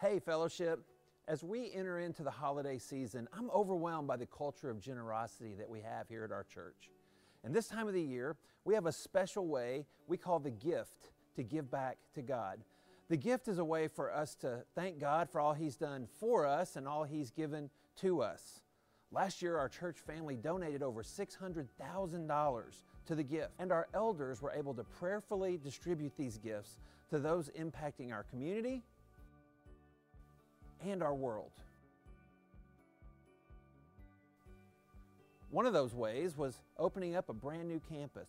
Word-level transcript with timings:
Hey, 0.00 0.18
fellowship. 0.18 0.80
As 1.28 1.44
we 1.44 1.72
enter 1.72 2.00
into 2.00 2.24
the 2.24 2.30
holiday 2.30 2.78
season, 2.78 3.28
I'm 3.32 3.48
overwhelmed 3.50 4.08
by 4.08 4.16
the 4.16 4.26
culture 4.26 4.68
of 4.68 4.80
generosity 4.80 5.54
that 5.54 5.70
we 5.70 5.80
have 5.82 6.08
here 6.08 6.24
at 6.24 6.32
our 6.32 6.42
church. 6.42 6.90
And 7.44 7.54
this 7.54 7.68
time 7.68 7.86
of 7.86 7.94
the 7.94 8.02
year, 8.02 8.36
we 8.64 8.74
have 8.74 8.86
a 8.86 8.92
special 8.92 9.46
way 9.46 9.86
we 10.08 10.16
call 10.16 10.40
the 10.40 10.50
gift 10.50 11.12
to 11.36 11.44
give 11.44 11.70
back 11.70 11.98
to 12.16 12.22
God. 12.22 12.58
The 13.08 13.16
gift 13.16 13.46
is 13.46 13.58
a 13.58 13.64
way 13.64 13.86
for 13.86 14.12
us 14.12 14.34
to 14.36 14.64
thank 14.74 14.98
God 14.98 15.30
for 15.30 15.40
all 15.40 15.52
He's 15.52 15.76
done 15.76 16.08
for 16.18 16.44
us 16.44 16.74
and 16.74 16.88
all 16.88 17.04
He's 17.04 17.30
given 17.30 17.70
to 18.00 18.20
us. 18.20 18.62
Last 19.12 19.42
year, 19.42 19.56
our 19.56 19.68
church 19.68 20.00
family 20.00 20.34
donated 20.34 20.82
over 20.82 21.04
$600,000 21.04 22.64
to 23.06 23.14
the 23.14 23.22
gift, 23.22 23.50
and 23.60 23.70
our 23.70 23.86
elders 23.94 24.42
were 24.42 24.52
able 24.52 24.74
to 24.74 24.82
prayerfully 24.82 25.56
distribute 25.56 26.16
these 26.16 26.36
gifts 26.36 26.78
to 27.10 27.20
those 27.20 27.48
impacting 27.50 28.12
our 28.12 28.24
community 28.24 28.82
and 30.84 31.02
our 31.02 31.14
world. 31.14 31.50
One 35.50 35.66
of 35.66 35.72
those 35.72 35.94
ways 35.94 36.36
was 36.36 36.60
opening 36.78 37.14
up 37.14 37.28
a 37.28 37.32
brand 37.32 37.68
new 37.68 37.80
campus. 37.88 38.28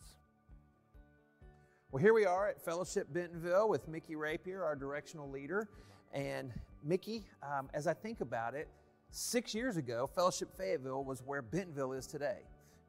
Well, 1.91 2.02
here 2.02 2.14
we 2.14 2.26
are 2.26 2.50
at 2.50 2.64
Fellowship 2.64 3.08
Bentonville 3.12 3.68
with 3.68 3.88
Mickey 3.88 4.16
Rapier, 4.16 4.64
our 4.64 4.76
directional 4.76 5.30
leader. 5.30 5.70
And 6.14 6.52
Mickey, 6.84 7.26
um, 7.41 7.70
as 7.73 7.88
I 7.88 7.94
think 7.94 8.22
about 8.22 8.54
it, 8.54 8.67
six 9.09 9.56
years 9.56 9.78
ago, 9.78 10.08
Fellowship 10.14 10.56
Fayetteville 10.56 11.03
was 11.03 11.23
where 11.26 11.42
Bentonville 11.42 11.94
is 11.94 12.06
today. 12.06 12.40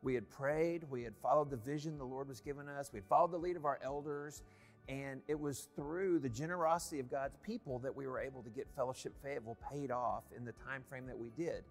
We 0.02 0.14
had 0.14 0.28
prayed, 0.28 0.84
we 0.90 1.02
had 1.02 1.14
followed 1.16 1.50
the 1.50 1.56
vision 1.56 1.98
the 1.98 2.04
Lord 2.04 2.28
was 2.28 2.40
giving 2.40 2.68
us, 2.68 2.90
we 2.92 2.98
had 2.98 3.06
followed 3.06 3.32
the 3.32 3.38
lead 3.38 3.56
of 3.56 3.64
our 3.64 3.78
elders, 3.82 4.42
and 4.88 5.20
it 5.26 5.38
was 5.38 5.68
through 5.74 6.20
the 6.20 6.28
generosity 6.28 7.00
of 7.00 7.10
God's 7.10 7.36
people 7.42 7.78
that 7.80 7.94
we 7.94 8.06
were 8.06 8.20
able 8.20 8.42
to 8.42 8.50
get 8.50 8.66
Fellowship 8.76 9.12
Fayetteville 9.22 9.58
paid 9.72 9.90
off 9.90 10.24
in 10.36 10.44
the 10.44 10.52
time 10.52 10.82
frame 10.88 11.06
that 11.06 11.18
we 11.18 11.30
did. 11.36 11.64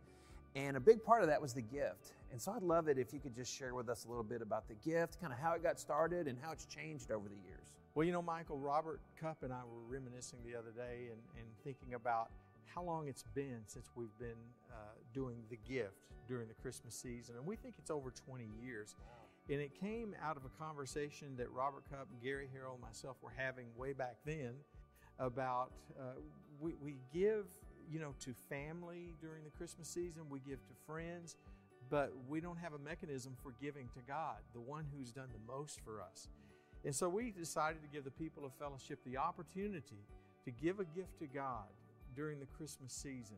And 0.56 0.78
a 0.78 0.80
big 0.80 1.04
part 1.04 1.22
of 1.22 1.28
that 1.28 1.42
was 1.42 1.54
the 1.54 1.62
gift. 1.62 2.14
And 2.32 2.42
so 2.42 2.54
I'd 2.54 2.64
love 2.64 2.88
it 2.88 2.98
if 2.98 3.14
you 3.14 3.20
could 3.20 3.36
just 3.36 3.54
share 3.54 3.74
with 3.74 3.90
us 3.90 4.06
a 4.06 4.10
little 4.10 4.24
bit 4.24 4.42
about 4.42 4.68
the 4.68 4.76
gift, 4.76 5.20
kind 5.20 5.32
of 5.32 5.40
how 5.40 5.54
it 5.54 5.64
got 5.64 5.80
started 5.80 6.28
and 6.28 6.38
how 6.42 6.52
it's 6.52 6.66
changed 6.66 7.12
over 7.12 7.28
the 7.28 7.36
years. 7.36 7.74
Well, 7.94 8.06
you 8.06 8.12
know, 8.12 8.22
Michael, 8.22 8.58
Robert 8.58 9.00
Cup 9.20 9.44
and 9.44 9.54
I 9.54 9.62
were 9.64 9.82
reminiscing 9.88 10.40
the 10.46 10.58
other 10.58 10.72
day 10.72 11.08
and, 11.12 11.20
and 11.38 11.48
thinking 11.64 11.94
about 11.94 12.30
how 12.66 12.84
long 12.84 13.08
it's 13.08 13.24
been 13.34 13.62
since 13.68 13.90
we've 13.96 14.18
been 14.20 14.42
uh, 14.70 14.76
doing 15.14 15.38
the 15.50 15.58
gift 15.68 16.12
during 16.28 16.48
the 16.48 16.54
Christmas 16.56 16.94
season. 16.94 17.36
And 17.38 17.46
we 17.46 17.56
think 17.56 17.76
it's 17.78 17.92
over 17.92 18.12
20 18.12 18.46
years. 18.62 18.96
And 19.50 19.62
it 19.62 19.80
came 19.80 20.16
out 20.24 20.38
of 20.38 20.44
a 20.46 20.64
conversation 20.64 21.36
that 21.38 21.52
Robert 21.52 21.84
Cup 21.90 22.08
Gary 22.24 22.50
Harrell 22.56 22.74
and 22.74 22.82
myself 22.82 23.18
were 23.22 23.34
having 23.36 23.68
way 23.78 23.94
back 23.94 24.16
then 24.26 24.54
about 25.20 25.72
uh, 26.00 26.20
we, 26.60 26.74
we 26.82 26.96
give, 27.14 27.46
you 27.92 28.00
know, 28.00 28.14
to 28.22 28.34
family 28.50 29.14
during 29.22 29.44
the 29.44 29.52
Christmas 29.52 29.88
season, 29.88 30.24
we 30.30 30.40
give 30.40 30.66
to 30.66 30.74
friends, 30.88 31.38
but 31.90 32.12
we 32.28 32.42
don't 32.42 32.58
have 32.58 32.74
a 32.74 32.80
mechanism 32.80 33.36
for 33.44 33.54
giving 33.62 33.88
to 33.90 34.00
God, 34.08 34.38
the 34.54 34.60
one 34.60 34.86
who's 34.96 35.12
done 35.12 35.30
the 35.32 35.54
most 35.54 35.80
for 35.86 36.02
us. 36.02 36.28
And 36.84 36.96
so 36.96 37.08
we 37.08 37.32
decided 37.32 37.82
to 37.82 37.88
give 37.88 38.04
the 38.04 38.12
people 38.12 38.46
of 38.46 38.54
fellowship 38.54 39.00
the 39.06 39.18
opportunity 39.18 40.04
to 40.46 40.52
give 40.52 40.80
a 40.80 40.86
gift 40.86 41.20
to 41.20 41.28
God 41.28 41.66
during 42.16 42.40
the 42.40 42.46
Christmas 42.46 42.94
season. 42.94 43.38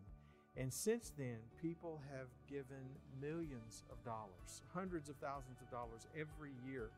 And 0.60 0.74
since 0.74 1.12
then, 1.18 1.38
people 1.62 2.02
have 2.12 2.28
given 2.50 2.82
millions 3.22 3.84
of 3.92 4.04
dollars, 4.04 4.64
hundreds 4.74 5.08
of 5.08 5.16
thousands 5.18 5.62
of 5.62 5.70
dollars 5.70 6.08
every 6.16 6.52
year 6.68 6.90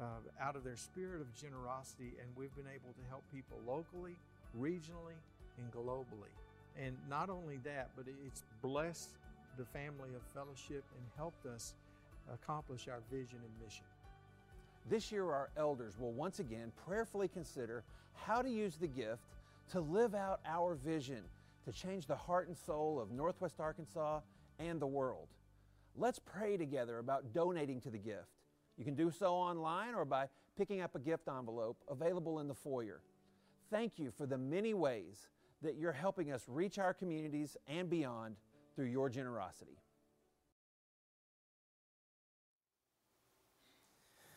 uh, 0.00 0.22
out 0.40 0.54
of 0.54 0.62
their 0.62 0.76
spirit 0.76 1.20
of 1.20 1.34
generosity. 1.34 2.14
And 2.20 2.28
we've 2.36 2.54
been 2.54 2.70
able 2.72 2.94
to 2.94 3.08
help 3.08 3.24
people 3.32 3.58
locally, 3.66 4.14
regionally, 4.56 5.18
and 5.58 5.72
globally. 5.72 6.30
And 6.80 6.96
not 7.10 7.30
only 7.30 7.58
that, 7.64 7.90
but 7.96 8.06
it's 8.24 8.44
blessed 8.62 9.10
the 9.58 9.64
family 9.64 10.10
of 10.14 10.22
fellowship 10.32 10.84
and 10.96 11.04
helped 11.16 11.46
us 11.46 11.74
accomplish 12.32 12.88
our 12.88 13.00
vision 13.10 13.38
and 13.42 13.64
mission. 13.64 13.84
This 14.88 15.10
year, 15.10 15.24
our 15.24 15.50
elders 15.56 15.94
will 15.98 16.12
once 16.12 16.38
again 16.38 16.70
prayerfully 16.86 17.28
consider 17.28 17.82
how 18.14 18.40
to 18.42 18.48
use 18.48 18.76
the 18.76 18.86
gift 18.86 19.22
to 19.72 19.80
live 19.80 20.14
out 20.14 20.40
our 20.46 20.74
vision 20.74 21.22
to 21.64 21.72
change 21.72 22.06
the 22.06 22.16
heart 22.16 22.48
and 22.48 22.56
soul 22.56 23.00
of 23.00 23.10
Northwest 23.10 23.58
Arkansas 23.58 24.20
and 24.58 24.80
the 24.80 24.86
world. 24.86 25.28
Let's 25.96 26.18
pray 26.18 26.56
together 26.56 26.98
about 26.98 27.32
donating 27.32 27.80
to 27.82 27.90
the 27.90 27.98
gift. 27.98 28.28
You 28.76 28.84
can 28.84 28.94
do 28.94 29.10
so 29.10 29.34
online 29.34 29.94
or 29.94 30.04
by 30.04 30.26
picking 30.56 30.80
up 30.80 30.94
a 30.94 30.98
gift 30.98 31.28
envelope 31.28 31.76
available 31.88 32.40
in 32.40 32.48
the 32.48 32.54
foyer. 32.54 33.00
Thank 33.70 33.98
you 33.98 34.10
for 34.16 34.26
the 34.26 34.38
many 34.38 34.74
ways 34.74 35.28
that 35.62 35.76
you're 35.76 35.92
helping 35.92 36.32
us 36.32 36.44
reach 36.48 36.78
our 36.78 36.92
communities 36.92 37.56
and 37.66 37.88
beyond 37.88 38.36
through 38.74 38.86
your 38.86 39.08
generosity. 39.08 39.78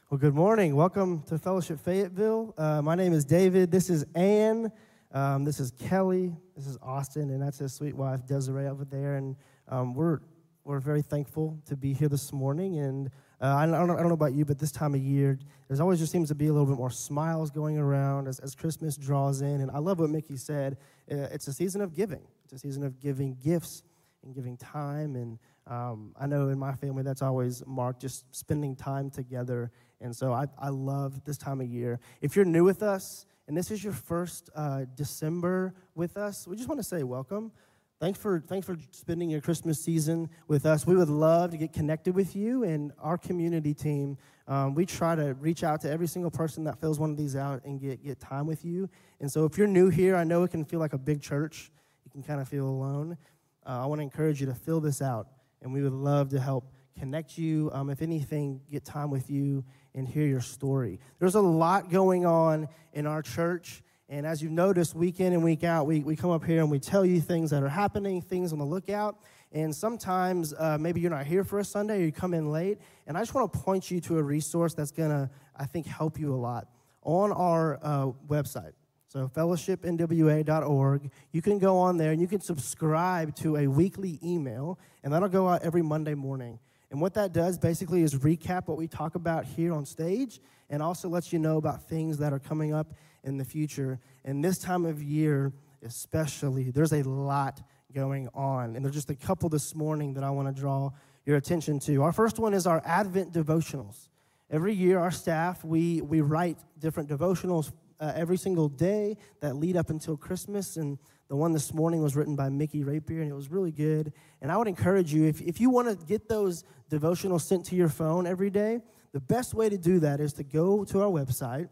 Well, 0.09 0.17
good 0.17 0.35
morning. 0.35 0.75
Welcome 0.75 1.23
to 1.23 1.37
Fellowship 1.37 1.81
Fayetteville. 1.81 2.53
Uh, 2.57 2.81
my 2.81 2.95
name 2.95 3.11
is 3.11 3.25
David. 3.25 3.71
This 3.71 3.89
is 3.89 4.05
Ann. 4.15 4.71
Um, 5.11 5.45
this 5.45 5.59
is 5.59 5.71
Kelly. 5.71 6.35
This 6.55 6.67
is 6.67 6.77
Austin, 6.81 7.29
and 7.29 7.41
that's 7.41 7.59
his 7.59 7.73
sweet 7.73 7.95
wife 7.95 8.25
Desiree 8.27 8.67
over 8.67 8.85
there. 8.85 9.15
And 9.15 9.35
um, 9.69 9.93
we're 9.93 10.19
we're 10.67 10.79
very 10.79 11.01
thankful 11.01 11.57
to 11.65 11.77
be 11.77 11.93
here 11.93 12.09
this 12.09 12.33
morning. 12.33 12.77
And 12.79 13.09
uh, 13.41 13.55
I, 13.55 13.65
don't, 13.65 13.73
I 13.73 13.85
don't 13.85 14.07
know 14.07 14.13
about 14.13 14.33
you, 14.33 14.43
but 14.43 14.59
this 14.59 14.71
time 14.71 14.93
of 14.95 14.99
year, 14.99 15.39
there's 15.67 15.79
always 15.79 15.99
just 15.99 16.11
seems 16.11 16.27
to 16.27 16.35
be 16.35 16.47
a 16.47 16.51
little 16.51 16.67
bit 16.67 16.75
more 16.75 16.91
smiles 16.91 17.51
going 17.51 17.77
around 17.77 18.27
as, 18.27 18.39
as 18.39 18.53
Christmas 18.53 18.97
draws 18.97 19.41
in. 19.41 19.61
And 19.61 19.71
I 19.71 19.77
love 19.77 19.99
what 19.99 20.09
Mickey 20.09 20.35
said. 20.35 20.77
Uh, 21.09 21.27
it's 21.31 21.47
a 21.47 21.53
season 21.53 21.79
of 21.79 21.95
giving. 21.95 22.27
It's 22.43 22.51
a 22.51 22.59
season 22.59 22.83
of 22.83 22.99
giving 22.99 23.37
gifts 23.41 23.83
and 24.25 24.35
giving 24.35 24.57
time. 24.57 25.15
And 25.15 25.39
um, 25.67 26.13
I 26.19 26.27
know 26.27 26.49
in 26.49 26.59
my 26.59 26.73
family, 26.73 27.03
that's 27.03 27.21
always 27.21 27.63
marked 27.65 28.01
just 28.01 28.25
spending 28.35 28.75
time 28.75 29.09
together. 29.09 29.71
And 30.01 30.13
so 30.13 30.33
I, 30.33 30.47
I 30.59 30.67
love 30.67 31.23
this 31.23 31.37
time 31.37 31.61
of 31.61 31.67
year. 31.67 32.01
If 32.19 32.35
you're 32.35 32.43
new 32.43 32.65
with 32.65 32.83
us, 32.83 33.25
and 33.47 33.55
this 33.55 33.71
is 33.71 33.83
your 33.83 33.93
first 33.93 34.49
uh, 34.55 34.85
December 34.95 35.73
with 35.95 36.17
us, 36.17 36.47
we 36.47 36.55
just 36.55 36.67
want 36.67 36.79
to 36.79 36.83
say 36.83 37.03
welcome. 37.03 37.51
Thanks 37.99 38.19
for, 38.19 38.43
thanks 38.47 38.67
for 38.67 38.77
spending 38.91 39.27
your 39.27 39.41
Christmas 39.41 39.83
season 39.83 40.29
with 40.47 40.67
us. 40.67 40.85
We 40.85 40.95
would 40.95 41.09
love 41.09 41.49
to 41.51 41.57
get 41.57 41.73
connected 41.73 42.13
with 42.13 42.35
you 42.35 42.63
and 42.63 42.91
our 42.99 43.17
community 43.17 43.73
team. 43.73 44.17
Um, 44.47 44.75
we 44.75 44.85
try 44.85 45.15
to 45.15 45.33
reach 45.33 45.63
out 45.63 45.81
to 45.81 45.89
every 45.89 46.05
single 46.05 46.29
person 46.29 46.63
that 46.65 46.79
fills 46.79 46.99
one 46.99 47.09
of 47.09 47.17
these 47.17 47.35
out 47.35 47.65
and 47.65 47.81
get, 47.81 48.03
get 48.03 48.19
time 48.19 48.45
with 48.45 48.63
you. 48.63 48.87
And 49.19 49.31
so 49.31 49.45
if 49.45 49.57
you're 49.57 49.65
new 49.65 49.89
here, 49.89 50.15
I 50.15 50.23
know 50.23 50.43
it 50.43 50.51
can 50.51 50.63
feel 50.63 50.79
like 50.79 50.93
a 50.93 50.97
big 50.99 51.21
church. 51.21 51.71
You 52.05 52.11
can 52.11 52.21
kind 52.21 52.39
of 52.39 52.47
feel 52.47 52.67
alone. 52.67 53.17
Uh, 53.65 53.83
I 53.83 53.85
want 53.87 53.99
to 53.99 54.03
encourage 54.03 54.39
you 54.39 54.45
to 54.47 54.53
fill 54.53 54.79
this 54.79 55.01
out, 55.01 55.27
and 55.61 55.73
we 55.73 55.81
would 55.81 55.91
love 55.91 56.29
to 56.29 56.39
help 56.39 56.71
connect 56.97 57.37
you. 57.37 57.69
Um, 57.73 57.89
if 57.89 58.01
anything, 58.01 58.61
get 58.71 58.83
time 58.83 59.09
with 59.09 59.29
you 59.29 59.63
and 59.95 60.07
hear 60.07 60.25
your 60.25 60.41
story. 60.41 60.99
There's 61.19 61.35
a 61.35 61.41
lot 61.41 61.89
going 61.89 62.25
on 62.25 62.67
in 62.93 63.05
our 63.05 63.21
church. 63.21 63.83
And 64.09 64.25
as 64.25 64.41
you've 64.41 64.51
noticed, 64.51 64.95
week 64.95 65.19
in 65.19 65.33
and 65.33 65.43
week 65.43 65.63
out, 65.63 65.85
we, 65.85 65.99
we 65.99 66.15
come 66.15 66.31
up 66.31 66.43
here 66.43 66.61
and 66.61 66.71
we 66.71 66.79
tell 66.79 67.05
you 67.05 67.19
things 67.19 67.49
that 67.51 67.63
are 67.63 67.69
happening, 67.69 68.21
things 68.21 68.53
on 68.53 68.59
the 68.59 68.65
lookout. 68.65 69.17
And 69.51 69.75
sometimes 69.75 70.53
uh, 70.57 70.77
maybe 70.79 71.01
you're 71.01 71.11
not 71.11 71.25
here 71.25 71.43
for 71.43 71.59
a 71.59 71.63
Sunday 71.65 72.01
or 72.01 72.05
you 72.05 72.11
come 72.11 72.33
in 72.33 72.51
late. 72.51 72.79
And 73.05 73.17
I 73.17 73.21
just 73.21 73.33
want 73.33 73.51
to 73.51 73.59
point 73.59 73.91
you 73.91 73.99
to 74.01 74.17
a 74.17 74.23
resource 74.23 74.73
that's 74.73 74.91
going 74.91 75.09
to, 75.09 75.29
I 75.55 75.65
think, 75.65 75.85
help 75.85 76.19
you 76.19 76.33
a 76.33 76.37
lot. 76.37 76.67
On 77.03 77.31
our 77.31 77.79
uh, 77.81 78.11
website, 78.27 78.73
so 79.07 79.31
fellowshipnwa.org, 79.33 81.11
you 81.31 81.41
can 81.41 81.59
go 81.59 81.77
on 81.77 81.97
there 81.97 82.11
and 82.11 82.19
you 82.19 82.27
can 82.27 82.41
subscribe 82.41 83.33
to 83.37 83.55
a 83.55 83.67
weekly 83.67 84.19
email, 84.21 84.77
and 85.03 85.13
that'll 85.13 85.29
go 85.29 85.47
out 85.47 85.63
every 85.63 85.81
Monday 85.81 86.13
morning. 86.13 86.59
And 86.89 87.01
what 87.01 87.13
that 87.15 87.33
does 87.33 87.57
basically 87.57 88.01
is 88.01 88.15
recap 88.15 88.67
what 88.67 88.77
we 88.77 88.87
talk 88.87 89.15
about 89.15 89.45
here 89.45 89.73
on 89.73 89.85
stage 89.85 90.39
and 90.69 90.81
also 90.81 91.09
lets 91.09 91.33
you 91.33 91.39
know 91.39 91.57
about 91.57 91.87
things 91.87 92.17
that 92.19 92.33
are 92.33 92.39
coming 92.39 92.73
up 92.73 92.93
in 93.23 93.37
the 93.37 93.45
future. 93.45 93.99
And 94.23 94.43
this 94.43 94.57
time 94.57 94.85
of 94.85 95.01
year, 95.03 95.51
especially, 95.83 96.71
there's 96.71 96.93
a 96.93 97.03
lot 97.03 97.61
going 97.93 98.29
on. 98.33 98.75
And 98.75 98.85
there's 98.85 98.95
just 98.95 99.09
a 99.09 99.15
couple 99.15 99.49
this 99.49 99.75
morning 99.75 100.13
that 100.13 100.23
I 100.23 100.29
want 100.29 100.53
to 100.53 100.61
draw 100.61 100.91
your 101.25 101.35
attention 101.35 101.79
to. 101.81 102.03
Our 102.03 102.13
first 102.13 102.39
one 102.39 102.53
is 102.53 102.65
our 102.65 102.81
Advent 102.85 103.33
devotionals. 103.33 104.07
Every 104.49 104.73
year, 104.73 104.99
our 104.99 105.11
staff, 105.11 105.63
we, 105.65 106.01
we 106.01 106.21
write 106.21 106.57
different 106.79 107.09
devotionals 107.09 107.73
uh, 107.99 108.13
every 108.15 108.37
single 108.37 108.69
day 108.69 109.17
that 109.41 109.55
lead 109.55 109.75
up 109.75 109.89
until 109.89 110.15
Christmas. 110.15 110.77
And 110.77 110.97
the 111.27 111.35
one 111.35 111.51
this 111.51 111.73
morning 111.73 112.01
was 112.01 112.15
written 112.15 112.35
by 112.35 112.49
Mickey 112.49 112.83
Rapier, 112.83 113.21
and 113.21 113.29
it 113.29 113.35
was 113.35 113.49
really 113.49 113.71
good. 113.71 114.13
And 114.41 114.51
I 114.51 114.57
would 114.57 114.67
encourage 114.67 115.13
you, 115.13 115.25
if, 115.25 115.41
if 115.41 115.59
you 115.59 115.69
want 115.69 115.87
to 115.89 116.05
get 116.05 116.29
those 116.29 116.63
devotionals 116.89 117.41
sent 117.41 117.65
to 117.65 117.75
your 117.75 117.89
phone 117.89 118.25
every 118.25 118.49
day, 118.49 118.79
the 119.11 119.19
best 119.19 119.53
way 119.53 119.67
to 119.67 119.77
do 119.77 119.99
that 119.99 120.19
is 120.19 120.33
to 120.33 120.43
go 120.43 120.85
to 120.85 121.01
our 121.01 121.09
website. 121.09 121.69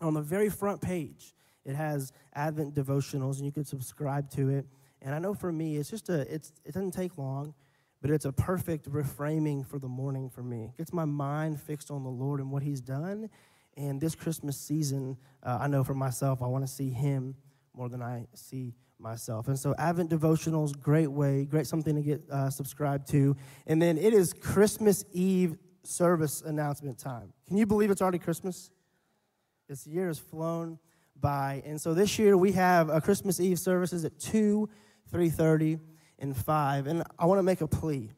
On 0.00 0.14
the 0.14 0.20
very 0.20 0.48
front 0.48 0.80
page, 0.80 1.34
it 1.64 1.74
has 1.74 2.12
Advent 2.34 2.74
devotionals, 2.74 3.36
and 3.36 3.46
you 3.46 3.52
can 3.52 3.64
subscribe 3.64 4.30
to 4.30 4.50
it. 4.50 4.66
And 5.02 5.14
I 5.14 5.18
know 5.18 5.34
for 5.34 5.50
me, 5.50 5.76
it's 5.76 5.90
just 5.90 6.08
a, 6.08 6.20
it's, 6.32 6.52
it 6.64 6.74
doesn't 6.74 6.92
take 6.92 7.18
long, 7.18 7.54
but 8.00 8.10
it's 8.10 8.26
a 8.26 8.32
perfect 8.32 8.90
reframing 8.90 9.66
for 9.66 9.78
the 9.78 9.88
morning 9.88 10.28
for 10.28 10.42
me. 10.42 10.64
It 10.64 10.78
gets 10.78 10.92
my 10.92 11.04
mind 11.04 11.60
fixed 11.60 11.90
on 11.90 12.04
the 12.04 12.10
Lord 12.10 12.40
and 12.40 12.50
what 12.50 12.62
He's 12.62 12.80
done. 12.80 13.30
And 13.76 14.00
this 14.00 14.14
Christmas 14.14 14.56
season, 14.56 15.16
uh, 15.42 15.58
I 15.60 15.66
know 15.66 15.82
for 15.82 15.94
myself, 15.94 16.42
I 16.42 16.46
want 16.46 16.64
to 16.64 16.72
see 16.72 16.90
Him 16.90 17.34
more 17.74 17.88
than 17.88 18.02
I 18.02 18.26
see 18.34 18.74
myself. 18.98 19.48
And 19.48 19.58
so, 19.58 19.74
Advent 19.78 20.10
devotionals, 20.10 20.78
great 20.78 21.10
way, 21.10 21.44
great 21.44 21.66
something 21.66 21.94
to 21.94 22.02
get 22.02 22.22
uh, 22.30 22.50
subscribed 22.50 23.08
to. 23.10 23.36
And 23.66 23.80
then 23.80 23.98
it 23.98 24.14
is 24.14 24.32
Christmas 24.32 25.04
Eve 25.12 25.56
service 25.82 26.42
announcement 26.42 26.98
time. 26.98 27.32
Can 27.46 27.56
you 27.56 27.66
believe 27.66 27.90
it's 27.90 28.02
already 28.02 28.18
Christmas? 28.18 28.70
This 29.68 29.86
year 29.86 30.08
has 30.08 30.18
flown 30.18 30.78
by. 31.20 31.62
And 31.64 31.80
so 31.80 31.94
this 31.94 32.18
year 32.18 32.36
we 32.36 32.52
have 32.52 32.88
a 32.88 33.00
Christmas 33.00 33.40
Eve 33.40 33.58
services 33.58 34.04
at 34.04 34.18
2, 34.18 34.68
3.30, 35.12 35.80
and 36.18 36.36
5. 36.36 36.86
And 36.86 37.02
I 37.18 37.26
want 37.26 37.38
to 37.38 37.42
make 37.42 37.60
a 37.60 37.66
plea. 37.66 38.10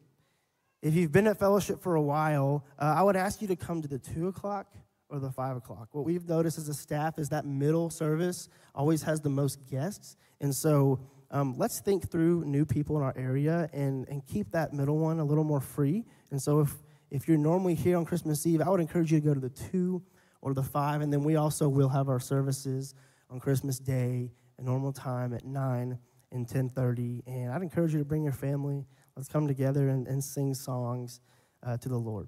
If 0.81 0.93
you've 0.93 1.11
been 1.11 1.27
at 1.27 1.39
fellowship 1.39 1.81
for 1.81 1.95
a 1.95 2.01
while, 2.01 2.65
uh, 2.77 2.95
I 2.97 3.03
would 3.03 3.15
ask 3.15 3.41
you 3.41 3.47
to 3.47 3.55
come 3.55 3.81
to 3.81 3.87
the 3.87 3.97
2 3.97 4.27
o'clock 4.27 4.67
or 5.09 5.19
the 5.19 5.31
5 5.31 5.57
o'clock. 5.57 5.89
What 5.91 6.05
we've 6.05 6.27
noticed 6.27 6.57
as 6.57 6.67
a 6.67 6.73
staff 6.73 7.17
is 7.17 7.29
that 7.29 7.45
middle 7.45 7.89
service 7.89 8.49
always 8.75 9.03
has 9.03 9.21
the 9.21 9.29
most 9.29 9.65
guests. 9.69 10.17
And 10.41 10.53
so 10.53 10.99
um, 11.31 11.55
let's 11.57 11.79
think 11.79 12.09
through 12.09 12.45
new 12.45 12.65
people 12.65 12.97
in 12.97 13.03
our 13.03 13.13
area 13.17 13.69
and, 13.73 14.07
and 14.09 14.25
keep 14.25 14.51
that 14.51 14.73
middle 14.73 14.97
one 14.97 15.19
a 15.19 15.23
little 15.23 15.43
more 15.43 15.61
free. 15.61 16.05
And 16.31 16.41
so 16.41 16.59
if, 16.59 16.73
if 17.09 17.27
you're 17.27 17.37
normally 17.37 17.75
here 17.75 17.97
on 17.97 18.05
Christmas 18.05 18.45
Eve, 18.45 18.61
I 18.61 18.69
would 18.69 18.81
encourage 18.81 19.11
you 19.11 19.19
to 19.19 19.25
go 19.25 19.33
to 19.33 19.39
the 19.39 19.49
2 19.49 20.01
or 20.41 20.53
the 20.53 20.63
5. 20.63 21.01
And 21.01 21.11
then 21.11 21.23
we 21.23 21.35
also 21.35 21.67
will 21.67 21.89
have 21.89 22.09
our 22.09 22.19
services 22.19 22.93
on 23.29 23.39
Christmas 23.39 23.79
Day, 23.79 24.31
a 24.57 24.61
normal 24.61 24.93
time 24.93 25.33
at 25.33 25.45
9 25.45 25.97
and 26.31 26.47
10.30. 26.47 27.23
And 27.27 27.51
I'd 27.51 27.61
encourage 27.61 27.93
you 27.93 27.99
to 27.99 28.05
bring 28.05 28.23
your 28.23 28.33
family. 28.33 28.85
Let's 29.15 29.29
come 29.29 29.47
together 29.47 29.89
and, 29.89 30.07
and 30.07 30.23
sing 30.23 30.53
songs 30.53 31.21
uh, 31.63 31.77
to 31.77 31.89
the 31.89 31.97
Lord. 31.97 32.27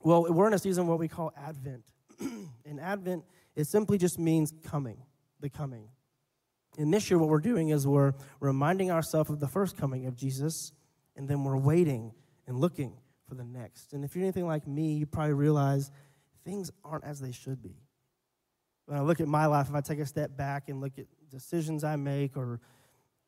Well, 0.00 0.26
we're 0.32 0.46
in 0.46 0.54
a 0.54 0.58
season 0.58 0.86
what 0.86 0.98
we 0.98 1.08
call 1.08 1.32
Advent. 1.36 1.82
and 2.64 2.80
Advent, 2.80 3.24
it 3.56 3.66
simply 3.66 3.98
just 3.98 4.18
means 4.18 4.52
coming, 4.64 4.98
the 5.40 5.48
coming. 5.48 5.88
And 6.78 6.92
this 6.92 7.10
year, 7.10 7.18
what 7.18 7.28
we're 7.28 7.38
doing 7.38 7.68
is 7.68 7.86
we're 7.86 8.14
reminding 8.40 8.90
ourselves 8.90 9.30
of 9.30 9.40
the 9.40 9.46
first 9.46 9.76
coming 9.76 10.06
of 10.06 10.16
Jesus, 10.16 10.72
and 11.16 11.28
then 11.28 11.44
we're 11.44 11.56
waiting 11.56 12.12
and 12.46 12.58
looking 12.58 12.98
for 13.28 13.34
the 13.34 13.44
next. 13.44 13.92
And 13.92 14.04
if 14.04 14.14
you're 14.14 14.24
anything 14.24 14.46
like 14.46 14.66
me, 14.66 14.94
you 14.94 15.06
probably 15.06 15.34
realize 15.34 15.90
things 16.44 16.70
aren't 16.84 17.04
as 17.04 17.20
they 17.20 17.32
should 17.32 17.62
be. 17.62 17.76
When 18.86 18.98
I 18.98 19.02
look 19.02 19.20
at 19.20 19.28
my 19.28 19.46
life, 19.46 19.68
if 19.68 19.74
I 19.74 19.80
take 19.80 20.00
a 20.00 20.06
step 20.06 20.36
back 20.36 20.68
and 20.68 20.80
look 20.80 20.98
at 20.98 21.06
decisions 21.30 21.84
I 21.84 21.96
make 21.96 22.36
or 22.36 22.60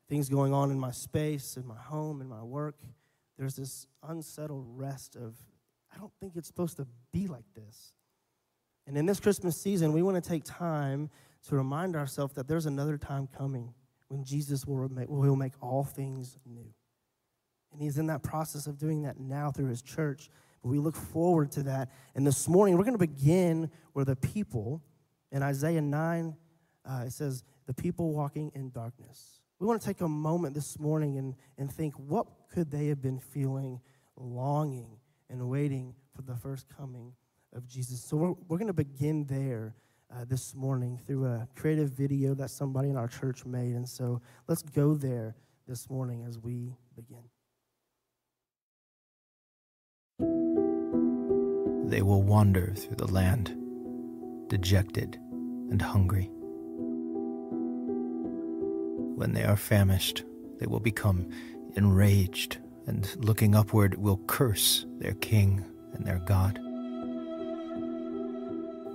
things 0.09 0.29
going 0.29 0.53
on 0.53 0.71
in 0.71 0.79
my 0.79 0.91
space, 0.91 1.56
in 1.56 1.67
my 1.67 1.79
home, 1.79 2.21
in 2.21 2.29
my 2.29 2.43
work, 2.43 2.77
there's 3.38 3.56
this 3.56 3.87
unsettled 4.06 4.67
rest 4.69 5.17
of, 5.17 5.35
I 5.94 5.99
don't 5.99 6.12
think 6.21 6.35
it's 6.37 6.49
supposed 6.49 6.77
to 6.77 6.87
be 7.12 7.27
like 7.27 7.44
this. 7.55 7.93
And 8.87 8.97
in 8.97 9.06
this 9.06 9.21
Christmas 9.21 9.61
season, 9.61 9.93
we 9.93 10.03
want 10.03 10.23
to 10.23 10.29
take 10.29 10.44
time 10.44 11.11
to 11.49 11.56
remind 11.56 11.97
ourselves 11.97 12.35
that 12.35 12.47
there's 12.47 12.67
another 12.67 12.97
time 12.97 13.29
coming 13.37 13.75
when 14.09 14.25
Jesus 14.25 14.65
will 14.67 14.88
make, 14.88 15.09
will 15.09 15.37
make 15.37 15.53
all 15.61 15.85
things 15.85 16.38
new. 16.47 16.73
And 17.73 17.83
he's 17.83 17.99
in 17.99 18.06
that 18.06 18.23
process 18.23 18.67
of 18.67 18.79
doing 18.79 19.03
that 19.03 19.19
now 19.19 19.50
through 19.50 19.69
his 19.69 19.83
church. 19.83 20.31
But 20.62 20.69
we 20.69 20.79
look 20.79 20.97
forward 20.97 21.50
to 21.53 21.65
that. 21.65 21.91
And 22.15 22.27
this 22.27 22.49
morning, 22.49 22.77
we're 22.77 22.85
going 22.85 22.94
to 22.94 23.06
begin 23.06 23.71
where 23.93 24.05
the 24.05 24.17
people, 24.17 24.83
in 25.33 25.43
Isaiah 25.43 25.83
9, 25.83 26.37
uh, 26.85 27.05
it 27.06 27.12
says, 27.12 27.43
the 27.67 27.75
people 27.75 28.12
walking 28.12 28.53
in 28.55 28.71
darkness. 28.71 29.41
We 29.59 29.67
want 29.67 29.81
to 29.81 29.87
take 29.87 30.00
a 30.00 30.09
moment 30.09 30.55
this 30.55 30.79
morning 30.79 31.19
and, 31.19 31.35
and 31.59 31.73
think, 31.73 31.94
what 31.94 32.27
could 32.53 32.71
they 32.71 32.87
have 32.87 33.03
been 33.03 33.19
feeling, 33.19 33.81
longing, 34.17 34.99
and 35.29 35.49
waiting 35.49 35.94
for 36.15 36.23
the 36.23 36.37
first 36.37 36.67
coming 36.69 37.12
of 37.54 37.66
Jesus? 37.66 38.02
So 38.02 38.16
we're, 38.16 38.34
we're 38.48 38.58
going 38.58 38.66
to 38.66 38.72
begin 38.72 39.25
there 39.26 39.75
uh, 40.14 40.25
this 40.25 40.54
morning 40.54 40.98
through 41.06 41.26
a 41.26 41.48
creative 41.56 41.90
video 41.90 42.34
that 42.34 42.50
somebody 42.50 42.90
in 42.90 42.96
our 42.96 43.08
church 43.08 43.44
made. 43.44 43.75
And 43.75 43.88
so 43.88 44.20
let's 44.48 44.62
go 44.62 44.94
there 44.94 45.34
this 45.66 45.90
morning 45.90 46.25
as 46.26 46.38
we 46.38 46.76
begin. 46.94 47.25
They 51.88 52.02
will 52.02 52.22
wander 52.22 52.75
through 52.76 52.96
the 52.96 53.06
land, 53.06 53.54
dejected 54.49 55.16
and 55.70 55.81
hungry. 55.81 56.31
When 59.14 59.32
they 59.32 59.44
are 59.44 59.56
famished, 59.56 60.25
they 60.58 60.66
will 60.66 60.81
become 60.81 61.31
enraged, 61.75 62.58
and 62.87 63.08
looking 63.25 63.54
upward 63.54 63.96
will 63.96 64.19
curse 64.26 64.84
their 64.99 65.14
king 65.14 65.64
and 65.94 66.06
their 66.06 66.19
God. 66.19 66.58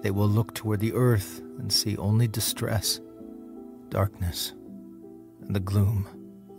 They 0.01 0.11
will 0.11 0.27
look 0.27 0.53
toward 0.55 0.79
the 0.79 0.93
earth 0.93 1.41
and 1.59 1.71
see 1.71 1.95
only 1.97 2.27
distress, 2.27 2.99
darkness, 3.89 4.53
and 5.41 5.55
the 5.55 5.59
gloom 5.59 6.07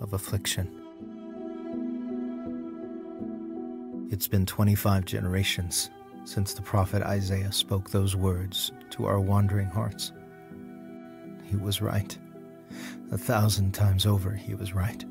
of 0.01 0.13
affliction. 0.13 0.71
It's 4.11 4.29
been 4.29 4.47
25 4.47 5.05
generations 5.07 5.91
since 6.25 6.55
the 6.55 6.63
prophet 6.63 7.03
Isaiah 7.03 7.51
spoke 7.51 7.91
those 7.91 8.15
words 8.15 8.71
to 8.91 9.07
our 9.07 9.19
wandering 9.19 9.69
hearts. 9.69 10.13
He 11.45 11.57
was 11.57 11.83
right. 11.83 12.17
A 13.11 13.19
thousand 13.19 13.73
times 13.73 14.07
over, 14.07 14.33
he 14.33 14.55
was 14.55 14.73
right. 14.73 15.05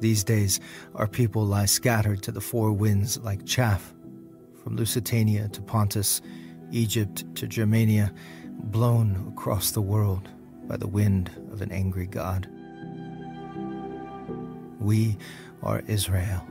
These 0.00 0.24
days, 0.24 0.60
our 0.94 1.06
people 1.06 1.44
lie 1.44 1.66
scattered 1.66 2.22
to 2.22 2.32
the 2.32 2.40
four 2.40 2.72
winds 2.72 3.18
like 3.18 3.44
chaff, 3.44 3.92
from 4.62 4.76
Lusitania 4.76 5.48
to 5.48 5.60
Pontus 5.60 6.22
Egypt 6.74 7.24
to 7.36 7.46
Germania, 7.46 8.12
blown 8.50 9.32
across 9.32 9.70
the 9.70 9.80
world 9.80 10.28
by 10.66 10.76
the 10.76 10.88
wind 10.88 11.30
of 11.52 11.62
an 11.62 11.70
angry 11.70 12.06
God. 12.06 12.48
We 14.80 15.16
are 15.62 15.84
Israel, 15.86 16.44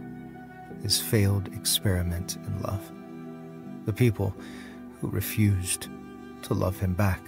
his 0.82 1.00
failed 1.00 1.54
experiment 1.54 2.38
in 2.38 2.62
love, 2.62 2.90
the 3.86 3.92
people 3.92 4.34
who 5.02 5.10
refused 5.10 5.90
to 6.44 6.54
love 6.54 6.80
him 6.80 6.94
back. 6.94 7.22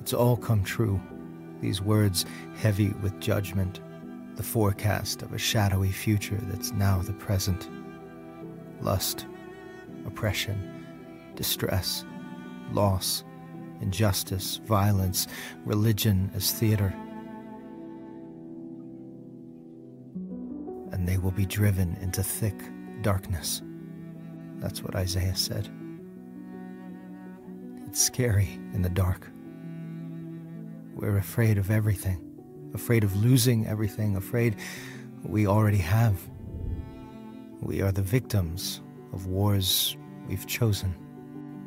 It's 0.00 0.12
all 0.12 0.36
come 0.36 0.62
true, 0.62 1.00
these 1.62 1.80
words 1.80 2.26
heavy 2.58 2.90
with 3.02 3.20
judgment, 3.20 3.80
the 4.36 4.42
forecast 4.42 5.22
of 5.22 5.32
a 5.32 5.38
shadowy 5.38 5.92
future 5.92 6.38
that's 6.42 6.72
now 6.72 6.98
the 6.98 7.14
present 7.14 7.70
lust, 8.82 9.26
oppression, 10.06 10.84
distress, 11.36 12.04
loss, 12.72 13.24
injustice, 13.80 14.60
violence, 14.64 15.26
religion 15.64 16.30
as 16.34 16.52
theater. 16.52 16.94
And 20.92 21.08
they 21.08 21.18
will 21.18 21.30
be 21.32 21.46
driven 21.46 21.96
into 22.00 22.22
thick 22.22 22.60
darkness. 23.02 23.62
That's 24.58 24.82
what 24.82 24.94
Isaiah 24.94 25.34
said. 25.34 25.68
It's 27.86 28.00
scary 28.00 28.48
in 28.72 28.82
the 28.82 28.88
dark. 28.88 29.28
We're 30.94 31.18
afraid 31.18 31.58
of 31.58 31.70
everything, 31.70 32.20
afraid 32.74 33.02
of 33.02 33.16
losing 33.16 33.66
everything, 33.66 34.16
afraid 34.16 34.56
we 35.24 35.46
already 35.46 35.78
have. 35.78 36.16
We 37.62 37.80
are 37.80 37.92
the 37.92 38.02
victims 38.02 38.80
of 39.12 39.28
wars 39.28 39.96
we've 40.26 40.48
chosen, 40.48 40.96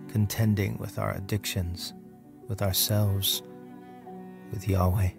contending 0.10 0.78
with 0.78 1.00
our 1.00 1.14
addictions, 1.14 1.94
with 2.50 2.62
ourselves, 2.62 3.42
with 4.52 4.68
Yahweh. 4.68 5.12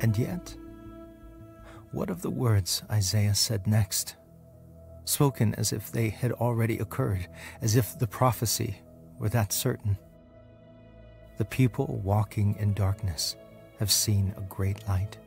And 0.00 0.16
yet, 0.16 0.56
what 1.92 2.08
of 2.08 2.22
the 2.22 2.30
words 2.30 2.82
Isaiah 2.90 3.34
said 3.34 3.66
next? 3.66 4.16
Spoken 5.04 5.54
as 5.56 5.74
if 5.74 5.92
they 5.92 6.08
had 6.08 6.32
already 6.32 6.78
occurred, 6.78 7.28
as 7.60 7.76
if 7.76 7.98
the 7.98 8.06
prophecy 8.06 8.78
were 9.18 9.28
that 9.28 9.52
certain. 9.52 9.98
The 11.36 11.44
people 11.44 12.00
walking 12.02 12.56
in 12.58 12.72
darkness 12.72 13.36
have 13.78 13.90
seen 13.90 14.34
a 14.36 14.40
great 14.42 14.86
light. 14.88 15.18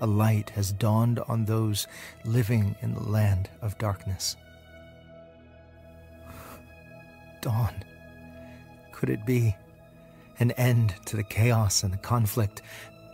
A 0.00 0.06
light 0.06 0.50
has 0.50 0.72
dawned 0.72 1.20
on 1.20 1.44
those 1.44 1.86
living 2.24 2.76
in 2.82 2.94
the 2.94 3.02
land 3.02 3.48
of 3.62 3.78
darkness. 3.78 4.36
Dawn. 7.40 7.74
Could 8.92 9.08
it 9.08 9.24
be 9.24 9.56
an 10.38 10.50
end 10.52 10.94
to 11.06 11.16
the 11.16 11.22
chaos 11.22 11.82
and 11.82 11.92
the 11.92 11.98
conflict, 11.98 12.62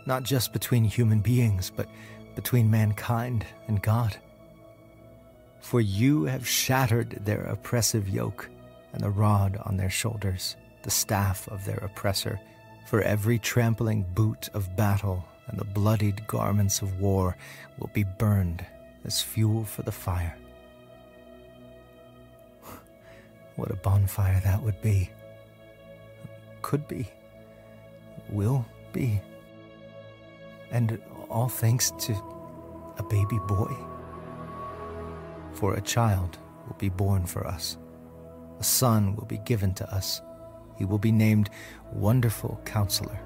not 0.05 0.23
just 0.23 0.51
between 0.51 0.83
human 0.83 1.19
beings, 1.19 1.71
but 1.73 1.87
between 2.35 2.69
mankind 2.69 3.45
and 3.67 3.81
God? 3.81 4.17
For 5.61 5.79
you 5.79 6.25
have 6.25 6.47
shattered 6.47 7.21
their 7.23 7.43
oppressive 7.43 8.09
yoke 8.09 8.49
and 8.91 9.01
the 9.01 9.09
rod 9.09 9.57
on 9.63 9.77
their 9.77 9.89
shoulders, 9.89 10.57
the 10.81 10.91
staff 10.91 11.47
of 11.47 11.63
their 11.63 11.77
oppressor 11.77 12.39
for 12.85 13.01
every 13.01 13.39
trampling 13.39 14.03
boot 14.13 14.49
of 14.53 14.75
battle 14.75 15.23
and 15.47 15.59
the 15.59 15.65
bloodied 15.65 16.25
garments 16.27 16.81
of 16.81 16.99
war 16.99 17.35
will 17.77 17.89
be 17.93 18.03
burned 18.03 18.65
as 19.05 19.21
fuel 19.21 19.65
for 19.65 19.83
the 19.83 19.91
fire. 19.91 20.35
What 23.55 23.69
a 23.69 23.75
bonfire 23.75 24.41
that 24.43 24.63
would 24.63 24.81
be. 24.81 25.11
Could 26.63 26.87
be. 26.87 27.07
Will 28.29 28.65
be. 28.93 29.21
And 30.71 30.99
all 31.29 31.49
thanks 31.49 31.91
to 31.99 32.13
a 32.97 33.03
baby 33.03 33.39
boy. 33.47 33.71
For 35.53 35.75
a 35.75 35.81
child 35.81 36.37
will 36.67 36.75
be 36.77 36.89
born 36.89 37.25
for 37.25 37.45
us, 37.45 37.77
a 38.59 38.63
son 38.63 39.15
will 39.15 39.25
be 39.25 39.37
given 39.39 39.73
to 39.75 39.93
us. 39.93 40.21
He 40.83 40.85
will 40.85 40.97
be 40.97 41.13
named 41.13 41.49
Wonderful 41.93 42.59
Counselor, 42.65 43.17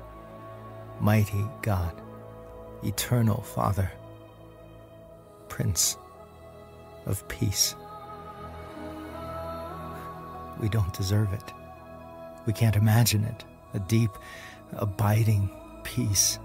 Mighty 0.99 1.43
God, 1.63 1.99
Eternal 2.83 3.41
Father, 3.41 3.91
Prince 5.49 5.97
of 7.07 7.27
Peace. 7.29 7.73
We 10.59 10.69
don't 10.69 10.93
deserve 10.93 11.33
it. 11.33 11.51
We 12.45 12.53
can't 12.53 12.75
imagine 12.75 13.23
it. 13.23 13.43
A 13.73 13.79
deep, 13.79 14.11
abiding 14.73 15.49
peace. 15.83 16.37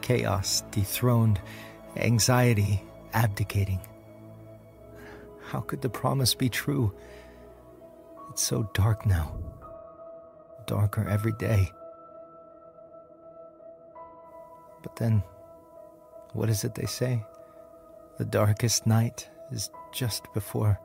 Chaos 0.00 0.64
dethroned, 0.72 1.40
anxiety 1.94 2.82
abdicating. 3.12 3.78
How 5.44 5.60
could 5.60 5.82
the 5.82 5.88
promise 5.88 6.34
be 6.34 6.48
true? 6.48 6.92
It's 8.30 8.42
so 8.42 8.68
dark 8.74 9.06
now, 9.06 9.36
darker 10.66 11.08
every 11.08 11.32
day. 11.32 11.70
But 14.82 14.96
then, 14.96 15.22
what 16.32 16.48
is 16.48 16.64
it 16.64 16.74
they 16.74 16.86
say? 16.86 17.24
The 18.18 18.24
darkest 18.24 18.86
night 18.86 19.28
is 19.50 19.70
just 19.92 20.32
before 20.34 20.78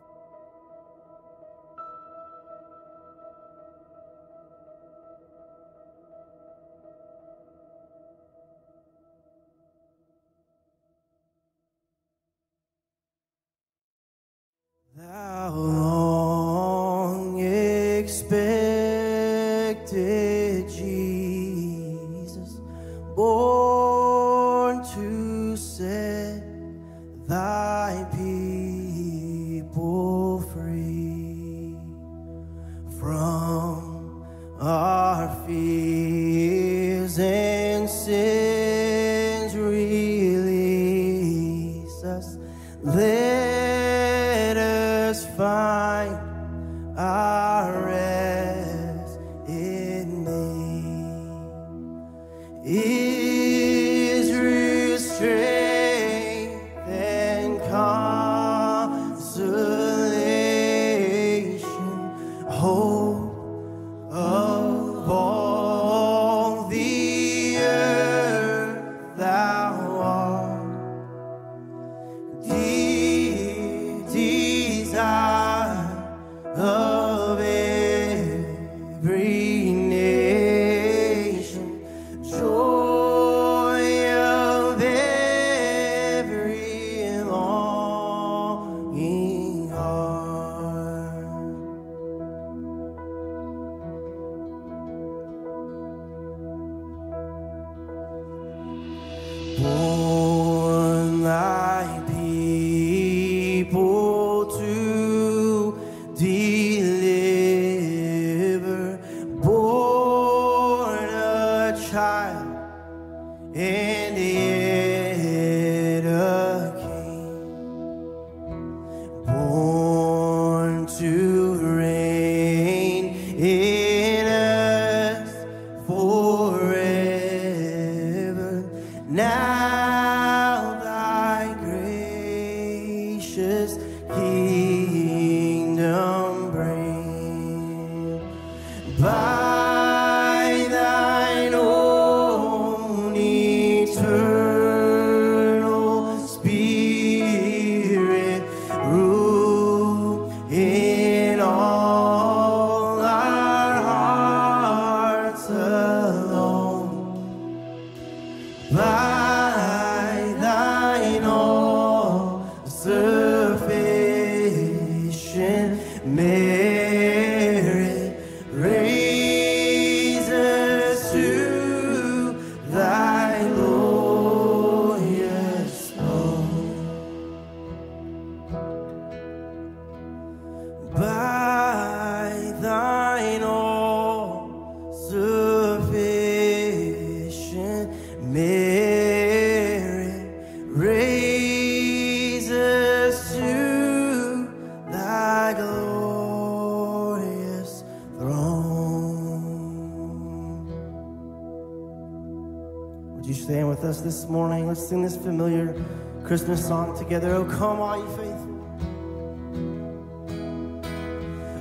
Let's 204.79 204.87
sing 204.87 205.01
this 205.01 205.17
familiar 205.17 205.75
Christmas 206.23 206.65
song 206.65 206.97
together. 206.97 207.33
Oh, 207.33 207.43
come, 207.43 207.81
all 207.81 207.97
you 207.99 208.07
faithful. 208.15 208.55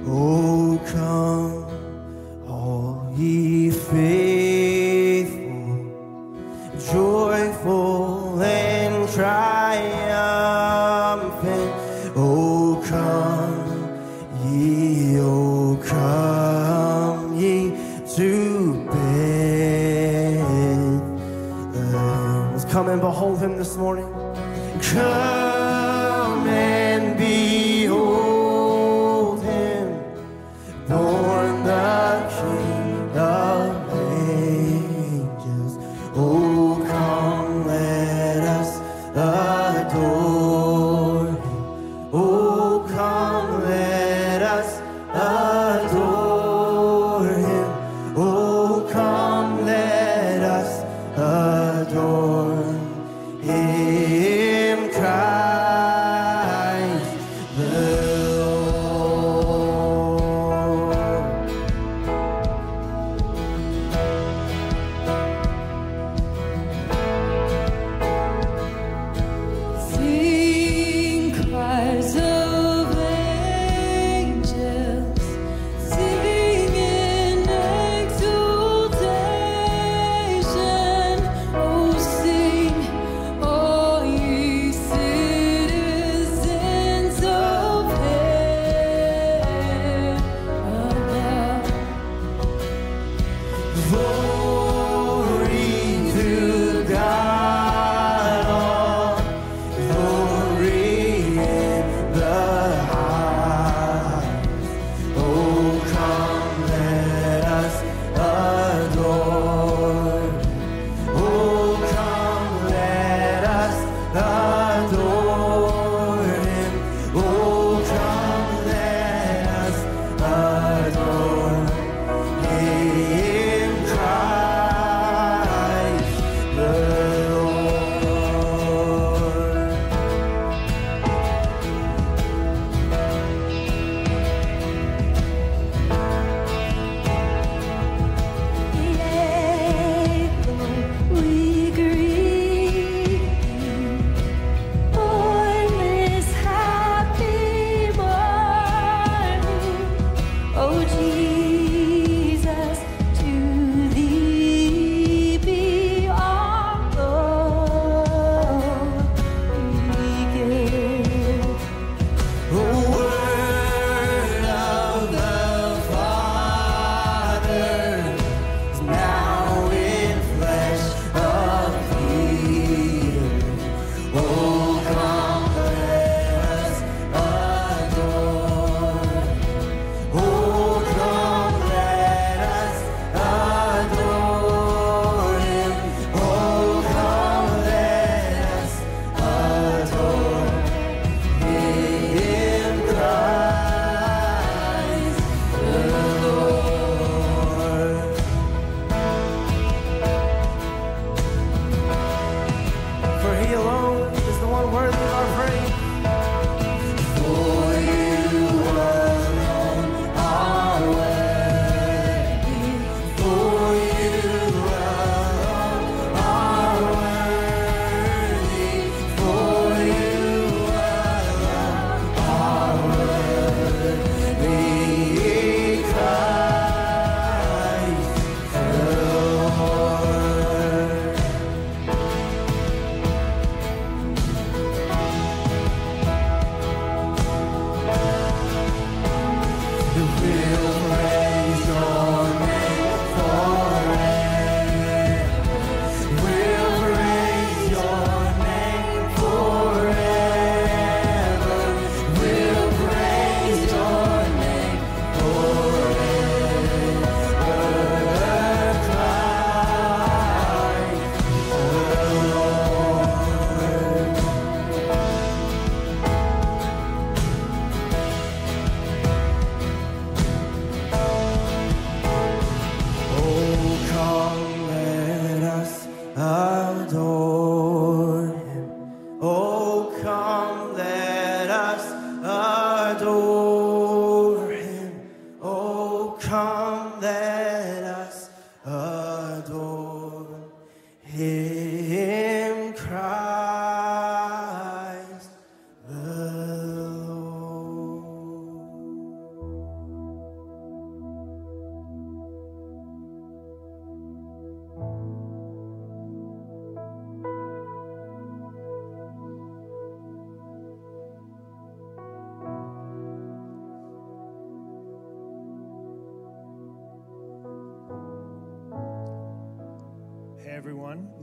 Oh, 0.06 0.78
come, 0.86 1.64
all 2.48 3.12
ye 3.16 3.72
faithful, 3.72 5.34
joyful 6.92 7.97
Come 23.40 23.62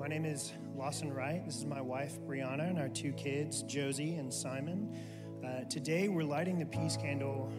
My 0.06 0.10
name 0.10 0.26
is 0.26 0.54
Lawson 0.76 1.12
Wright. 1.12 1.44
This 1.44 1.56
is 1.56 1.66
my 1.66 1.82
wife, 1.82 2.20
Brianna, 2.28 2.70
and 2.70 2.78
our 2.78 2.90
two 2.90 3.12
kids, 3.14 3.64
Josie 3.64 4.18
and 4.18 4.32
Simon. 4.32 4.96
Uh, 5.44 5.64
today, 5.68 6.10
we're 6.10 6.22
lighting 6.22 6.60
the 6.60 6.66
peace 6.68 6.96
candle 6.96 7.52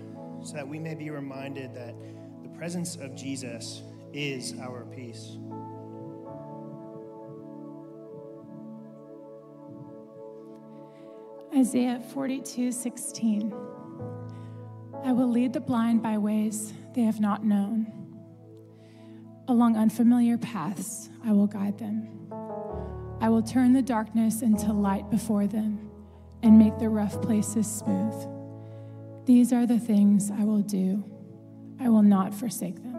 so 0.44 0.54
that 0.54 0.68
we 0.68 0.78
may 0.78 0.94
be 0.94 1.10
reminded 1.10 1.74
that 1.74 1.96
the 2.44 2.48
presence 2.50 2.94
of 2.94 3.16
Jesus 3.16 3.82
is 4.12 4.54
our 4.60 4.84
peace. 4.84 5.38
Isaiah 11.52 12.00
42 12.14 12.70
16. 12.70 13.52
I 15.02 15.10
will 15.10 15.28
lead 15.28 15.52
the 15.52 15.60
blind 15.60 16.00
by 16.00 16.16
ways 16.16 16.72
they 16.94 17.02
have 17.02 17.18
not 17.18 17.44
known. 17.44 17.92
Along 19.48 19.76
unfamiliar 19.76 20.38
paths, 20.38 21.10
I 21.24 21.32
will 21.32 21.48
guide 21.48 21.78
them. 21.78 22.15
I 23.20 23.28
will 23.28 23.42
turn 23.42 23.72
the 23.72 23.82
darkness 23.82 24.42
into 24.42 24.72
light 24.72 25.10
before 25.10 25.46
them 25.46 25.90
and 26.42 26.58
make 26.58 26.78
the 26.78 26.88
rough 26.88 27.20
places 27.22 27.66
smooth. 27.66 28.14
These 29.24 29.52
are 29.52 29.66
the 29.66 29.78
things 29.78 30.30
I 30.30 30.44
will 30.44 30.60
do. 30.60 31.02
I 31.80 31.88
will 31.88 32.02
not 32.02 32.34
forsake 32.34 32.76
them. 32.76 32.92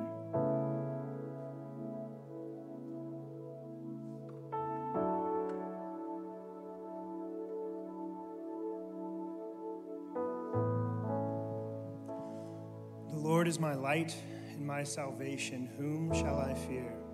The 13.09 13.17
Lord 13.17 13.47
is 13.47 13.59
my 13.59 13.75
light 13.75 14.15
and 14.51 14.65
my 14.65 14.83
salvation. 14.83 15.69
Whom 15.77 16.13
shall 16.13 16.39
I 16.39 16.53
fear? 16.53 17.06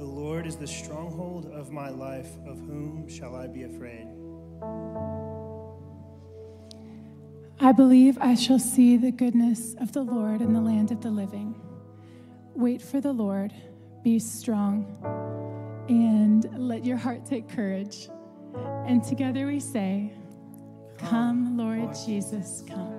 The 0.00 0.06
Lord 0.06 0.46
is 0.46 0.56
the 0.56 0.66
stronghold 0.66 1.52
of 1.52 1.70
my 1.70 1.90
life. 1.90 2.30
Of 2.46 2.58
whom 2.58 3.06
shall 3.06 3.36
I 3.36 3.46
be 3.46 3.64
afraid? 3.64 4.06
I 7.60 7.72
believe 7.72 8.16
I 8.18 8.34
shall 8.34 8.58
see 8.58 8.96
the 8.96 9.10
goodness 9.10 9.74
of 9.78 9.92
the 9.92 10.00
Lord 10.00 10.40
in 10.40 10.54
the 10.54 10.60
land 10.62 10.90
of 10.90 11.02
the 11.02 11.10
living. 11.10 11.54
Wait 12.54 12.80
for 12.80 13.02
the 13.02 13.12
Lord, 13.12 13.52
be 14.02 14.18
strong, 14.18 14.86
and 15.90 16.48
let 16.56 16.82
your 16.82 16.96
heart 16.96 17.26
take 17.26 17.50
courage. 17.50 18.08
And 18.86 19.04
together 19.04 19.48
we 19.48 19.60
say, 19.60 20.14
Come, 20.96 21.58
Lord 21.58 21.94
Jesus, 22.06 22.64
come. 22.66 22.89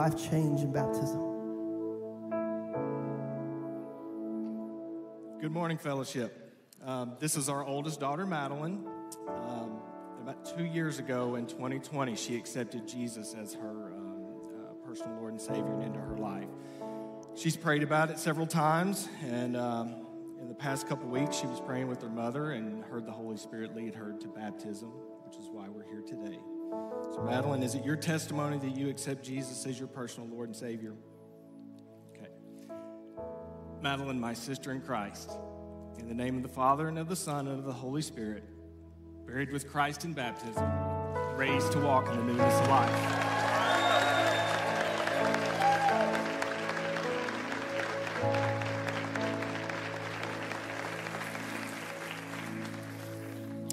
Life 0.00 0.30
change 0.30 0.62
in 0.62 0.72
baptism. 0.72 1.20
Good 5.42 5.52
morning, 5.52 5.76
fellowship. 5.76 6.54
Um, 6.82 7.16
this 7.20 7.36
is 7.36 7.50
our 7.50 7.62
oldest 7.62 8.00
daughter, 8.00 8.24
Madeline. 8.24 8.86
Um, 9.28 9.82
about 10.22 10.56
two 10.56 10.64
years 10.64 10.98
ago 10.98 11.34
in 11.34 11.44
2020, 11.44 12.16
she 12.16 12.34
accepted 12.34 12.88
Jesus 12.88 13.34
as 13.34 13.52
her 13.52 13.92
um, 13.92 14.24
uh, 14.54 14.86
personal 14.86 15.18
Lord 15.18 15.32
and 15.32 15.40
Savior 15.40 15.74
and 15.74 15.82
into 15.82 15.98
her 15.98 16.16
life. 16.16 16.48
She's 17.34 17.58
prayed 17.58 17.82
about 17.82 18.10
it 18.10 18.18
several 18.18 18.46
times, 18.46 19.06
and 19.28 19.54
um, 19.54 20.06
in 20.40 20.48
the 20.48 20.54
past 20.54 20.88
couple 20.88 21.10
weeks, 21.10 21.36
she 21.36 21.46
was 21.46 21.60
praying 21.60 21.88
with 21.88 22.00
her 22.00 22.08
mother 22.08 22.52
and 22.52 22.82
heard 22.84 23.04
the 23.04 23.12
Holy 23.12 23.36
Spirit 23.36 23.76
lead 23.76 23.94
her 23.96 24.14
to 24.18 24.28
baptism, 24.28 24.88
which 25.26 25.36
is 25.36 25.50
why 25.52 25.68
we're 25.68 25.84
here 25.84 26.00
today. 26.00 26.38
So, 27.12 27.22
Madeline, 27.22 27.62
is 27.62 27.74
it 27.74 27.84
your 27.84 27.96
testimony 27.96 28.58
that 28.58 28.76
you 28.76 28.88
accept 28.88 29.24
Jesus 29.24 29.66
as 29.66 29.78
your 29.78 29.88
personal 29.88 30.28
Lord 30.28 30.48
and 30.48 30.56
Savior? 30.56 30.94
Okay. 32.14 32.30
Madeline, 33.82 34.20
my 34.20 34.32
sister 34.32 34.70
in 34.70 34.80
Christ, 34.80 35.32
in 35.98 36.06
the 36.06 36.14
name 36.14 36.36
of 36.36 36.42
the 36.44 36.48
Father 36.48 36.88
and 36.88 36.98
of 36.98 37.08
the 37.08 37.16
Son 37.16 37.48
and 37.48 37.58
of 37.58 37.64
the 37.64 37.72
Holy 37.72 38.02
Spirit, 38.02 38.44
buried 39.26 39.50
with 39.50 39.68
Christ 39.68 40.04
in 40.04 40.12
baptism, 40.12 40.64
raised 41.36 41.72
to 41.72 41.80
walk 41.80 42.08
in 42.08 42.16
the 42.16 42.22
newness 42.22 42.60
of 42.60 42.68
life. 42.68 43.26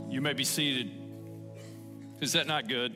You 0.09 0.21
may 0.21 0.33
be 0.33 0.43
seated. 0.43 1.06
Is 2.19 2.33
that 2.33 2.47
not 2.47 2.67
good? 2.67 2.95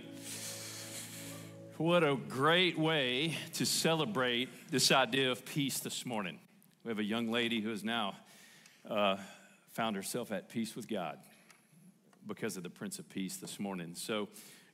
What 1.78 2.04
a 2.04 2.16
great 2.16 2.80
way 2.80 3.38
to 3.54 3.68
celebrate 3.68 4.50
this 4.72 4.92
idea 4.92 5.30
of 5.30 5.46
peace 5.46 5.78
this 5.78 6.08
morning. 6.08 6.40
We 6.84 6.90
have 6.90 6.98
a 6.98 7.04
young 7.04 7.32
lady 7.32 7.62
who 7.62 7.70
has 7.70 7.84
now 7.84 8.16
uh, 8.90 9.18
found 9.74 9.96
herself 9.96 10.32
at 10.32 10.50
peace 10.50 10.76
with 10.76 10.88
God 10.88 11.20
because 12.28 12.58
of 12.58 12.64
the 12.64 12.72
Prince 12.72 12.98
of 12.98 13.08
Peace 13.10 13.38
this 13.38 13.60
morning. 13.60 13.94
So 13.94 14.28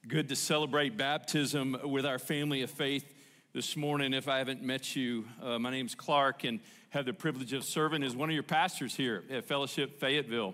good 0.07 0.29
to 0.29 0.35
celebrate 0.37 0.95
baptism 0.95 1.75
with 1.83 2.05
our 2.05 2.17
family 2.17 2.61
of 2.61 2.69
faith 2.69 3.13
this 3.51 3.75
morning. 3.75 4.13
If 4.13 4.29
I 4.29 4.37
haven't 4.37 4.63
met 4.63 4.95
you, 4.95 5.25
uh, 5.43 5.59
my 5.59 5.71
name's 5.71 5.93
Clark 5.93 6.45
and 6.45 6.61
have 6.91 7.05
the 7.05 7.11
privilege 7.11 7.51
of 7.51 7.65
serving 7.65 8.01
as 8.01 8.15
one 8.15 8.29
of 8.29 8.33
your 8.33 8.43
pastors 8.43 8.95
here 8.95 9.25
at 9.29 9.43
Fellowship 9.43 9.99
Fayetteville. 9.99 10.53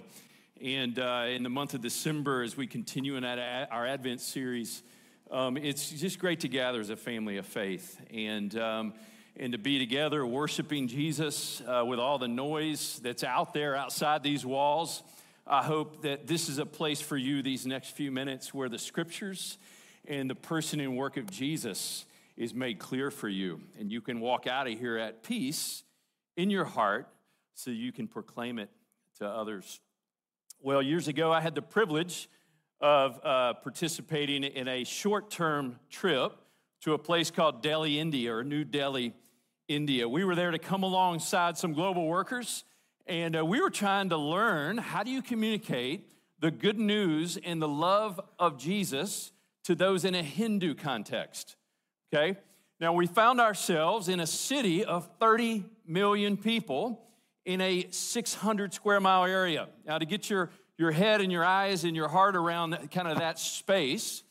And 0.62 1.00
uh, 1.00 1.26
in 1.30 1.44
the 1.44 1.50
month 1.50 1.74
of 1.74 1.82
December, 1.82 2.44
as 2.44 2.56
we 2.56 2.68
continue 2.68 3.16
in 3.16 3.24
our 3.24 3.88
Advent 3.88 4.22
series, 4.22 4.84
um, 5.32 5.58
it's 5.58 5.90
just 5.90 6.20
great 6.20 6.42
to 6.42 6.48
gather 6.48 6.80
as 6.80 6.90
a 6.90 6.96
family 6.96 7.38
of 7.38 7.46
faith 7.46 8.00
and, 8.14 8.56
um, 8.58 8.94
and 9.36 9.52
to 9.54 9.58
be 9.58 9.80
together 9.80 10.26
worshiping 10.26 10.88
Jesus 10.88 11.62
uh, 11.68 11.84
with 11.86 12.00
all 12.00 12.20
the 12.20 12.28
noise 12.28 13.00
that's 13.04 13.24
out 13.24 13.54
there 13.54 13.76
outside 13.76 14.22
these 14.22 14.46
walls. 14.46 15.02
I 15.48 15.64
hope 15.64 16.04
that 16.04 16.28
this 16.28 16.50
is 16.50 16.60
a 16.60 16.66
place 16.66 17.02
for 17.02 17.18
you 17.18 17.42
these 17.42 17.66
next 17.66 17.90
few 17.90 18.12
minutes 18.12 18.54
where 18.54 18.70
the 18.70 18.80
scriptures 18.80 19.58
and 20.08 20.30
the 20.30 20.36
person 20.36 20.80
and 20.80 20.96
work 20.96 21.18
of 21.18 21.30
Jesus 21.32 22.06
is 22.38 22.54
made 22.54 22.78
clear 22.78 23.10
for 23.10 23.28
you. 23.28 23.62
And 23.80 23.92
you 23.92 24.02
can 24.02 24.20
walk 24.20 24.46
out 24.46 24.68
of 24.68 24.80
here 24.80 24.98
at 24.98 25.24
peace 25.24 25.84
in 26.38 26.50
your 26.50 26.66
heart 26.66 27.08
so 27.56 27.72
you 27.72 27.92
can 27.92 28.08
proclaim 28.08 28.60
it 28.60 28.70
to 29.18 29.28
others. 29.28 29.80
Well, 30.66 30.82
years 30.82 31.10
ago, 31.10 31.30
I 31.30 31.42
had 31.42 31.56
the 31.56 31.62
privilege 31.62 32.30
of 32.80 33.20
uh, 33.22 33.56
participating 33.56 34.46
in 34.46 34.70
a 34.70 34.86
short 34.86 35.30
term 35.30 35.78
trip 35.90 36.38
to 36.84 36.94
a 36.94 36.98
place 36.98 37.30
called 37.30 37.62
Delhi, 37.62 38.00
India, 38.00 38.34
or 38.34 38.46
New 38.46 38.64
Delhi, 38.64 39.14
India. 39.68 40.08
We 40.08 40.24
were 40.24 40.36
there 40.36 40.52
to 40.52 40.58
come 40.58 40.84
alongside 40.84 41.58
some 41.58 41.74
global 41.74 42.08
workers, 42.08 42.64
and 43.08 43.36
uh, 43.36 43.46
we 43.46 43.60
were 43.60 43.70
trying 43.70 44.08
to 44.08 44.16
learn 44.16 44.78
how 44.78 45.04
do 45.04 45.12
you 45.12 45.22
communicate 45.22 46.10
the 46.40 46.50
good 46.50 46.80
news 46.80 47.38
and 47.44 47.62
the 47.62 47.68
love 47.68 48.22
of 48.40 48.58
Jesus 48.58 49.34
to 49.66 49.76
those 49.76 50.06
in 50.06 50.16
a 50.16 50.24
Hindu 50.24 50.76
context. 50.76 51.58
Okay? 52.14 52.40
Now, 52.80 52.94
we 52.94 53.06
found 53.06 53.42
ourselves 53.42 54.08
in 54.08 54.22
a 54.22 54.28
city 54.28 54.86
of 54.86 55.10
30 55.20 55.66
million 55.86 56.38
people 56.38 57.02
in 57.46 57.62
a 57.62 57.88
600 57.90 58.74
square 58.74 59.00
mile 59.00 59.26
area. 59.26 59.68
Now, 59.86 59.98
to 59.98 60.06
get 60.06 60.30
your, 60.30 60.50
your 60.78 60.92
head 60.92 61.22
and 61.22 61.32
your 61.32 61.44
eyes 61.44 61.84
and 61.84 61.96
your 61.96 62.08
heart 62.08 62.36
around 62.36 62.72
that, 62.72 62.92
kind 62.92 63.08
of 63.08 63.20
that 63.20 63.40
space, 63.40 64.24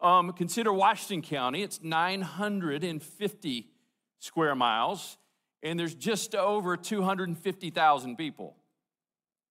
um, 0.00 0.32
consider 0.32 0.72
Washington 0.72 1.22
County. 1.22 1.62
It's 1.62 1.82
950 1.82 3.68
square 4.18 4.54
miles, 4.54 5.18
and 5.62 5.78
there's 5.78 5.94
just 5.94 6.34
over 6.34 6.76
250,000 6.76 8.16
people. 8.16 8.56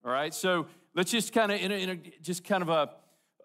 All 0.03 0.11
right, 0.11 0.33
so 0.33 0.67
let's 0.95 1.11
just 1.11 1.33
kind 1.33 1.51
of, 1.51 1.59
in 1.59 1.71
a, 1.71 1.75
in 1.75 1.89
a, 1.89 1.95
just 2.21 2.43
kind 2.43 2.63
of 2.63 2.69
a, 2.69 2.89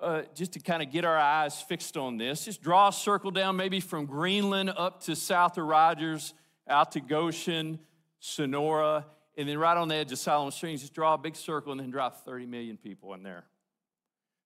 uh, 0.01 0.23
just 0.35 0.53
to 0.53 0.61
kind 0.61 0.83
of 0.83 0.91
get 0.91 1.05
our 1.05 1.19
eyes 1.19 1.61
fixed 1.61 1.97
on 1.97 2.17
this, 2.17 2.45
just 2.45 2.63
draw 2.63 2.89
a 2.89 2.93
circle 2.93 3.31
down 3.31 3.57
maybe 3.57 3.81
from 3.81 4.07
Greenland 4.07 4.71
up 4.77 5.03
to 5.05 5.17
south 5.17 5.59
of 5.59 5.67
Rogers, 5.67 6.35
out 6.69 6.93
to 6.93 7.01
Goshen, 7.01 7.81
Sonora, 8.21 9.05
and 9.37 9.49
then 9.49 9.59
right 9.59 9.77
on 9.77 9.89
the 9.89 9.97
edge 9.97 10.13
of 10.13 10.19
Siloam 10.19 10.51
Springs, 10.51 10.81
just 10.81 10.95
draw 10.95 11.15
a 11.15 11.19
big 11.19 11.37
circle 11.37 11.73
and 11.73 11.81
then 11.81 11.91
drop 11.91 12.25
30 12.25 12.47
million 12.47 12.77
people 12.77 13.15
in 13.15 13.23
there. 13.23 13.45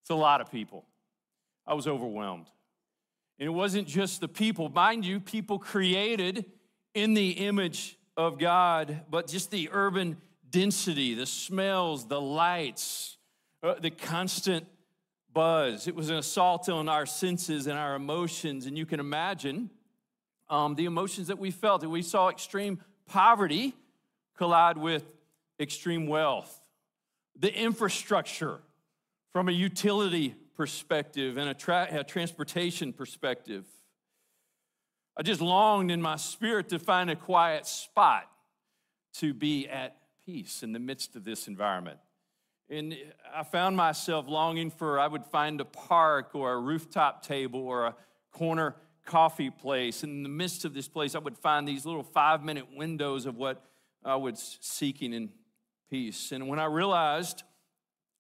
It's 0.03 0.11
a 0.11 0.15
lot 0.15 0.41
of 0.41 0.51
people. 0.51 0.85
I 1.67 1.75
was 1.75 1.87
overwhelmed. 1.87 2.47
And 3.39 3.47
it 3.47 3.53
wasn't 3.53 3.87
just 3.87 4.21
the 4.21 4.29
people, 4.29 4.69
mind 4.69 5.05
you, 5.05 5.21
people 5.21 5.59
created 5.59 6.47
in 6.95 7.15
the 7.15 7.31
image 7.31 7.99
of 8.17 8.39
God, 8.39 9.03
but 9.11 9.29
just 9.29 9.51
the 9.51 9.69
urban 9.71 10.17
density, 10.51 11.15
the 11.15 11.27
smells, 11.27 12.09
the 12.09 12.21
lights, 12.21 13.17
uh, 13.63 13.75
the 13.81 13.91
constant 13.91 14.67
buzz. 15.33 15.87
It 15.87 15.95
was 15.95 16.11
an 16.11 16.17
assault 16.17 16.69
on 16.69 16.89
our 16.89 17.07
senses 17.07 17.67
and 17.67 17.79
our 17.79 17.95
emotions. 17.95 18.67
And 18.67 18.77
you 18.77 18.87
can 18.87 18.99
imagine 18.99 19.71
um, 20.49 20.75
the 20.75 20.87
emotions 20.87 21.29
that 21.29 21.39
we 21.39 21.51
felt. 21.51 21.83
That 21.83 21.91
we 21.91 22.03
saw 22.03 22.29
extreme 22.29 22.81
poverty 23.07 23.75
collide 24.39 24.79
with 24.79 25.05
extreme 25.61 26.07
wealth. 26.07 26.63
The 27.39 27.53
infrastructure 27.53 28.61
from 29.33 29.49
a 29.49 29.53
utility 29.53 30.35
perspective 30.57 31.37
and 31.37 31.51
a, 31.51 31.55
tra- 31.55 31.89
a 31.91 32.05
transportation 32.05 32.93
perspective. 32.93 33.65
I 35.17 35.23
just 35.23 35.41
longed 35.41 35.91
in 35.91 36.01
my 36.01 36.17
spirit 36.17 36.69
to 36.71 36.79
find 36.79 37.11
a 37.11 37.17
quiet 37.17 37.67
spot 37.67 38.31
to 39.15 39.35
be 39.35 39.69
at 39.69 39.97
peace 40.25 40.63
in 40.63 40.73
the 40.73 40.79
midst 40.79 41.17
of 41.17 41.25
this 41.25 41.49
environment. 41.49 41.99
And 42.71 42.97
I 43.35 43.43
found 43.43 43.77
myself 43.77 44.29
longing 44.29 44.71
for, 44.71 45.01
I 45.01 45.09
would 45.09 45.25
find 45.27 45.61
a 45.61 45.65
park 45.65 46.35
or 46.35 46.53
a 46.53 46.61
rooftop 46.61 47.25
table 47.25 47.61
or 47.61 47.87
a 47.87 47.97
corner 48.31 48.77
coffee 49.05 49.51
place. 49.51 50.05
In 50.05 50.23
the 50.23 50.29
midst 50.29 50.65
of 50.65 50.75
this 50.75 50.87
place, 50.87 51.15
I 51.15 51.19
would 51.19 51.39
find 51.39 51.67
these 51.67 51.87
little 51.87 52.03
five 52.03 52.45
minute 52.45 52.67
windows 52.77 53.27
of 53.27 53.37
what 53.37 53.65
I 54.05 54.17
was 54.17 54.59
seeking 54.61 55.13
in 55.13 55.31
peace. 55.91 56.33
And 56.33 56.49
when 56.49 56.59
I 56.59 56.67
realized 56.67 57.43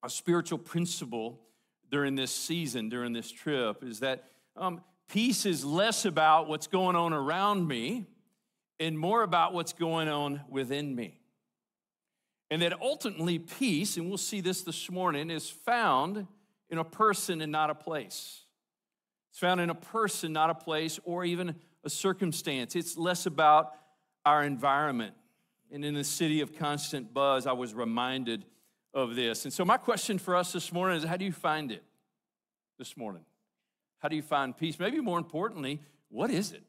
a 0.05 0.11
spiritual 0.11 0.59
principle 0.59 1.41
during 1.91 2.15
this 2.15 2.31
season, 2.31 2.89
during 2.89 3.13
this 3.13 3.31
trip, 3.31 3.83
is 3.83 4.01
that 4.01 4.25
um, 4.57 4.83
peace 5.09 5.47
is 5.47 5.65
less 5.65 6.05
about 6.05 6.49
what's 6.49 6.67
going 6.67 6.97
on 6.97 7.13
around 7.13 7.67
me 7.67 8.07
and 8.81 8.99
more 8.99 9.23
about 9.23 9.55
what's 9.55 9.73
going 9.73 10.09
on 10.09 10.41
within 10.49 10.95
me. 10.95 11.21
And 12.51 12.63
that 12.63 12.81
ultimately, 12.81 13.39
peace, 13.39 13.97
and 13.97 14.09
we'll 14.09 14.17
see 14.17 14.41
this 14.41 14.63
this 14.63 14.91
morning, 14.91 15.31
is 15.31 15.51
found 15.51 16.27
in 16.71 16.79
a 16.79 16.85
person 16.85 17.41
and 17.41 17.53
not 17.53 17.71
a 17.71 17.75
place. 17.75 18.43
It's 19.31 19.39
found 19.39 19.61
in 19.61 19.71
a 19.71 19.75
person, 19.75 20.33
not 20.33 20.51
a 20.51 20.55
place, 20.55 20.99
or 21.05 21.25
even 21.25 21.55
a 21.85 21.91
circumstance. 21.91 22.75
It's 22.75 22.97
less 22.97 23.27
about 23.27 23.73
our 24.25 24.43
environment. 24.43 25.15
And 25.71 25.85
in 25.85 25.95
the 25.95 26.05
city 26.05 26.41
of 26.41 26.57
constant 26.57 27.13
buzz, 27.13 27.47
I 27.47 27.53
was 27.53 27.75
reminded 27.75 28.45
of 28.95 29.15
this. 29.15 29.45
And 29.45 29.53
so, 29.53 29.65
my 29.65 29.77
question 29.77 30.19
for 30.19 30.35
us 30.35 30.53
this 30.53 30.73
morning 30.73 30.99
is 30.99 31.05
how 31.05 31.17
do 31.17 31.25
you 31.25 31.33
find 31.33 31.71
it 31.71 31.83
this 32.79 32.97
morning? 32.97 33.25
How 33.99 34.09
do 34.09 34.17
you 34.17 34.23
find 34.23 34.57
peace? 34.57 34.79
Maybe 34.79 35.01
more 35.01 35.19
importantly, 35.19 35.81
what 36.09 36.31
is 36.31 36.53
it? 36.53 36.63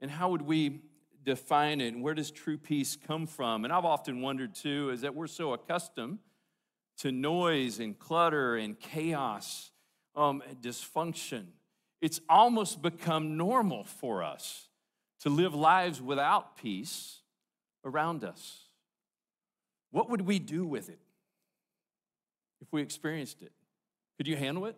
And 0.00 0.10
how 0.10 0.30
would 0.30 0.42
we 0.42 0.80
define 1.22 1.80
it? 1.80 1.94
And 1.94 2.02
where 2.02 2.14
does 2.14 2.30
true 2.30 2.58
peace 2.58 2.96
come 2.96 3.26
from? 3.26 3.64
And 3.64 3.72
I've 3.72 3.84
often 3.84 4.20
wondered 4.22 4.54
too, 4.54 4.90
is 4.90 5.02
that 5.02 5.14
we're 5.14 5.26
so 5.26 5.52
accustomed 5.52 6.18
to 6.98 7.12
noise 7.12 7.78
and 7.78 7.98
clutter 7.98 8.56
and 8.56 8.78
chaos, 8.78 9.70
um, 10.16 10.42
and 10.48 10.60
dysfunction. 10.60 11.46
It's 12.00 12.20
almost 12.28 12.82
become 12.82 13.36
normal 13.36 13.84
for 13.84 14.22
us 14.22 14.68
to 15.20 15.30
live 15.30 15.54
lives 15.54 16.00
without 16.02 16.56
peace 16.56 17.20
around 17.84 18.24
us. 18.24 18.68
What 19.90 20.10
would 20.10 20.22
we 20.22 20.38
do 20.38 20.66
with 20.66 20.88
it 20.88 20.98
if 22.60 22.72
we 22.72 22.82
experienced 22.82 23.42
it? 23.42 23.52
Could 24.16 24.26
you 24.26 24.36
handle 24.36 24.66
it? 24.66 24.76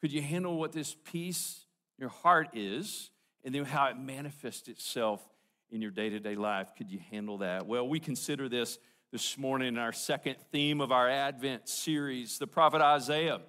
Could 0.00 0.12
you 0.12 0.22
handle 0.22 0.56
what 0.56 0.72
this 0.72 0.96
peace 1.04 1.66
in 1.98 2.02
your 2.02 2.10
heart 2.10 2.48
is, 2.54 3.10
and 3.44 3.54
then 3.54 3.64
how 3.64 3.86
it 3.86 3.98
manifests 3.98 4.68
itself 4.68 5.22
in 5.70 5.80
your 5.80 5.90
day 5.90 6.08
to 6.10 6.18
day 6.18 6.34
life. 6.34 6.72
Could 6.76 6.90
you 6.90 6.98
handle 7.10 7.38
that? 7.38 7.66
Well, 7.66 7.88
we 7.88 8.00
consider 8.00 8.48
this 8.48 8.78
this 9.12 9.36
morning 9.36 9.68
in 9.68 9.78
our 9.78 9.92
second 9.92 10.36
theme 10.52 10.80
of 10.80 10.92
our 10.92 11.08
Advent 11.08 11.68
series. 11.68 12.38
The 12.38 12.46
prophet 12.46 12.80
Isaiah, 12.80 13.40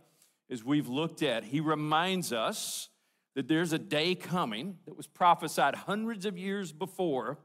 as 0.49 0.63
we've 0.63 0.87
looked 0.87 1.21
at, 1.21 1.43
he 1.43 1.59
reminds 1.59 2.33
us 2.33 2.89
that 3.35 3.47
there's 3.47 3.71
a 3.71 3.79
day 3.79 4.15
coming 4.15 4.77
that 4.85 4.97
was 4.97 5.07
prophesied 5.07 5.75
hundreds 5.75 6.25
of 6.25 6.37
years 6.37 6.71
before 6.71 7.37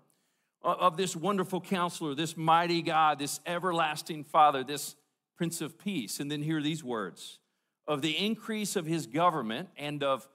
of 0.67 0.97
this 0.97 1.15
wonderful 1.15 1.61
counselor, 1.61 2.15
this 2.15 2.37
mighty 2.37 2.83
God, 2.83 3.21
this 3.21 3.41
everlasting 3.47 4.25
Father, 4.25 4.65
this 4.65 4.97
Prince 5.37 5.61
of 5.61 5.79
Peace. 5.79 6.19
And 6.19 6.31
then 6.31 6.43
hear 6.43 6.61
these 6.61 6.83
words 6.83 7.39
of 7.87 8.03
the 8.03 8.19
increase 8.19 8.75
of 8.75 8.85
his 8.85 9.07
government 9.07 9.69
and 9.77 10.03
of 10.03 10.29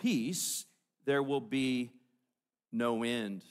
peace, 0.00 0.66
there 1.04 1.22
will 1.22 1.40
be 1.40 1.92
no 2.72 3.04
end. 3.04 3.44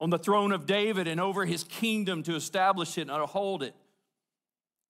On 0.00 0.10
the 0.10 0.18
throne 0.18 0.50
of 0.50 0.66
David 0.66 1.06
and 1.06 1.20
over 1.20 1.44
his 1.44 1.62
kingdom 1.62 2.22
to 2.24 2.34
establish 2.34 2.98
it 2.98 3.02
and 3.02 3.10
uphold 3.10 3.62
it 3.62 3.74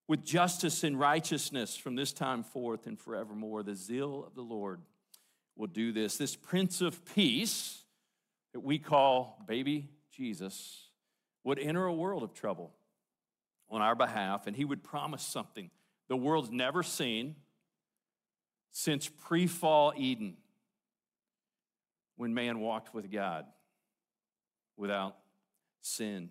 with 0.09 0.24
justice 0.24 0.83
and 0.83 0.98
righteousness 0.98 1.76
from 1.76 1.96
this 1.96 2.12
time 2.12 2.42
forth 2.42 2.87
and 2.87 2.98
forevermore. 2.98 3.62
The 3.62 3.74
zeal 3.74 4.24
of 4.26 4.35
the 4.35 4.42
Lord 4.42 4.81
will 5.57 5.66
do 5.66 5.92
this. 5.92 6.16
This 6.16 6.35
Prince 6.35 6.81
of 6.81 7.05
Peace 7.14 7.85
that 8.53 8.61
we 8.61 8.79
call 8.79 9.44
baby 9.46 9.88
Jesus 10.10 10.88
would 11.44 11.58
enter 11.58 11.84
a 11.84 11.94
world 11.94 12.22
of 12.22 12.34
trouble 12.34 12.72
on 13.68 13.80
our 13.82 13.94
behalf, 13.94 14.46
and 14.46 14.56
he 14.56 14.64
would 14.64 14.82
promise 14.82 15.22
something 15.22 15.70
the 16.08 16.16
world's 16.16 16.50
never 16.50 16.82
seen 16.82 17.36
since 18.70 19.08
pre 19.08 19.46
fall 19.46 19.92
Eden 19.96 20.36
when 22.16 22.34
man 22.34 22.60
walked 22.60 22.92
with 22.92 23.10
God 23.10 23.46
without 24.76 25.16
sin. 25.80 26.30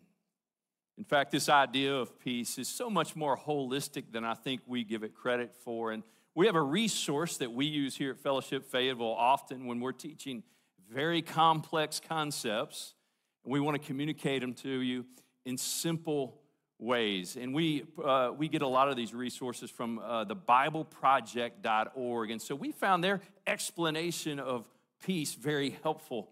In 0.97 1.05
fact, 1.05 1.31
this 1.31 1.47
idea 1.47 1.95
of 1.95 2.19
peace 2.19 2.57
is 2.57 2.67
so 2.67 2.89
much 2.89 3.15
more 3.15 3.37
holistic 3.37 4.11
than 4.11 4.25
I 4.25 4.33
think 4.33 4.61
we 4.67 4.83
give 4.83 5.03
it 5.03 5.15
credit 5.15 5.55
for. 5.55 5.93
And 5.93 6.03
we 6.35 6.45
have 6.45 6.55
a 6.55 6.61
resource 6.61 7.37
that 7.37 7.53
we 7.53 7.65
use 7.65 7.95
here 7.95 8.11
at 8.11 8.17
Fellowship 8.17 8.65
Fayetteville 8.69 9.15
often 9.17 9.65
when 9.65 9.79
we're 9.79 9.93
teaching 9.93 10.43
very 10.91 11.21
complex 11.21 12.01
concepts. 12.05 12.95
We 13.43 13.60
want 13.60 13.82
to 13.82 13.86
communicate 13.86 14.41
them 14.41 14.54
to 14.56 14.69
you 14.69 15.06
in 15.45 15.58
simple 15.58 16.39
ways. 16.80 17.36
And 17.36 17.54
we, 17.54 17.86
uh, 18.04 18.32
we 18.36 18.47
get 18.47 18.62
a 18.62 18.67
lot 18.67 18.89
of 18.89 18.95
these 18.95 19.13
resources 19.13 19.69
from 19.69 19.99
uh, 19.99 20.23
the 20.23 20.36
BibleProject.org. 20.36 22.32
And 22.32 22.41
so 22.41 22.56
we 22.56 22.71
found 22.71 23.04
their 23.04 23.21
explanation 23.45 24.39
of 24.39 24.67
peace 25.04 25.34
very 25.34 25.78
helpful 25.84 26.30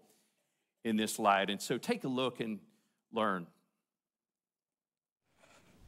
in 0.84 0.96
this 0.96 1.18
light. 1.18 1.50
And 1.50 1.60
so 1.60 1.78
take 1.78 2.04
a 2.04 2.08
look 2.08 2.40
and 2.40 2.58
learn. 3.12 3.46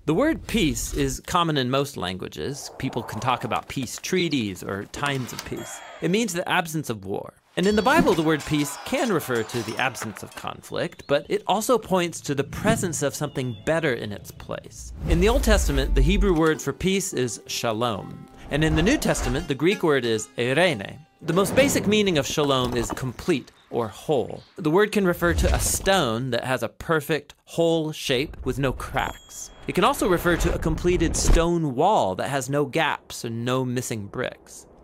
The 0.07 0.15
word 0.15 0.47
peace 0.47 0.95
is 0.95 1.21
common 1.27 1.57
in 1.57 1.71
most 1.71 1.97
languages. 1.97 2.71
People 2.79 3.03
can 3.03 3.21
talk 3.21 3.45
about 3.45 3.69
peace 3.69 3.99
treaties 3.99 4.63
or 4.63 4.85
times 4.87 5.33
of 5.33 5.45
peace. 5.45 5.79
It 6.01 6.11
means 6.11 6.33
the 6.33 6.49
absence 6.49 6.91
of 6.91 7.05
war. 7.05 7.35
And 7.57 7.67
in 7.67 7.75
the 7.75 7.83
Bible, 7.83 8.15
the 8.15 8.23
word 8.23 8.45
peace 8.47 8.79
can 8.85 9.13
refer 9.13 9.43
to 9.43 9.63
the 9.65 9.77
absence 9.77 10.23
of 10.23 10.35
conflict, 10.37 11.03
but 11.09 11.27
it 11.29 11.43
also 11.49 11.79
points 11.79 12.21
to 12.23 12.35
the 12.35 12.45
presence 12.45 13.03
of 13.03 13.15
something 13.15 13.57
better 13.67 13.93
in 13.93 14.13
its 14.13 14.31
place. 14.31 14.93
In 15.09 15.21
the 15.21 15.29
Old 15.29 15.43
Testament, 15.43 15.97
the 15.97 16.01
Hebrew 16.01 16.33
word 16.33 16.63
for 16.63 16.73
peace 16.73 17.13
is 17.13 17.43
shalom. 17.49 18.29
And 18.53 18.63
in 18.63 18.77
the 18.77 18.83
New 18.83 18.97
Testament, 18.97 19.49
the 19.49 19.57
Greek 19.57 19.83
word 19.83 20.05
is 20.05 20.29
eirene. 20.39 20.99
The 21.23 21.33
most 21.33 21.57
basic 21.57 21.89
meaning 21.89 22.19
of 22.19 22.27
shalom 22.27 22.77
is 22.77 22.93
complete 22.93 23.51
or 23.71 23.89
whole. 23.89 24.43
The 24.57 24.71
word 24.71 24.93
can 24.93 25.05
refer 25.05 25.35
to 25.35 25.55
a 25.55 25.61
stone 25.61 26.31
that 26.31 26.45
has 26.45 26.63
a 26.63 26.69
perfect, 26.69 27.35
whole 27.45 27.91
shape 27.91 28.37
with 28.45 28.59
no 28.61 28.73
cracks. 28.73 29.51
It 29.67 29.75
can 29.75 29.85
also 29.85 30.09
refer 30.09 30.37
to 30.37 30.55
a 30.55 30.59
completed 30.59 31.17
stone 31.17 31.75
wall 31.75 32.15
that 32.15 32.31
has 32.31 32.49
no 32.49 32.65
gaps 32.65 33.25
and 33.25 33.45
no 33.45 33.65
missing 33.65 34.07
bricks. 34.07 34.67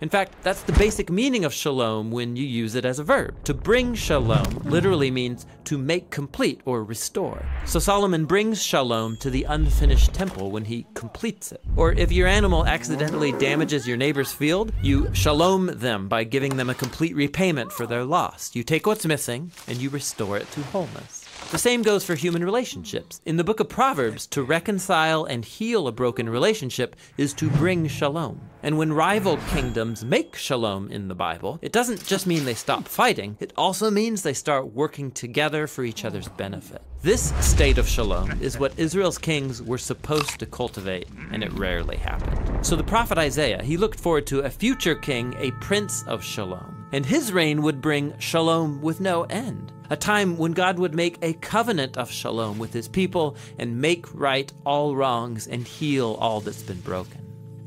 In 0.00 0.08
fact, 0.08 0.32
that's 0.42 0.62
the 0.62 0.72
basic 0.72 1.10
meaning 1.10 1.44
of 1.44 1.52
shalom 1.52 2.10
when 2.10 2.34
you 2.34 2.46
use 2.46 2.74
it 2.74 2.86
as 2.86 2.98
a 2.98 3.04
verb. 3.04 3.34
To 3.44 3.52
bring 3.52 3.94
shalom 3.94 4.62
literally 4.64 5.10
means 5.10 5.44
to 5.64 5.76
make 5.76 6.10
complete 6.10 6.62
or 6.64 6.82
restore. 6.84 7.44
So 7.66 7.78
Solomon 7.78 8.24
brings 8.24 8.62
shalom 8.62 9.18
to 9.18 9.28
the 9.28 9.44
unfinished 9.44 10.14
temple 10.14 10.50
when 10.50 10.64
he 10.64 10.86
completes 10.94 11.52
it. 11.52 11.62
Or 11.76 11.92
if 11.92 12.10
your 12.10 12.26
animal 12.26 12.66
accidentally 12.66 13.32
damages 13.32 13.86
your 13.86 13.98
neighbor's 13.98 14.32
field, 14.32 14.72
you 14.82 15.10
shalom 15.12 15.66
them 15.66 16.08
by 16.08 16.24
giving 16.24 16.56
them 16.56 16.70
a 16.70 16.74
complete 16.74 17.14
repayment 17.14 17.70
for 17.70 17.86
their 17.86 18.04
loss. 18.04 18.54
You 18.54 18.64
take 18.64 18.86
what's 18.86 19.04
missing 19.04 19.52
and 19.68 19.78
you 19.78 19.90
restore 19.90 20.38
it 20.38 20.50
to 20.52 20.62
wholeness. 20.64 21.26
The 21.50 21.58
same 21.58 21.82
goes 21.82 22.04
for 22.04 22.14
human 22.14 22.44
relationships. 22.44 23.20
In 23.26 23.36
the 23.36 23.44
book 23.44 23.60
of 23.60 23.68
Proverbs, 23.68 24.26
to 24.28 24.42
reconcile 24.42 25.24
and 25.24 25.44
heal 25.44 25.88
a 25.88 25.92
broken 25.92 26.28
relationship 26.28 26.96
is 27.18 27.34
to 27.34 27.50
bring 27.50 27.86
shalom. 27.86 28.40
And 28.62 28.76
when 28.76 28.92
rival 28.92 29.38
kingdoms 29.48 30.04
make 30.04 30.36
shalom 30.36 30.90
in 30.90 31.08
the 31.08 31.14
Bible, 31.14 31.58
it 31.62 31.72
doesn't 31.72 32.04
just 32.06 32.26
mean 32.26 32.44
they 32.44 32.54
stop 32.54 32.86
fighting, 32.86 33.36
it 33.40 33.52
also 33.56 33.90
means 33.90 34.22
they 34.22 34.34
start 34.34 34.74
working 34.74 35.10
together 35.10 35.66
for 35.66 35.84
each 35.84 36.04
other's 36.04 36.28
benefit. 36.28 36.82
This 37.02 37.32
state 37.44 37.78
of 37.78 37.88
shalom 37.88 38.30
is 38.42 38.58
what 38.58 38.78
Israel's 38.78 39.16
kings 39.16 39.62
were 39.62 39.78
supposed 39.78 40.38
to 40.38 40.46
cultivate, 40.46 41.08
and 41.32 41.42
it 41.42 41.52
rarely 41.54 41.96
happened. 41.96 42.66
So 42.66 42.76
the 42.76 42.84
prophet 42.84 43.16
Isaiah, 43.16 43.62
he 43.62 43.78
looked 43.78 43.98
forward 43.98 44.26
to 44.26 44.40
a 44.40 44.50
future 44.50 44.94
king, 44.94 45.34
a 45.38 45.50
prince 45.52 46.02
of 46.06 46.22
shalom, 46.22 46.86
and 46.92 47.06
his 47.06 47.32
reign 47.32 47.62
would 47.62 47.80
bring 47.80 48.18
shalom 48.18 48.82
with 48.82 49.00
no 49.00 49.24
end 49.24 49.72
a 49.90 49.96
time 49.96 50.38
when 50.38 50.52
God 50.52 50.78
would 50.78 50.94
make 50.94 51.18
a 51.20 51.32
covenant 51.34 51.96
of 51.96 52.10
shalom 52.10 52.58
with 52.58 52.72
his 52.72 52.86
people 52.86 53.36
and 53.58 53.80
make 53.80 54.06
right 54.14 54.50
all 54.64 54.94
wrongs 54.94 55.48
and 55.48 55.66
heal 55.66 56.16
all 56.20 56.40
that's 56.40 56.62
been 56.62 56.80
broken. 56.80 57.19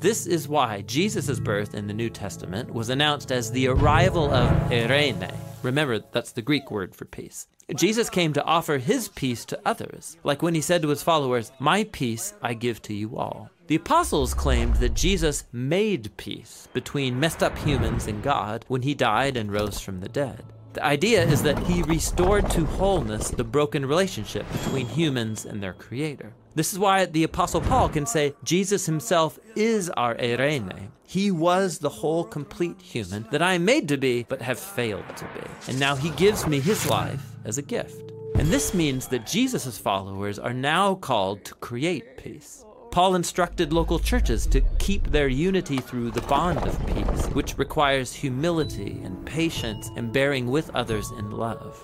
This 0.04 0.28
is 0.28 0.50
why 0.50 0.82
Jesus' 0.82 1.40
birth 1.40 1.76
in 1.76 1.88
the 1.88 1.94
New 1.94 2.10
Testament 2.10 2.74
was 2.74 2.90
announced 2.90 3.32
as 3.32 3.50
the 3.50 3.70
arrival 3.70 4.30
of 4.34 4.50
eirene. 4.70 5.34
Remember, 5.62 6.00
that's 6.12 6.34
the 6.34 6.42
Greek 6.42 6.70
word 6.70 6.94
for 6.94 7.06
peace. 7.06 7.48
Jesus 7.74 8.10
came 8.10 8.34
to 8.34 8.44
offer 8.44 8.80
his 8.80 9.08
peace 9.08 9.46
to 9.46 9.60
others, 9.66 10.18
like 10.26 10.42
when 10.42 10.56
he 10.56 10.60
said 10.60 10.82
to 10.82 10.90
his 10.90 11.02
followers, 11.02 11.54
My 11.58 11.86
peace 11.86 12.34
I 12.42 12.54
give 12.54 12.82
to 12.82 12.94
you 12.94 13.18
all. 13.18 13.50
The 13.68 13.76
apostles 13.76 14.34
claimed 14.34 14.76
that 14.76 14.94
Jesus 14.94 15.46
made 15.54 16.18
peace 16.18 16.68
between 16.74 17.18
messed 17.18 17.42
up 17.42 17.58
humans 17.58 18.08
and 18.08 18.22
God 18.22 18.66
when 18.68 18.82
he 18.82 18.94
died 18.94 19.38
and 19.38 19.54
rose 19.54 19.80
from 19.80 20.02
the 20.02 20.10
dead. 20.10 20.44
The 20.74 20.84
idea 20.84 21.24
is 21.24 21.44
that 21.44 21.60
he 21.60 21.82
restored 21.84 22.50
to 22.50 22.66
wholeness 22.66 23.30
the 23.30 23.46
broken 23.46 23.86
relationship 23.86 24.52
between 24.52 24.88
humans 24.88 25.46
and 25.46 25.64
their 25.64 25.72
creator. 25.72 26.34
This 26.56 26.72
is 26.72 26.78
why 26.78 27.06
the 27.06 27.24
Apostle 27.24 27.62
Paul 27.62 27.90
can 27.90 28.06
say 28.06 28.36
Jesus 28.44 28.86
himself 28.86 29.40
is 29.56 29.90
our 29.92 30.16
eirene. 30.16 30.90
He 31.04 31.32
was 31.32 31.80
the 31.80 31.90
whole 31.90 32.24
complete 32.24 32.80
human 32.80 33.26
that 33.32 33.42
I 33.42 33.54
am 33.54 33.66
made 33.66 33.88
to 33.88 33.98
be, 33.98 34.24
but 34.30 34.42
have 34.42 34.60
failed 34.60 35.06
to 35.18 35.26
be. 35.26 35.42
And 35.68 35.80
now 35.80 35.96
he 35.96 36.12
gives 36.12 36.46
me 36.46 36.60
his 36.60 36.88
life 36.90 37.22
as 37.44 37.58
a 37.58 37.64
gift. 37.64 38.12
And 38.36 38.50
this 38.50 38.74
means 38.74 39.08
that 39.08 39.26
Jesus' 39.26 39.78
followers 39.78 40.38
are 40.38 40.54
now 40.54 40.96
called 40.96 41.44
to 41.46 41.56
create 41.56 42.18
peace. 42.18 42.66
Paul 42.92 43.16
instructed 43.16 43.74
local 43.74 43.98
churches 43.98 44.46
to 44.48 44.62
keep 44.78 45.08
their 45.08 45.28
unity 45.28 45.78
through 45.78 46.12
the 46.12 46.22
bond 46.22 46.60
of 46.60 46.86
peace, 46.86 47.26
which 47.34 47.58
requires 47.58 48.14
humility 48.14 49.02
and 49.04 49.26
patience 49.26 49.90
and 49.98 50.14
bearing 50.14 50.46
with 50.46 50.70
others 50.76 51.10
in 51.18 51.32
love. 51.32 51.84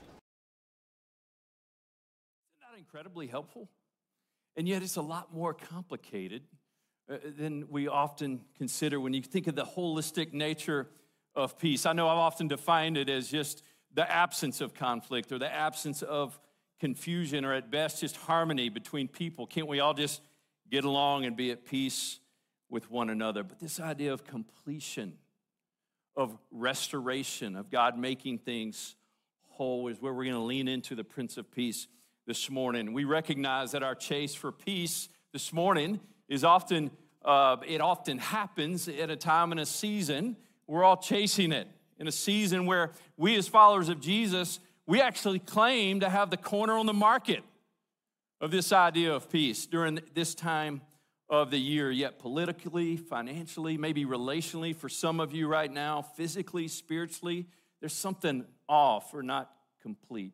Incredibly 2.93 3.27
helpful? 3.27 3.69
And 4.57 4.67
yet 4.67 4.83
it's 4.83 4.97
a 4.97 5.01
lot 5.01 5.33
more 5.33 5.53
complicated 5.53 6.41
uh, 7.09 7.19
than 7.37 7.69
we 7.69 7.87
often 7.87 8.41
consider 8.57 8.99
when 8.99 9.13
you 9.13 9.21
think 9.21 9.47
of 9.47 9.55
the 9.55 9.63
holistic 9.63 10.33
nature 10.33 10.89
of 11.33 11.57
peace. 11.57 11.85
I 11.85 11.93
know 11.93 12.09
I've 12.09 12.17
often 12.17 12.49
defined 12.49 12.97
it 12.97 13.07
as 13.07 13.29
just 13.29 13.63
the 13.93 14.11
absence 14.11 14.59
of 14.59 14.73
conflict 14.73 15.31
or 15.31 15.39
the 15.39 15.49
absence 15.49 16.01
of 16.01 16.37
confusion 16.81 17.45
or 17.45 17.53
at 17.53 17.71
best 17.71 18.01
just 18.01 18.17
harmony 18.17 18.67
between 18.67 19.07
people. 19.07 19.47
Can't 19.47 19.69
we 19.69 19.79
all 19.79 19.93
just 19.93 20.21
get 20.69 20.83
along 20.83 21.23
and 21.23 21.37
be 21.37 21.49
at 21.51 21.63
peace 21.63 22.19
with 22.69 22.91
one 22.91 23.09
another? 23.09 23.41
But 23.41 23.61
this 23.61 23.79
idea 23.79 24.11
of 24.11 24.25
completion, 24.25 25.13
of 26.17 26.37
restoration, 26.51 27.55
of 27.55 27.69
God 27.69 27.97
making 27.97 28.39
things 28.39 28.97
whole 29.51 29.87
is 29.87 30.01
where 30.01 30.13
we're 30.13 30.25
going 30.25 30.35
to 30.35 30.41
lean 30.41 30.67
into 30.67 30.93
the 30.93 31.05
Prince 31.05 31.37
of 31.37 31.49
Peace 31.49 31.87
this 32.27 32.49
morning. 32.49 32.93
We 32.93 33.03
recognize 33.03 33.71
that 33.71 33.83
our 33.83 33.95
chase 33.95 34.33
for 34.33 34.51
peace 34.51 35.09
this 35.33 35.51
morning 35.51 35.99
is 36.29 36.43
often, 36.43 36.91
uh, 37.25 37.57
it 37.67 37.81
often 37.81 38.19
happens 38.19 38.87
at 38.87 39.09
a 39.09 39.15
time 39.15 39.51
and 39.51 39.59
a 39.59 39.65
season. 39.65 40.37
We're 40.67 40.83
all 40.83 40.97
chasing 40.97 41.51
it 41.51 41.67
in 41.99 42.07
a 42.07 42.11
season 42.11 42.65
where 42.65 42.91
we, 43.17 43.35
as 43.35 43.47
followers 43.47 43.89
of 43.89 43.99
Jesus, 43.99 44.59
we 44.85 45.01
actually 45.01 45.39
claim 45.39 45.99
to 46.01 46.09
have 46.09 46.29
the 46.29 46.37
corner 46.37 46.77
on 46.77 46.85
the 46.85 46.93
market 46.93 47.43
of 48.39 48.51
this 48.51 48.71
idea 48.71 49.13
of 49.13 49.29
peace 49.29 49.65
during 49.65 49.99
this 50.13 50.35
time 50.35 50.81
of 51.29 51.49
the 51.49 51.59
year, 51.59 51.89
yet 51.89 52.19
politically, 52.19 52.97
financially, 52.97 53.77
maybe 53.77 54.05
relationally, 54.05 54.75
for 54.75 54.89
some 54.89 55.19
of 55.19 55.33
you 55.33 55.47
right 55.47 55.71
now, 55.71 56.01
physically, 56.01 56.67
spiritually, 56.67 57.45
there's 57.79 57.93
something 57.93 58.45
off 58.67 59.13
or 59.13 59.23
not 59.23 59.49
complete. 59.81 60.33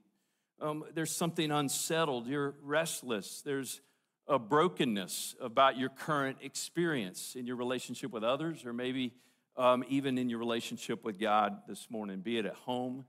Um, 0.59 0.85
there's 0.95 1.11
something 1.11 1.51
unsettled. 1.51 2.27
You're 2.27 2.55
restless. 2.63 3.41
There's 3.41 3.81
a 4.27 4.39
brokenness 4.39 5.35
about 5.39 5.77
your 5.77 5.89
current 5.89 6.37
experience 6.41 7.35
in 7.35 7.45
your 7.45 7.55
relationship 7.55 8.11
with 8.11 8.23
others, 8.23 8.65
or 8.65 8.73
maybe 8.73 9.13
um, 9.55 9.83
even 9.87 10.17
in 10.17 10.29
your 10.29 10.39
relationship 10.39 11.03
with 11.03 11.19
God 11.19 11.57
this 11.67 11.89
morning, 11.89 12.19
be 12.21 12.37
it 12.37 12.45
at 12.45 12.55
home, 12.55 13.05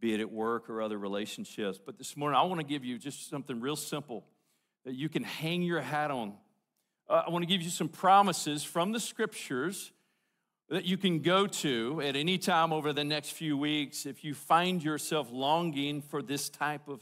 be 0.00 0.14
it 0.14 0.20
at 0.20 0.30
work, 0.30 0.70
or 0.70 0.80
other 0.80 0.98
relationships. 0.98 1.78
But 1.84 1.98
this 1.98 2.16
morning, 2.16 2.38
I 2.38 2.42
want 2.44 2.60
to 2.60 2.66
give 2.66 2.84
you 2.84 2.98
just 2.98 3.28
something 3.28 3.60
real 3.60 3.76
simple 3.76 4.24
that 4.84 4.94
you 4.94 5.08
can 5.08 5.24
hang 5.24 5.62
your 5.62 5.80
hat 5.80 6.10
on. 6.10 6.34
Uh, 7.08 7.22
I 7.26 7.30
want 7.30 7.42
to 7.42 7.46
give 7.46 7.62
you 7.62 7.70
some 7.70 7.88
promises 7.88 8.64
from 8.64 8.92
the 8.92 9.00
scriptures 9.00 9.92
that 10.68 10.84
you 10.84 10.98
can 10.98 11.20
go 11.20 11.46
to 11.46 12.02
at 12.04 12.14
any 12.14 12.36
time 12.36 12.72
over 12.72 12.92
the 12.92 13.04
next 13.04 13.30
few 13.30 13.56
weeks 13.56 14.04
if 14.04 14.22
you 14.22 14.34
find 14.34 14.82
yourself 14.82 15.28
longing 15.32 16.02
for 16.02 16.22
this 16.22 16.48
type 16.48 16.88
of 16.88 17.00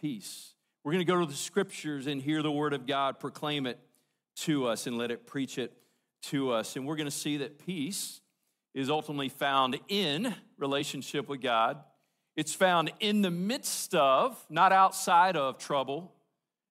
peace. 0.00 0.54
We're 0.82 0.92
going 0.92 1.04
to 1.04 1.12
go 1.12 1.20
to 1.20 1.26
the 1.26 1.36
scriptures 1.36 2.06
and 2.06 2.22
hear 2.22 2.42
the 2.42 2.50
word 2.50 2.72
of 2.72 2.86
God, 2.86 3.20
proclaim 3.20 3.66
it 3.66 3.78
to 4.36 4.66
us, 4.66 4.86
and 4.86 4.96
let 4.96 5.10
it 5.10 5.26
preach 5.26 5.58
it 5.58 5.74
to 6.22 6.52
us. 6.52 6.74
And 6.76 6.86
we're 6.86 6.96
going 6.96 7.06
to 7.06 7.10
see 7.10 7.38
that 7.38 7.58
peace 7.58 8.22
is 8.72 8.88
ultimately 8.88 9.28
found 9.28 9.78
in 9.88 10.34
relationship 10.56 11.28
with 11.28 11.42
God. 11.42 11.78
It's 12.34 12.54
found 12.54 12.92
in 13.00 13.20
the 13.20 13.30
midst 13.30 13.94
of, 13.94 14.42
not 14.48 14.72
outside 14.72 15.36
of 15.36 15.58
trouble 15.58 16.12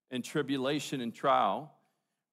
and 0.09 0.23
tribulation 0.23 1.01
and 1.01 1.13
trial. 1.13 1.71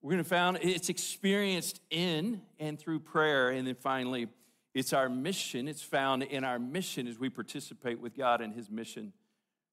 We're 0.06 0.12
going 0.12 0.22
to 0.22 0.30
find 0.30 0.58
it's 0.62 0.88
experienced 0.88 1.80
in 1.90 2.40
and 2.60 2.78
through 2.78 3.00
prayer. 3.00 3.50
And 3.50 3.66
then 3.66 3.74
finally, 3.74 4.28
it's 4.72 4.92
our 4.92 5.08
mission. 5.08 5.66
It's 5.66 5.82
found 5.82 6.22
in 6.22 6.44
our 6.44 6.60
mission 6.60 7.08
as 7.08 7.18
we 7.18 7.28
participate 7.28 7.98
with 7.98 8.16
God 8.16 8.40
in 8.40 8.52
His 8.52 8.70
mission 8.70 9.12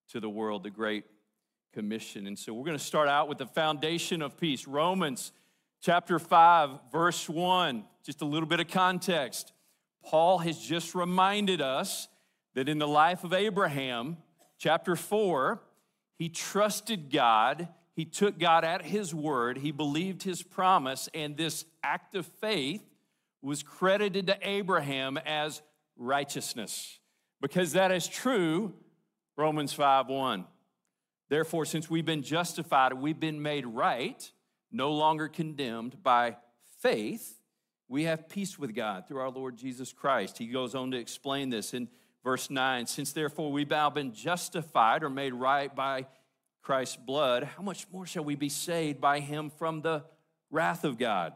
to 0.10 0.20
the 0.20 0.32
world, 0.32 0.64
the 0.64 0.72
Great 0.72 1.04
Commission. 1.72 2.26
And 2.26 2.40
so 2.40 2.52
we're 2.52 2.66
going 2.66 2.76
to 2.76 2.84
start 2.84 3.08
out 3.10 3.30
with 3.30 3.38
the 3.38 3.46
foundation 3.46 4.24
of 4.24 4.36
peace. 4.36 4.66
Romans 4.66 5.34
chapter 5.84 6.18
5, 6.18 6.80
verse 6.92 7.30
1. 7.30 7.84
Just 8.04 8.24
a 8.24 8.26
little 8.26 8.50
bit 8.50 8.60
of 8.60 8.68
context. 8.68 9.54
Paul 10.04 10.40
has 10.40 10.58
just 10.58 10.96
reminded 10.96 11.62
us 11.62 12.08
that 12.56 12.68
in 12.68 12.80
the 12.80 12.88
life 12.88 13.24
of 13.24 13.34
Abraham, 13.34 14.18
chapter 14.58 14.96
4, 14.96 15.62
he 16.18 16.28
trusted 16.28 17.12
God 17.12 17.68
he 17.96 18.06
took 18.06 18.40
God 18.40 18.64
at 18.64 18.84
his 18.84 19.14
word, 19.14 19.60
he 19.60 19.72
believed 19.72 20.24
his 20.24 20.42
promise, 20.42 21.10
and 21.14 21.38
this 21.38 21.66
act 21.84 22.16
of 22.16 22.26
faith 22.26 22.84
was 23.42 23.62
credited 23.62 24.28
to 24.28 24.38
Abraham 24.42 25.18
as 25.18 25.62
righteousness. 25.96 27.00
Because 27.42 27.74
that 27.74 27.92
is 27.92 28.08
true, 28.08 28.74
Romans 29.36 29.74
5 29.74 30.08
1. 30.08 30.46
Therefore, 31.30 31.66
since 31.66 31.90
we've 31.90 32.06
been 32.06 32.24
justified, 32.24 32.94
we've 32.94 33.20
been 33.20 33.42
made 33.42 33.66
right, 33.66 34.32
no 34.72 34.92
longer 34.92 35.28
condemned 35.28 36.02
by 36.02 36.38
faith, 36.80 37.40
we 37.88 38.04
have 38.06 38.28
peace 38.28 38.58
with 38.58 38.74
God 38.74 39.08
through 39.08 39.20
our 39.20 39.30
Lord 39.30 39.56
Jesus 39.56 39.94
Christ. 39.94 40.38
He 40.38 40.48
goes 40.48 40.74
on 40.74 40.92
to 40.92 40.98
explain 40.98 41.50
this 41.50 41.74
in 41.74 41.90
verse 42.24 42.50
9. 42.50 42.88
Since 42.88 43.14
therefore 43.14 43.52
we've 43.52 43.70
now 43.70 43.90
been 43.90 44.14
justified 44.14 45.04
or 45.04 45.10
made 45.10 45.34
right 45.34 45.74
by 45.74 46.08
Christ's 46.64 46.96
blood, 46.96 47.44
how 47.44 47.62
much 47.62 47.86
more 47.92 48.06
shall 48.06 48.24
we 48.24 48.36
be 48.36 48.50
saved 48.50 49.02
by 49.02 49.20
him 49.20 49.50
from 49.50 49.82
the 49.82 50.04
wrath 50.50 50.86
of 50.86 50.98
God? 50.98 51.34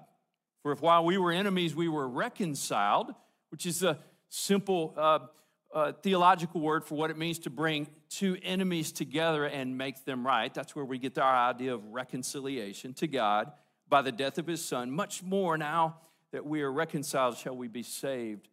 For 0.63 0.71
if 0.71 0.81
while 0.81 1.03
we 1.03 1.17
were 1.17 1.31
enemies, 1.31 1.75
we 1.75 1.89
were 1.89 2.07
reconciled, 2.07 3.13
which 3.49 3.65
is 3.65 3.83
a 3.83 3.99
simple 4.29 4.93
uh, 4.97 5.19
uh, 5.73 5.91
theological 6.01 6.61
word 6.61 6.85
for 6.85 6.95
what 6.95 7.11
it 7.11 7.17
means 7.17 7.39
to 7.39 7.49
bring 7.49 7.87
two 8.09 8.37
enemies 8.41 8.91
together 8.93 9.45
and 9.45 9.77
make 9.77 10.05
them 10.05 10.25
right. 10.25 10.53
That's 10.53 10.75
where 10.75 10.85
we 10.85 10.97
get 10.97 11.17
our 11.17 11.49
idea 11.49 11.73
of 11.73 11.85
reconciliation 11.85 12.93
to 12.95 13.07
God 13.07 13.51
by 13.89 14.01
the 14.01 14.11
death 14.11 14.37
of 14.37 14.47
his 14.47 14.63
son. 14.63 14.91
Much 14.91 15.23
more 15.23 15.57
now 15.57 15.97
that 16.31 16.45
we 16.45 16.61
are 16.61 16.71
reconciled, 16.71 17.37
shall 17.37 17.55
we 17.55 17.67
be 17.67 17.83
saved 17.83 18.47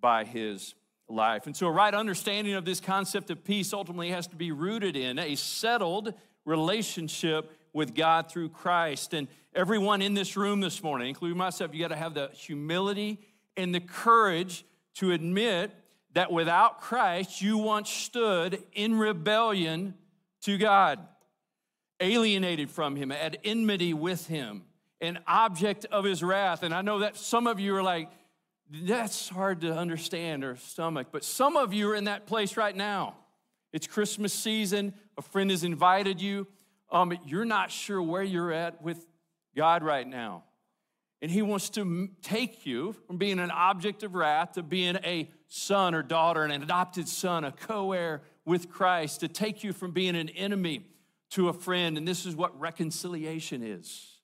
by 0.00 0.24
his 0.24 0.74
life. 1.08 1.46
And 1.46 1.56
so, 1.56 1.66
a 1.66 1.70
right 1.70 1.94
understanding 1.94 2.54
of 2.54 2.64
this 2.64 2.80
concept 2.80 3.30
of 3.30 3.44
peace 3.44 3.72
ultimately 3.72 4.10
has 4.10 4.26
to 4.28 4.36
be 4.36 4.52
rooted 4.52 4.96
in 4.96 5.18
a 5.18 5.34
settled 5.36 6.14
relationship 6.44 7.52
with 7.72 7.94
God 7.94 8.30
through 8.30 8.48
Christ. 8.48 9.12
And 9.12 9.28
everyone 9.54 10.02
in 10.02 10.14
this 10.14 10.36
room 10.36 10.60
this 10.60 10.82
morning, 10.82 11.08
including 11.08 11.36
myself, 11.36 11.74
you 11.74 11.80
got 11.80 11.88
to 11.88 11.96
have 11.96 12.14
the 12.14 12.30
humility 12.32 13.20
and 13.56 13.74
the 13.74 13.80
courage 13.80 14.64
to 14.94 15.12
admit 15.12 15.72
that 16.14 16.32
without 16.32 16.80
Christ, 16.80 17.42
you 17.42 17.58
once 17.58 17.90
stood 17.90 18.62
in 18.72 18.98
rebellion 18.98 19.94
to 20.42 20.56
God, 20.56 20.98
alienated 22.00 22.70
from 22.70 22.96
Him, 22.96 23.12
at 23.12 23.36
enmity 23.44 23.92
with 23.92 24.26
Him, 24.26 24.62
an 25.02 25.18
object 25.26 25.84
of 25.92 26.04
His 26.04 26.22
wrath. 26.22 26.62
And 26.62 26.72
I 26.72 26.80
know 26.80 27.00
that 27.00 27.16
some 27.16 27.46
of 27.46 27.60
you 27.60 27.76
are 27.76 27.82
like, 27.82 28.08
that's 28.70 29.28
hard 29.28 29.60
to 29.60 29.74
understand 29.74 30.44
or 30.44 30.56
stomach. 30.56 31.08
But 31.12 31.24
some 31.24 31.56
of 31.56 31.72
you 31.72 31.90
are 31.90 31.94
in 31.94 32.04
that 32.04 32.26
place 32.26 32.56
right 32.56 32.74
now. 32.74 33.14
It's 33.72 33.86
Christmas 33.86 34.32
season, 34.32 34.94
a 35.18 35.22
friend 35.22 35.50
has 35.50 35.64
invited 35.64 36.20
you. 36.20 36.46
Um, 36.90 37.16
you're 37.26 37.44
not 37.44 37.70
sure 37.70 38.00
where 38.00 38.22
you're 38.22 38.52
at 38.52 38.82
with 38.82 39.06
God 39.56 39.82
right 39.82 40.06
now. 40.06 40.44
And 41.20 41.30
He 41.30 41.42
wants 41.42 41.70
to 41.70 42.10
take 42.22 42.66
you 42.66 42.92
from 43.06 43.16
being 43.16 43.38
an 43.38 43.50
object 43.50 44.02
of 44.02 44.14
wrath 44.14 44.52
to 44.52 44.62
being 44.62 44.96
a 45.04 45.30
son 45.48 45.94
or 45.94 46.02
daughter, 46.02 46.44
an 46.44 46.50
adopted 46.50 47.08
son, 47.08 47.44
a 47.44 47.52
co 47.52 47.92
heir 47.92 48.22
with 48.44 48.68
Christ, 48.68 49.20
to 49.20 49.28
take 49.28 49.64
you 49.64 49.72
from 49.72 49.92
being 49.92 50.16
an 50.16 50.28
enemy 50.30 50.86
to 51.30 51.48
a 51.48 51.52
friend. 51.52 51.98
And 51.98 52.06
this 52.06 52.26
is 52.26 52.36
what 52.36 52.58
reconciliation 52.58 53.62
is 53.62 54.20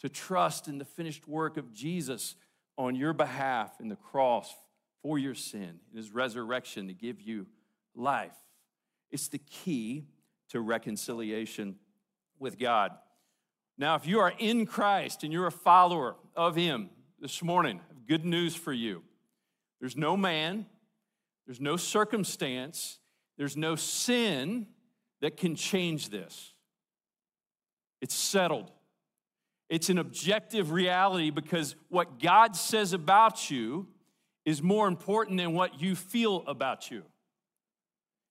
to 0.00 0.08
trust 0.08 0.68
in 0.68 0.78
the 0.78 0.84
finished 0.84 1.28
work 1.28 1.56
of 1.56 1.72
Jesus 1.72 2.34
on 2.76 2.94
your 2.94 3.12
behalf 3.12 3.80
in 3.80 3.88
the 3.88 3.96
cross 3.96 4.54
for 5.02 5.18
your 5.18 5.34
sin, 5.34 5.80
in 5.90 5.96
his 5.96 6.10
resurrection 6.10 6.88
to 6.88 6.94
give 6.94 7.20
you 7.20 7.46
life. 7.94 8.36
It's 9.10 9.28
the 9.28 9.38
key 9.38 10.06
to 10.50 10.60
reconciliation 10.60 11.76
with 12.38 12.58
God. 12.58 12.92
Now, 13.78 13.94
if 13.94 14.06
you 14.06 14.20
are 14.20 14.32
in 14.38 14.66
Christ 14.66 15.24
and 15.24 15.32
you're 15.32 15.46
a 15.46 15.52
follower 15.52 16.16
of 16.36 16.54
him 16.56 16.90
this 17.18 17.42
morning, 17.42 17.80
good 18.06 18.24
news 18.24 18.54
for 18.54 18.72
you. 18.72 19.02
There's 19.80 19.96
no 19.96 20.16
man, 20.16 20.66
there's 21.46 21.60
no 21.60 21.76
circumstance, 21.76 22.98
there's 23.38 23.56
no 23.56 23.76
sin 23.76 24.66
that 25.20 25.36
can 25.36 25.54
change 25.54 26.10
this. 26.10 26.52
It's 28.00 28.14
settled. 28.14 28.70
It's 29.70 29.88
an 29.88 29.98
objective 29.98 30.72
reality 30.72 31.30
because 31.30 31.76
what 31.88 32.18
God 32.18 32.56
says 32.56 32.92
about 32.92 33.50
you 33.50 33.86
is 34.44 34.62
more 34.62 34.88
important 34.88 35.38
than 35.38 35.54
what 35.54 35.80
you 35.80 35.94
feel 35.94 36.42
about 36.48 36.90
you. 36.90 37.04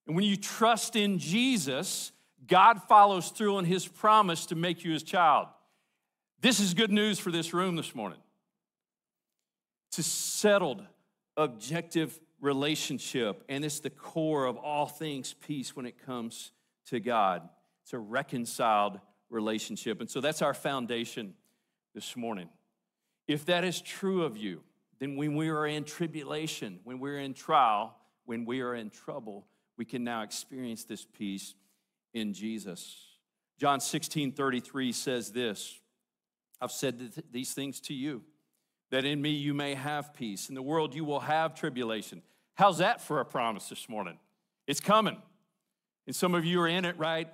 And 0.06 0.18
when 0.18 0.26
you 0.26 0.36
trust 0.36 0.98
in 0.98 1.18
Jesus, 1.18 2.12
God 2.46 2.84
follows 2.84 3.30
through 3.30 3.56
on 3.56 3.64
his 3.64 3.88
promise 3.88 4.48
to 4.48 4.56
make 4.56 4.84
you 4.84 4.92
his 4.92 5.02
child. 5.02 5.48
This 6.42 6.60
is 6.60 6.74
good 6.74 6.92
news 6.92 7.20
for 7.20 7.32
this 7.32 7.54
room 7.54 7.78
this 7.78 7.96
morning. 7.96 8.20
It's 9.90 10.00
a 10.00 10.04
settled, 10.04 10.84
objective 11.38 12.20
relationship, 12.42 13.46
and 13.48 13.64
it's 13.64 13.80
the 13.80 13.90
core 13.90 14.46
of 14.46 14.58
all 14.58 14.88
things 14.88 15.34
peace 15.34 15.74
when 15.74 15.86
it 15.86 16.06
comes 16.06 16.52
to 16.88 17.00
God. 17.00 17.48
It's 17.84 17.94
a 17.94 18.00
reconciled 18.00 19.00
relationship. 19.30 20.02
And 20.02 20.10
so 20.10 20.22
that's 20.22 20.42
our 20.42 20.54
foundation 20.54 21.34
this 21.94 22.16
morning. 22.16 22.50
If 23.28 23.46
that 23.46 23.64
is 23.64 23.82
true 23.82 24.24
of 24.24 24.38
you, 24.38 24.62
then 25.00 25.16
when 25.16 25.36
we 25.36 25.50
are 25.50 25.66
in 25.66 25.84
tribulation, 25.84 26.80
when 26.84 27.00
we're 27.00 27.20
in 27.20 27.34
trial, 27.34 27.96
when 28.26 28.46
we 28.46 28.62
are 28.62 28.76
in 28.76 28.90
trouble, 28.90 29.46
we 29.78 29.86
can 29.86 30.04
now 30.04 30.24
experience 30.24 30.84
this 30.84 31.06
peace 31.06 31.56
in 32.14 32.34
Jesus. 32.34 33.06
John 33.58 33.80
16 33.80 34.34
33 34.34 34.92
says 34.92 35.32
this 35.32 35.80
I've 36.62 36.72
said 36.72 37.00
th- 37.00 37.26
these 37.32 37.54
things 37.54 37.80
to 37.82 37.94
you, 37.94 38.24
that 38.92 39.06
in 39.06 39.22
me 39.22 39.32
you 39.32 39.54
may 39.54 39.76
have 39.76 40.14
peace. 40.14 40.50
In 40.50 40.56
the 40.56 40.62
world 40.62 40.94
you 40.94 41.06
will 41.06 41.22
have 41.22 41.56
tribulation. 41.56 42.22
How's 42.56 42.80
that 42.80 43.00
for 43.00 43.22
a 43.22 43.26
promise 43.26 43.70
this 43.70 43.88
morning? 43.88 44.18
It's 44.68 44.82
coming. 44.82 45.22
And 46.06 46.16
some 46.16 46.36
of 46.36 46.44
you 46.44 46.60
are 46.62 46.68
in 46.68 46.86
it 46.86 46.98
right 46.98 47.30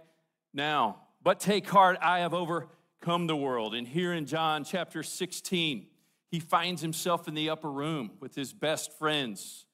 now. 0.53 0.97
But 1.25 1.39
take 1.39 1.67
heart, 1.67 1.97
I 2.03 2.19
have 2.19 2.35
overcome 2.35 3.25
the 3.25 3.35
world. 3.35 3.73
And 3.73 3.87
here 3.87 4.13
in 4.13 4.27
John 4.27 4.63
chapter 4.63 5.01
16, 5.01 5.87
he 6.29 6.39
finds 6.39 6.83
himself 6.83 7.27
in 7.27 7.33
the 7.33 7.49
upper 7.49 7.69
room 7.69 8.11
with 8.19 8.35
his 8.35 8.53
best 8.53 8.93
friends. 8.99 9.65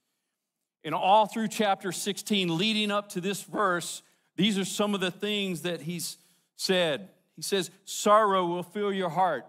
And 0.86 0.95
all 0.95 1.26
through 1.26 1.49
chapter 1.49 1.91
16, 1.91 2.58
leading 2.58 2.89
up 2.89 3.10
to 3.10 3.22
this 3.22 3.43
verse, 3.43 4.02
these 4.38 4.58
are 4.58 4.64
some 4.64 4.95
of 4.95 5.02
the 5.02 5.12
things 5.12 5.64
that 5.64 5.82
he's 5.82 6.18
said. 6.56 7.10
He 7.36 7.41
says, 7.41 7.70
Sorrow 7.84 8.47
will 8.47 8.64
fill 8.64 8.93
your 8.93 9.10
heart, 9.10 9.45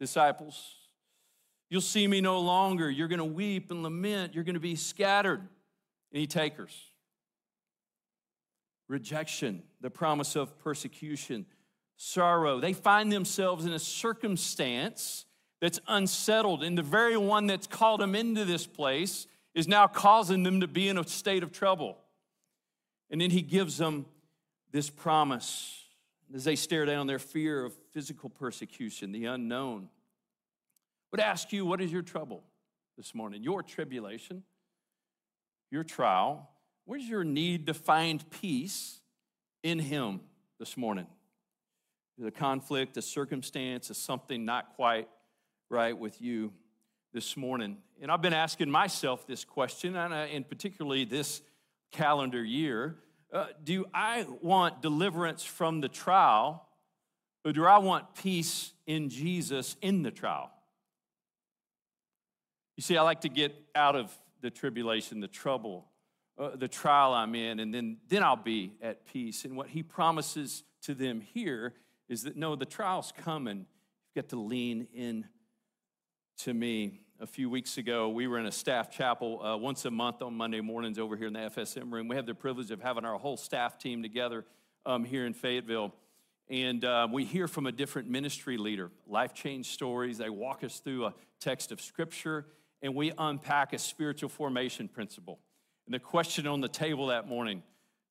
disciples. 0.00 0.76
You'll 1.68 1.82
see 1.82 2.06
me 2.06 2.22
no 2.22 2.40
longer. 2.40 2.90
You're 2.90 3.08
going 3.08 3.18
to 3.18 3.24
weep 3.26 3.70
and 3.70 3.82
lament. 3.82 4.34
You're 4.34 4.44
going 4.44 4.54
to 4.54 4.60
be 4.60 4.76
scattered. 4.76 5.46
Any 6.10 6.26
takers? 6.26 6.91
Rejection, 8.92 9.62
the 9.80 9.88
promise 9.88 10.36
of 10.36 10.58
persecution, 10.58 11.46
sorrow. 11.96 12.60
They 12.60 12.74
find 12.74 13.10
themselves 13.10 13.64
in 13.64 13.72
a 13.72 13.78
circumstance 13.78 15.24
that's 15.62 15.80
unsettled, 15.88 16.62
and 16.62 16.76
the 16.76 16.82
very 16.82 17.16
one 17.16 17.46
that's 17.46 17.66
called 17.66 18.02
them 18.02 18.14
into 18.14 18.44
this 18.44 18.66
place 18.66 19.26
is 19.54 19.66
now 19.66 19.86
causing 19.86 20.42
them 20.42 20.60
to 20.60 20.68
be 20.68 20.90
in 20.90 20.98
a 20.98 21.08
state 21.08 21.42
of 21.42 21.52
trouble. 21.52 21.96
And 23.08 23.18
then 23.18 23.30
he 23.30 23.40
gives 23.40 23.78
them 23.78 24.04
this 24.72 24.90
promise 24.90 25.84
as 26.34 26.44
they 26.44 26.54
stare 26.54 26.84
down 26.84 27.06
their 27.06 27.18
fear 27.18 27.64
of 27.64 27.72
physical 27.92 28.28
persecution, 28.28 29.10
the 29.10 29.24
unknown. 29.24 29.84
I 29.84 31.06
would 31.12 31.20
ask 31.20 31.50
you, 31.50 31.64
what 31.64 31.80
is 31.80 31.90
your 31.90 32.02
trouble 32.02 32.44
this 32.98 33.14
morning? 33.14 33.42
Your 33.42 33.62
tribulation, 33.62 34.42
your 35.70 35.82
trial. 35.82 36.50
Where's 36.84 37.08
your 37.08 37.24
need 37.24 37.66
to 37.66 37.74
find 37.74 38.28
peace 38.30 39.00
in 39.62 39.78
Him 39.78 40.20
this 40.58 40.76
morning? 40.76 41.06
The 42.18 42.30
conflict, 42.30 42.96
a 42.96 43.02
circumstance, 43.02 43.90
is 43.90 43.96
something 43.96 44.44
not 44.44 44.74
quite 44.76 45.08
right 45.70 45.96
with 45.96 46.20
you 46.20 46.52
this 47.12 47.36
morning. 47.36 47.78
And 48.00 48.10
I've 48.10 48.22
been 48.22 48.32
asking 48.32 48.70
myself 48.70 49.26
this 49.26 49.44
question, 49.44 49.96
and, 49.96 50.12
uh, 50.12 50.16
and 50.16 50.48
particularly 50.48 51.04
this 51.04 51.42
calendar 51.90 52.42
year 52.42 52.96
uh, 53.32 53.46
do 53.64 53.86
I 53.94 54.26
want 54.42 54.82
deliverance 54.82 55.42
from 55.42 55.80
the 55.80 55.88
trial, 55.88 56.68
or 57.44 57.52
do 57.52 57.64
I 57.64 57.78
want 57.78 58.14
peace 58.14 58.72
in 58.86 59.08
Jesus 59.08 59.76
in 59.80 60.02
the 60.02 60.10
trial? 60.10 60.50
You 62.76 62.82
see, 62.82 62.96
I 62.96 63.02
like 63.02 63.22
to 63.22 63.30
get 63.30 63.54
out 63.74 63.96
of 63.96 64.12
the 64.42 64.50
tribulation, 64.50 65.20
the 65.20 65.28
trouble, 65.28 65.86
uh, 66.42 66.56
the 66.56 66.68
trial 66.68 67.14
I'm 67.14 67.34
in, 67.34 67.60
and 67.60 67.72
then, 67.72 67.98
then 68.08 68.22
I'll 68.22 68.36
be 68.36 68.72
at 68.82 69.06
peace. 69.06 69.44
And 69.44 69.56
what 69.56 69.68
he 69.68 69.82
promises 69.82 70.64
to 70.82 70.94
them 70.94 71.20
here 71.20 71.74
is 72.08 72.24
that 72.24 72.36
no, 72.36 72.56
the 72.56 72.66
trial's 72.66 73.12
coming. 73.16 73.66
You've 74.14 74.24
got 74.24 74.30
to 74.30 74.40
lean 74.40 74.88
in 74.92 75.26
to 76.38 76.52
me. 76.52 76.98
A 77.20 77.26
few 77.26 77.48
weeks 77.48 77.78
ago, 77.78 78.08
we 78.08 78.26
were 78.26 78.40
in 78.40 78.46
a 78.46 78.52
staff 78.52 78.90
chapel 78.90 79.40
uh, 79.40 79.56
once 79.56 79.84
a 79.84 79.92
month 79.92 80.22
on 80.22 80.34
Monday 80.34 80.60
mornings 80.60 80.98
over 80.98 81.16
here 81.16 81.28
in 81.28 81.34
the 81.34 81.38
FSM 81.38 81.92
room. 81.92 82.08
We 82.08 82.16
have 82.16 82.26
the 82.26 82.34
privilege 82.34 82.72
of 82.72 82.80
having 82.80 83.04
our 83.04 83.16
whole 83.16 83.36
staff 83.36 83.78
team 83.78 84.02
together 84.02 84.44
um, 84.84 85.04
here 85.04 85.24
in 85.24 85.32
Fayetteville. 85.32 85.94
And 86.48 86.84
uh, 86.84 87.06
we 87.12 87.24
hear 87.24 87.46
from 87.46 87.68
a 87.68 87.72
different 87.72 88.10
ministry 88.10 88.56
leader, 88.56 88.90
life 89.06 89.34
change 89.34 89.66
stories. 89.66 90.18
They 90.18 90.30
walk 90.30 90.64
us 90.64 90.80
through 90.80 91.06
a 91.06 91.14
text 91.38 91.70
of 91.70 91.80
scripture, 91.80 92.46
and 92.82 92.96
we 92.96 93.12
unpack 93.16 93.72
a 93.72 93.78
spiritual 93.78 94.28
formation 94.28 94.88
principle. 94.88 95.38
And 95.86 95.94
the 95.94 95.98
question 95.98 96.46
on 96.46 96.60
the 96.60 96.68
table 96.68 97.08
that 97.08 97.28
morning 97.28 97.62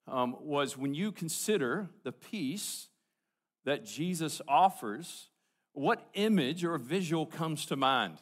um, 0.08 0.36
was 0.42 0.78
when 0.78 0.94
you 0.94 1.12
consider 1.12 1.90
the 2.04 2.12
peace 2.12 2.88
that 3.66 3.86
Jesus 3.86 4.42
offers, 4.48 5.30
what 5.74 6.06
image 6.14 6.66
or 6.66 6.78
visual 6.78 7.26
comes 7.26 7.66
to 7.68 7.76
mind? 7.76 8.18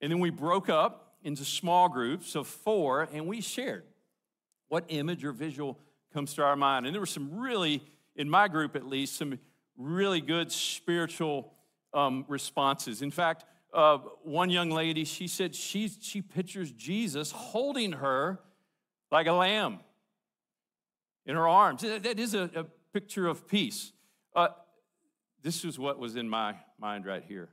And 0.00 0.12
then 0.12 0.20
we 0.20 0.30
broke 0.30 0.68
up 0.68 1.16
into 1.24 1.44
small 1.44 1.88
groups 1.88 2.34
of 2.34 2.46
four 2.46 3.08
and 3.12 3.26
we 3.26 3.40
shared 3.40 3.84
what 4.68 4.84
image 4.88 5.24
or 5.24 5.32
visual 5.32 5.78
comes 6.12 6.34
to 6.34 6.42
our 6.42 6.56
mind. 6.56 6.86
And 6.86 6.94
there 6.94 7.00
were 7.00 7.06
some 7.06 7.38
really, 7.38 7.82
in 8.14 8.30
my 8.30 8.48
group 8.48 8.76
at 8.76 8.86
least, 8.86 9.16
some 9.16 9.38
really 9.76 10.20
good 10.20 10.52
spiritual 10.52 11.52
um, 11.92 12.24
responses. 12.28 13.02
In 13.02 13.10
fact, 13.10 13.44
uh, 13.72 13.98
one 14.22 14.50
young 14.50 14.70
lady, 14.70 15.04
she 15.04 15.28
said 15.28 15.54
she, 15.54 15.88
she 15.88 16.22
pictures 16.22 16.72
Jesus 16.72 17.30
holding 17.30 17.92
her 17.92 18.40
like 19.10 19.26
a 19.26 19.32
lamb 19.32 19.80
in 21.26 21.36
her 21.36 21.46
arms. 21.46 21.82
That 21.82 22.18
is 22.18 22.34
a, 22.34 22.50
a 22.54 22.64
picture 22.92 23.26
of 23.26 23.46
peace. 23.46 23.92
Uh, 24.34 24.48
this 25.42 25.64
is 25.64 25.78
what 25.78 25.98
was 25.98 26.16
in 26.16 26.28
my 26.28 26.54
mind 26.80 27.06
right 27.06 27.22
here. 27.26 27.50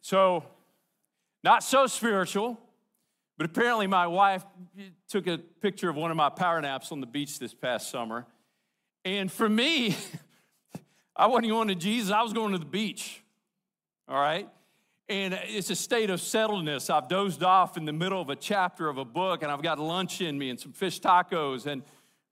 So, 0.00 0.44
not 1.42 1.62
so 1.62 1.86
spiritual, 1.86 2.58
but 3.36 3.46
apparently 3.46 3.86
my 3.86 4.06
wife 4.06 4.44
took 5.08 5.26
a 5.26 5.38
picture 5.38 5.88
of 5.88 5.96
one 5.96 6.10
of 6.10 6.16
my 6.16 6.28
power 6.28 6.60
naps 6.60 6.92
on 6.92 7.00
the 7.00 7.06
beach 7.06 7.38
this 7.38 7.54
past 7.54 7.90
summer. 7.90 8.26
And 9.04 9.30
for 9.30 9.48
me, 9.48 9.96
I 11.16 11.26
wasn't 11.26 11.48
going 11.48 11.68
to 11.68 11.74
Jesus, 11.74 12.12
I 12.12 12.22
was 12.22 12.32
going 12.32 12.52
to 12.52 12.58
the 12.58 12.64
beach. 12.64 13.22
All 14.08 14.18
right? 14.20 14.48
And 15.08 15.38
it's 15.44 15.70
a 15.70 15.76
state 15.76 16.10
of 16.10 16.20
settledness. 16.20 16.90
I've 16.90 17.08
dozed 17.08 17.42
off 17.42 17.76
in 17.76 17.84
the 17.84 17.92
middle 17.92 18.20
of 18.20 18.28
a 18.28 18.36
chapter 18.36 18.88
of 18.88 18.98
a 18.98 19.04
book, 19.04 19.42
and 19.42 19.50
I've 19.50 19.62
got 19.62 19.78
lunch 19.78 20.20
in 20.20 20.38
me 20.38 20.50
and 20.50 20.60
some 20.60 20.72
fish 20.72 21.00
tacos, 21.00 21.66
and 21.66 21.82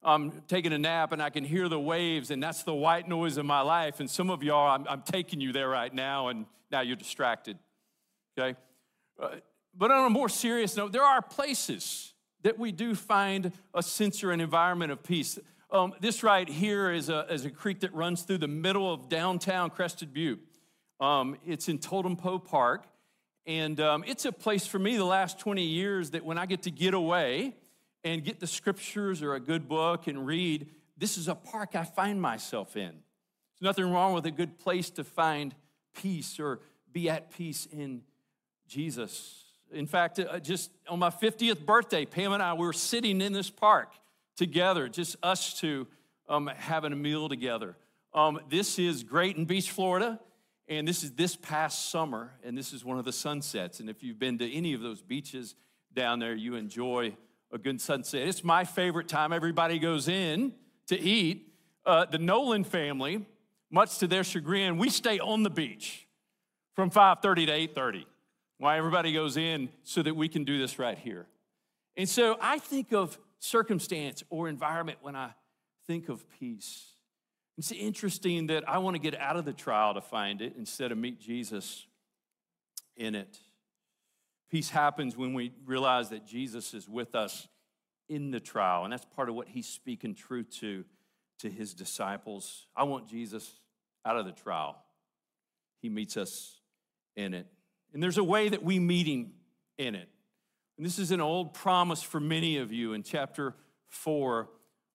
I'm 0.02 0.42
taking 0.46 0.72
a 0.72 0.78
nap, 0.78 1.12
and 1.12 1.22
I 1.22 1.30
can 1.30 1.42
hear 1.42 1.68
the 1.68 1.80
waves, 1.80 2.30
and 2.30 2.42
that's 2.42 2.62
the 2.62 2.74
white 2.74 3.08
noise 3.08 3.38
of 3.38 3.46
my 3.46 3.62
life. 3.62 3.98
And 4.00 4.10
some 4.10 4.30
of 4.30 4.42
y'all, 4.42 4.68
I'm, 4.68 4.86
I'm 4.88 5.02
taking 5.02 5.40
you 5.40 5.52
there 5.52 5.68
right 5.68 5.92
now, 5.92 6.28
and 6.28 6.46
now 6.70 6.80
you're 6.80 6.96
distracted. 6.96 7.58
Okay? 8.38 8.58
Uh, 9.18 9.36
but 9.74 9.90
on 9.90 10.06
a 10.06 10.10
more 10.10 10.28
serious 10.28 10.76
note, 10.76 10.92
there 10.92 11.02
are 11.02 11.22
places 11.22 12.14
that 12.42 12.58
we 12.58 12.72
do 12.72 12.94
find 12.94 13.52
a 13.74 13.82
sense 13.82 14.22
or 14.22 14.32
an 14.32 14.40
environment 14.40 14.92
of 14.92 15.02
peace. 15.02 15.38
Um, 15.70 15.94
this 16.00 16.22
right 16.22 16.48
here 16.48 16.92
is 16.92 17.08
a, 17.08 17.26
is 17.30 17.44
a 17.44 17.50
creek 17.50 17.80
that 17.80 17.92
runs 17.94 18.22
through 18.22 18.38
the 18.38 18.48
middle 18.48 18.92
of 18.92 19.08
downtown 19.08 19.70
Crested 19.70 20.12
Butte. 20.12 20.40
Um, 21.00 21.36
it's 21.46 21.68
in 21.68 21.78
Totem 21.78 22.16
Pole 22.16 22.38
Park. 22.38 22.86
And 23.46 23.80
um, 23.80 24.04
it's 24.06 24.24
a 24.24 24.32
place 24.32 24.66
for 24.66 24.78
me 24.78 24.96
the 24.96 25.04
last 25.04 25.38
20 25.38 25.62
years 25.62 26.10
that 26.10 26.24
when 26.24 26.36
I 26.36 26.46
get 26.46 26.62
to 26.62 26.70
get 26.70 26.94
away 26.94 27.54
and 28.02 28.24
get 28.24 28.40
the 28.40 28.46
scriptures 28.46 29.22
or 29.22 29.34
a 29.34 29.40
good 29.40 29.68
book 29.68 30.08
and 30.08 30.26
read, 30.26 30.68
this 30.96 31.16
is 31.16 31.28
a 31.28 31.34
park 31.34 31.76
I 31.76 31.84
find 31.84 32.20
myself 32.20 32.76
in. 32.76 32.90
There's 32.90 33.62
nothing 33.62 33.90
wrong 33.90 34.14
with 34.14 34.26
a 34.26 34.30
good 34.30 34.58
place 34.58 34.90
to 34.90 35.04
find 35.04 35.54
peace 35.94 36.40
or 36.40 36.60
be 36.92 37.08
at 37.08 37.30
peace 37.30 37.66
in 37.66 38.02
Jesus. 38.66 39.44
In 39.72 39.86
fact, 39.86 40.18
uh, 40.18 40.40
just 40.40 40.70
on 40.88 40.98
my 40.98 41.10
50th 41.10 41.64
birthday, 41.64 42.04
Pam 42.04 42.32
and 42.32 42.42
I 42.42 42.54
were 42.54 42.72
sitting 42.72 43.20
in 43.20 43.32
this 43.32 43.50
park 43.50 43.92
together, 44.36 44.88
just 44.88 45.16
us 45.22 45.58
two 45.58 45.86
um, 46.28 46.48
having 46.56 46.92
a 46.92 46.96
meal 46.96 47.28
together. 47.28 47.76
Um, 48.12 48.40
this 48.48 48.78
is 48.78 49.02
Grayton 49.02 49.44
Beach, 49.44 49.70
Florida, 49.70 50.18
and 50.68 50.86
this 50.86 51.04
is 51.04 51.12
this 51.12 51.36
past 51.36 51.90
summer, 51.90 52.32
and 52.44 52.56
this 52.56 52.72
is 52.72 52.84
one 52.84 52.98
of 52.98 53.04
the 53.04 53.12
sunsets. 53.12 53.80
And 53.80 53.88
if 53.88 54.02
you've 54.02 54.18
been 54.18 54.38
to 54.38 54.52
any 54.52 54.74
of 54.74 54.80
those 54.80 55.02
beaches 55.02 55.54
down 55.94 56.18
there, 56.18 56.34
you 56.34 56.54
enjoy 56.54 57.16
a 57.52 57.58
good 57.58 57.80
sunset. 57.80 58.26
It's 58.26 58.42
my 58.42 58.64
favorite 58.64 59.08
time. 59.08 59.32
Everybody 59.32 59.78
goes 59.78 60.08
in 60.08 60.52
to 60.88 60.98
eat. 60.98 61.52
Uh, 61.84 62.04
the 62.04 62.18
Nolan 62.18 62.64
family, 62.64 63.24
much 63.70 63.98
to 63.98 64.06
their 64.06 64.24
chagrin, 64.24 64.76
we 64.76 64.90
stay 64.90 65.20
on 65.20 65.44
the 65.44 65.50
beach 65.50 66.06
from 66.74 66.90
5:30 66.90 67.46
to 67.46 67.52
8:30 67.52 68.06
why 68.58 68.78
everybody 68.78 69.12
goes 69.12 69.36
in 69.36 69.68
so 69.82 70.02
that 70.02 70.14
we 70.14 70.28
can 70.28 70.44
do 70.44 70.58
this 70.58 70.78
right 70.78 70.98
here. 70.98 71.26
And 71.96 72.08
so 72.08 72.38
I 72.40 72.58
think 72.58 72.92
of 72.92 73.18
circumstance 73.38 74.22
or 74.30 74.48
environment 74.48 74.98
when 75.02 75.14
I 75.14 75.30
think 75.86 76.08
of 76.08 76.24
peace. 76.38 76.92
It's 77.58 77.72
interesting 77.72 78.48
that 78.48 78.68
I 78.68 78.78
want 78.78 78.96
to 78.96 79.00
get 79.00 79.18
out 79.18 79.36
of 79.36 79.44
the 79.44 79.52
trial 79.52 79.94
to 79.94 80.00
find 80.00 80.42
it 80.42 80.54
instead 80.58 80.92
of 80.92 80.98
meet 80.98 81.20
Jesus 81.20 81.86
in 82.96 83.14
it. 83.14 83.38
Peace 84.50 84.70
happens 84.70 85.16
when 85.16 85.34
we 85.34 85.52
realize 85.64 86.10
that 86.10 86.26
Jesus 86.26 86.74
is 86.74 86.88
with 86.88 87.14
us 87.14 87.48
in 88.08 88.30
the 88.30 88.40
trial, 88.40 88.84
and 88.84 88.92
that's 88.92 89.04
part 89.04 89.28
of 89.28 89.34
what 89.34 89.48
he's 89.48 89.66
speaking 89.66 90.14
truth 90.14 90.50
to 90.60 90.84
to 91.40 91.50
his 91.50 91.74
disciples. 91.74 92.66
I 92.76 92.84
want 92.84 93.08
Jesus 93.08 93.60
out 94.04 94.16
of 94.16 94.24
the 94.24 94.32
trial. 94.32 94.76
He 95.82 95.88
meets 95.88 96.16
us 96.16 96.60
in 97.14 97.34
it. 97.34 97.46
And 97.92 98.02
there's 98.02 98.18
a 98.18 98.24
way 98.24 98.48
that 98.48 98.62
we 98.62 98.78
meet 98.78 99.06
him 99.06 99.32
in 99.78 99.94
it. 99.94 100.08
And 100.76 100.84
this 100.84 100.98
is 100.98 101.10
an 101.10 101.20
old 101.20 101.54
promise 101.54 102.02
for 102.02 102.20
many 102.20 102.58
of 102.58 102.72
you 102.72 102.92
in 102.92 103.02
chapter 103.02 103.54
4 103.88 104.48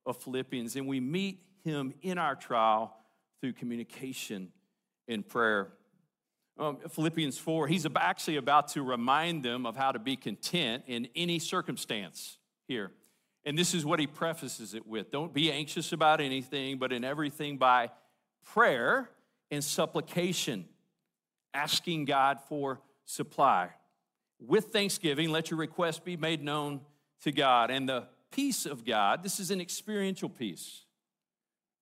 of 0.05 0.18
Philippians. 0.18 0.76
And 0.76 0.88
we 0.88 0.99
meet 0.99 1.41
him 1.64 1.93
in 2.01 2.18
our 2.18 2.36
trial 2.36 2.95
through 3.39 3.53
communication 3.53 4.49
and 5.07 5.28
prayer. 5.28 5.70
Um, 6.59 6.78
Philippians 6.89 7.38
4, 7.38 7.68
he's 7.68 7.88
actually 7.95 8.38
about 8.38 8.70
to 8.70 8.84
remind 8.84 9.43
them 9.43 9.66
of 9.66 9.76
how 9.76 9.91
to 9.91 9.99
be 9.99 10.16
content 10.16 10.84
in 10.88 11.07
any 11.16 11.39
circumstance 11.39 12.38
here. 12.68 12.91
And 13.43 13.57
this 13.57 13.74
is 13.74 13.86
what 13.86 13.99
he 13.99 14.07
prefaces 14.07 14.74
it 14.74 14.86
with 14.86 15.12
Don't 15.12 15.34
be 15.34 15.51
anxious 15.51 15.91
about 15.91 16.22
anything, 16.22 16.78
but 16.78 16.93
in 16.93 17.03
everything 17.03 17.57
by 17.57 17.89
prayer 18.43 19.09
and 19.49 19.64
supplication, 19.64 20.66
asking 21.53 22.05
God 22.05 22.39
for 22.47 22.80
supply. 23.05 23.70
With 24.39 24.66
thanksgiving, 24.66 25.30
let 25.30 25.51
your 25.51 25.59
request 25.59 26.03
be 26.05 26.18
made 26.18 26.43
known 26.43 26.82
to 27.24 27.32
God. 27.32 27.72
And 27.72 27.88
the 27.88 28.07
peace 28.32 28.66
of 28.66 28.86
God, 28.86 29.24
this 29.24 29.39
is 29.39 29.51
an 29.51 29.62
experiential 29.62 30.30
peace. 30.30 30.86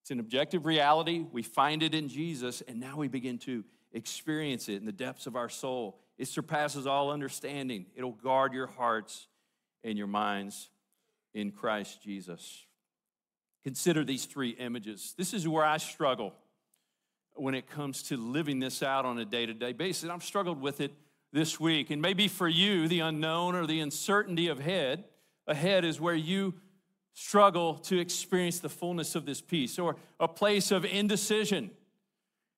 It's 0.09 0.13
an 0.15 0.19
objective 0.19 0.65
reality. 0.65 1.23
We 1.31 1.43
find 1.43 1.83
it 1.83 1.93
in 1.93 2.09
Jesus, 2.09 2.63
and 2.67 2.79
now 2.79 2.97
we 2.97 3.07
begin 3.07 3.37
to 3.39 3.63
experience 3.93 4.67
it 4.67 4.77
in 4.77 4.85
the 4.85 4.91
depths 4.91 5.27
of 5.27 5.35
our 5.35 5.49
soul. 5.49 5.99
It 6.17 6.27
surpasses 6.27 6.87
all 6.87 7.11
understanding. 7.11 7.85
It'll 7.95 8.13
guard 8.13 8.51
your 8.51 8.65
hearts 8.65 9.27
and 9.83 9.99
your 9.99 10.07
minds 10.07 10.71
in 11.35 11.51
Christ 11.51 12.01
Jesus. 12.01 12.65
Consider 13.63 14.03
these 14.03 14.25
three 14.25 14.49
images. 14.49 15.13
This 15.15 15.31
is 15.31 15.47
where 15.47 15.63
I 15.63 15.77
struggle 15.77 16.33
when 17.35 17.53
it 17.53 17.69
comes 17.69 18.01
to 18.01 18.17
living 18.17 18.57
this 18.57 18.81
out 18.81 19.05
on 19.05 19.19
a 19.19 19.25
day 19.25 19.45
to 19.45 19.53
day 19.53 19.73
basis. 19.73 20.09
I've 20.09 20.23
struggled 20.23 20.59
with 20.59 20.81
it 20.81 20.91
this 21.33 21.59
week. 21.59 21.91
And 21.91 22.01
maybe 22.01 22.27
for 22.27 22.47
you, 22.47 22.87
the 22.87 23.01
unknown 23.01 23.53
or 23.53 23.67
the 23.67 23.79
uncertainty 23.79 24.47
of 24.47 24.59
head, 24.59 25.03
ahead 25.45 25.85
is 25.85 26.01
where 26.01 26.15
you 26.15 26.55
struggle 27.19 27.75
to 27.75 27.99
experience 27.99 28.59
the 28.59 28.69
fullness 28.69 29.13
of 29.13 29.25
this 29.25 29.41
peace 29.41 29.77
or 29.77 29.97
a 30.21 30.27
place 30.27 30.71
of 30.71 30.85
indecision. 30.85 31.69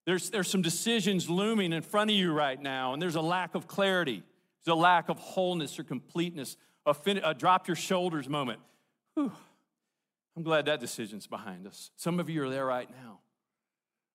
There's, 0.05 0.29
there's 0.29 0.51
some 0.51 0.61
decisions 0.61 1.27
looming 1.27 1.73
in 1.73 1.81
front 1.81 2.11
of 2.11 2.15
you 2.15 2.31
right 2.31 2.61
now, 2.61 2.93
and 2.93 3.01
there's 3.01 3.15
a 3.15 3.21
lack 3.21 3.55
of 3.55 3.67
clarity. 3.67 4.21
There's 4.63 4.73
a 4.73 4.79
lack 4.79 5.09
of 5.09 5.17
wholeness 5.17 5.79
or 5.79 5.83
completeness 5.83 6.57
a, 6.85 6.93
fin- 6.93 7.21
a 7.23 7.33
drop 7.33 7.67
your 7.67 7.75
shoulders 7.75 8.29
moment. 8.29 8.59
Whew. 9.15 9.31
I'm 10.37 10.43
glad 10.43 10.65
that 10.65 10.79
decision's 10.79 11.25
behind 11.25 11.65
us. 11.65 11.89
Some 11.97 12.19
of 12.19 12.29
you 12.29 12.43
are 12.43 12.49
there 12.49 12.65
right 12.65 12.89
now. 13.03 13.19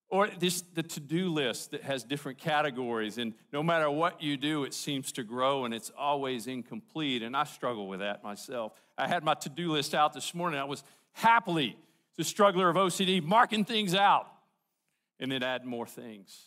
Or 0.09 0.29
this, 0.29 0.61
the 0.61 0.83
to 0.83 1.01
do 1.01 1.29
list 1.29 1.71
that 1.71 1.83
has 1.83 2.05
different 2.05 2.37
categories, 2.37 3.17
and 3.17 3.33
no 3.51 3.61
matter 3.61 3.91
what 3.91 4.23
you 4.23 4.37
do, 4.37 4.63
it 4.63 4.73
seems 4.73 5.11
to 5.13 5.23
grow 5.23 5.65
and 5.65 5.73
it's 5.73 5.91
always 5.97 6.47
incomplete. 6.47 7.21
And 7.21 7.35
I 7.35 7.43
struggle 7.43 7.87
with 7.87 7.99
that 7.99 8.23
myself. 8.23 8.71
I 8.97 9.07
had 9.07 9.23
my 9.23 9.35
to 9.35 9.49
do 9.49 9.71
list 9.71 9.93
out 9.93 10.13
this 10.13 10.33
morning. 10.33 10.59
I 10.59 10.63
was 10.63 10.83
happily, 11.13 11.77
the 12.17 12.23
struggler 12.23 12.69
of 12.69 12.75
OCD, 12.75 13.23
marking 13.23 13.63
things 13.63 13.93
out 13.93 14.27
and 15.19 15.31
then 15.31 15.43
add 15.43 15.65
more 15.65 15.85
things. 15.85 16.39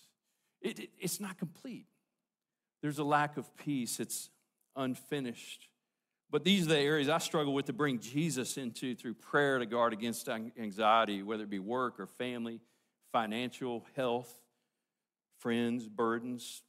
It, 0.60 0.78
it, 0.78 0.90
it's 0.98 1.20
not 1.20 1.38
complete. 1.38 1.86
There's 2.82 2.98
a 2.98 3.04
lack 3.04 3.36
of 3.36 3.54
peace, 3.56 4.00
it's 4.00 4.30
unfinished. 4.76 5.68
But 6.30 6.44
these 6.44 6.66
are 6.66 6.70
the 6.70 6.78
areas 6.78 7.08
I 7.08 7.18
struggle 7.18 7.52
with 7.52 7.66
to 7.66 7.72
bring 7.72 7.98
Jesus 7.98 8.56
into 8.56 8.94
through 8.94 9.14
prayer 9.14 9.58
to 9.58 9.66
guard 9.66 9.92
against 9.92 10.28
anxiety, 10.28 11.22
whether 11.22 11.42
it 11.42 11.50
be 11.50 11.58
work 11.58 11.98
or 11.98 12.06
family, 12.06 12.60
financial, 13.12 13.84
health, 13.96 14.32
friends, 15.40 15.88
burdens. 15.88 16.62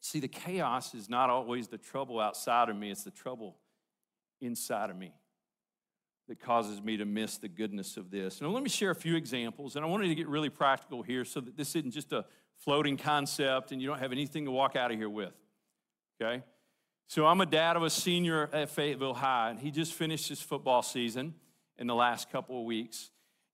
See, 0.00 0.20
the 0.20 0.28
chaos 0.28 0.94
is 0.94 1.10
not 1.10 1.28
always 1.28 1.68
the 1.68 1.76
trouble 1.76 2.18
outside 2.18 2.70
of 2.70 2.76
me, 2.76 2.90
it's 2.90 3.04
the 3.04 3.10
trouble 3.10 3.56
inside 4.40 4.90
of 4.90 4.96
me 4.96 5.12
that 6.28 6.38
causes 6.40 6.82
me 6.82 6.98
to 6.98 7.04
miss 7.04 7.38
the 7.38 7.48
goodness 7.48 7.96
of 7.96 8.10
this. 8.10 8.40
Now, 8.40 8.48
let 8.48 8.62
me 8.62 8.68
share 8.68 8.90
a 8.90 8.94
few 8.94 9.16
examples, 9.16 9.76
and 9.76 9.84
I 9.84 9.88
wanted 9.88 10.08
to 10.08 10.14
get 10.14 10.28
really 10.28 10.50
practical 10.50 11.02
here 11.02 11.24
so 11.24 11.40
that 11.40 11.56
this 11.56 11.74
isn't 11.74 11.92
just 11.92 12.12
a 12.12 12.24
floating 12.58 12.96
concept 12.96 13.72
and 13.72 13.80
you 13.80 13.88
don't 13.88 14.00
have 14.00 14.12
anything 14.12 14.44
to 14.44 14.50
walk 14.50 14.76
out 14.76 14.90
of 14.90 14.98
here 14.98 15.08
with. 15.08 15.32
Okay? 16.20 16.42
So 17.06 17.26
I'm 17.26 17.40
a 17.40 17.46
dad 17.46 17.76
of 17.76 17.82
a 17.82 17.90
senior 17.90 18.50
at 18.52 18.68
Fayetteville 18.68 19.14
High, 19.14 19.50
and 19.50 19.58
he 19.58 19.70
just 19.70 19.94
finished 19.94 20.28
his 20.28 20.42
football 20.42 20.82
season 20.82 21.34
in 21.78 21.86
the 21.86 21.94
last 21.94 22.30
couple 22.30 22.58
of 22.60 22.66
weeks. 22.66 23.10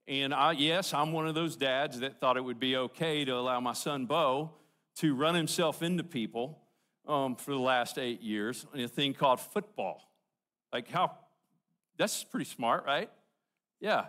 And 0.08 0.34
I, 0.34 0.52
yes, 0.52 0.92
I'm 0.92 1.12
one 1.12 1.28
of 1.28 1.34
those 1.34 1.56
dads 1.56 2.00
that 2.00 2.18
thought 2.18 2.36
it 2.36 2.42
would 2.42 2.58
be 2.58 2.76
okay 2.76 3.24
to 3.24 3.32
allow 3.32 3.60
my 3.60 3.72
son 3.72 4.06
Bo 4.06 4.50
to 4.96 5.14
run 5.14 5.34
himself 5.34 5.82
into 5.82 6.02
people 6.02 6.58
um, 7.06 7.36
for 7.36 7.52
the 7.52 7.58
last 7.58 7.98
eight 7.98 8.20
years 8.20 8.66
in 8.74 8.80
a 8.80 8.88
thing 8.88 9.14
called 9.14 9.40
football. 9.40 10.02
Like, 10.74 10.90
how, 10.90 11.12
that's 11.96 12.24
pretty 12.24 12.46
smart, 12.46 12.84
right? 12.84 13.08
Yeah. 13.80 14.06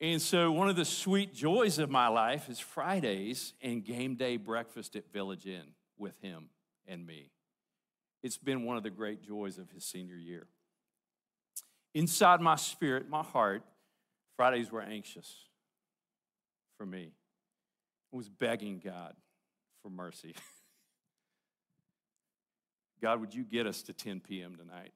And 0.00 0.20
so, 0.20 0.50
one 0.50 0.68
of 0.68 0.74
the 0.74 0.84
sweet 0.84 1.32
joys 1.32 1.78
of 1.78 1.88
my 1.90 2.08
life 2.08 2.48
is 2.48 2.58
Fridays 2.58 3.54
and 3.62 3.84
game 3.84 4.16
day 4.16 4.36
breakfast 4.36 4.96
at 4.96 5.12
Village 5.12 5.46
Inn 5.46 5.74
with 5.96 6.20
him 6.20 6.48
and 6.88 7.06
me. 7.06 7.30
It's 8.24 8.36
been 8.36 8.64
one 8.64 8.76
of 8.76 8.82
the 8.82 8.90
great 8.90 9.22
joys 9.22 9.58
of 9.58 9.70
his 9.70 9.84
senior 9.84 10.16
year. 10.16 10.48
Inside 11.94 12.40
my 12.40 12.56
spirit, 12.56 13.08
my 13.08 13.22
heart, 13.22 13.62
Fridays 14.36 14.72
were 14.72 14.82
anxious 14.82 15.36
for 16.76 16.84
me. 16.84 17.12
I 18.12 18.16
was 18.16 18.28
begging 18.28 18.82
God 18.84 19.14
for 19.82 19.88
mercy. 19.88 20.34
God, 23.00 23.20
would 23.20 23.32
you 23.32 23.44
get 23.44 23.68
us 23.68 23.82
to 23.82 23.92
10 23.92 24.18
p.m. 24.18 24.56
tonight? 24.56 24.92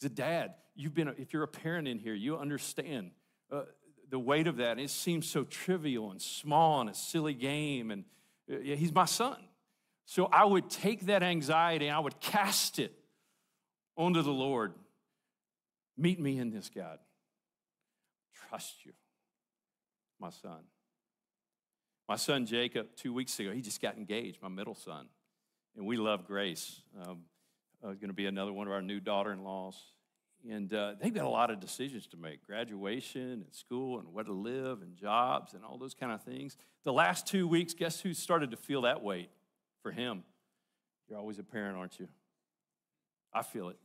As 0.00 0.06
a 0.06 0.08
dad, 0.08 0.54
you've 0.74 0.94
been, 0.94 1.08
if 1.18 1.32
you're 1.32 1.42
a 1.42 1.48
parent 1.48 1.88
in 1.88 1.98
here, 1.98 2.14
you 2.14 2.36
understand 2.36 3.12
uh, 3.50 3.62
the 4.10 4.18
weight 4.18 4.46
of 4.46 4.58
that. 4.58 4.78
It 4.78 4.90
seems 4.90 5.28
so 5.28 5.44
trivial 5.44 6.10
and 6.10 6.20
small 6.20 6.80
and 6.80 6.90
a 6.90 6.94
silly 6.94 7.34
game. 7.34 7.90
And 7.90 8.04
uh, 8.50 8.58
yeah, 8.58 8.76
he's 8.76 8.92
my 8.92 9.06
son. 9.06 9.36
So 10.04 10.26
I 10.26 10.44
would 10.44 10.70
take 10.70 11.06
that 11.06 11.22
anxiety 11.22 11.88
and 11.88 11.96
I 11.96 11.98
would 11.98 12.20
cast 12.20 12.78
it 12.78 12.92
onto 13.96 14.22
the 14.22 14.30
Lord. 14.30 14.74
Meet 15.96 16.20
me 16.20 16.38
in 16.38 16.50
this, 16.50 16.70
God. 16.74 16.98
Trust 18.48 18.84
you, 18.84 18.92
my 20.20 20.30
son. 20.30 20.60
My 22.08 22.16
son 22.16 22.46
Jacob, 22.46 22.88
two 22.96 23.12
weeks 23.12 23.40
ago, 23.40 23.50
he 23.50 23.62
just 23.62 23.82
got 23.82 23.96
engaged, 23.96 24.40
my 24.40 24.48
middle 24.48 24.76
son. 24.76 25.08
And 25.76 25.86
we 25.86 25.96
love 25.96 26.26
Grace. 26.26 26.82
Um, 27.04 27.22
uh, 27.86 27.92
going 27.92 28.08
to 28.08 28.14
be 28.14 28.26
another 28.26 28.52
one 28.52 28.66
of 28.66 28.72
our 28.72 28.82
new 28.82 29.00
daughter 29.00 29.32
in 29.32 29.44
laws. 29.44 29.80
And 30.50 30.72
uh, 30.72 30.94
they've 31.00 31.14
got 31.14 31.24
a 31.24 31.28
lot 31.28 31.50
of 31.50 31.60
decisions 31.60 32.06
to 32.08 32.16
make 32.16 32.46
graduation 32.46 33.20
and 33.32 33.46
school 33.52 33.98
and 33.98 34.12
where 34.12 34.24
to 34.24 34.32
live 34.32 34.82
and 34.82 34.96
jobs 34.96 35.54
and 35.54 35.64
all 35.64 35.78
those 35.78 35.94
kind 35.94 36.12
of 36.12 36.22
things. 36.22 36.56
The 36.84 36.92
last 36.92 37.26
two 37.26 37.48
weeks, 37.48 37.74
guess 37.74 38.00
who 38.00 38.14
started 38.14 38.50
to 38.50 38.56
feel 38.56 38.82
that 38.82 39.02
weight? 39.02 39.30
for 39.86 39.92
him. 39.92 40.24
You're 41.08 41.16
always 41.16 41.38
a 41.38 41.44
parent, 41.44 41.76
aren't 41.76 42.00
you? 42.00 42.08
I 43.32 43.42
feel 43.42 43.68
it. 43.68 43.76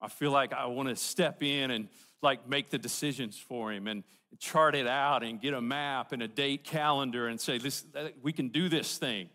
I 0.00 0.08
feel 0.08 0.30
like 0.30 0.54
I 0.54 0.64
want 0.64 0.88
to 0.88 0.96
step 0.96 1.42
in 1.42 1.70
and 1.70 1.88
like 2.22 2.48
make 2.48 2.70
the 2.70 2.78
decisions 2.78 3.36
for 3.36 3.70
him 3.70 3.86
and 3.86 4.04
chart 4.38 4.74
it 4.74 4.86
out 4.86 5.22
and 5.22 5.38
get 5.38 5.52
a 5.52 5.60
map 5.60 6.12
and 6.12 6.22
a 6.22 6.28
date 6.28 6.64
calendar 6.64 7.26
and 7.26 7.38
say, 7.38 7.58
this, 7.58 7.84
we 8.22 8.32
can 8.32 8.48
do 8.48 8.70
this 8.70 8.96
thing. 8.96 9.28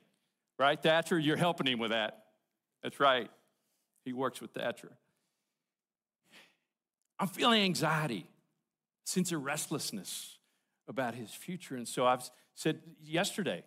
Right, 0.58 0.82
Thatcher? 0.82 1.20
You're 1.20 1.38
helping 1.38 1.68
him 1.68 1.78
with 1.78 1.91
that. 1.91 2.24
That's 2.86 3.00
right. 3.00 3.32
He 4.04 4.14
works 4.14 4.40
with 4.40 4.52
Thatcher. 4.52 4.92
I'm 7.20 7.28
feeling 7.28 7.64
anxiety, 7.64 8.28
sense 9.06 9.32
of 9.32 9.44
restlessness 9.44 10.38
about 10.88 11.16
his 11.16 11.32
future. 11.32 11.76
And 11.76 11.88
so 11.88 12.06
I've 12.06 12.30
said 12.54 12.82
yesterday, 13.04 13.64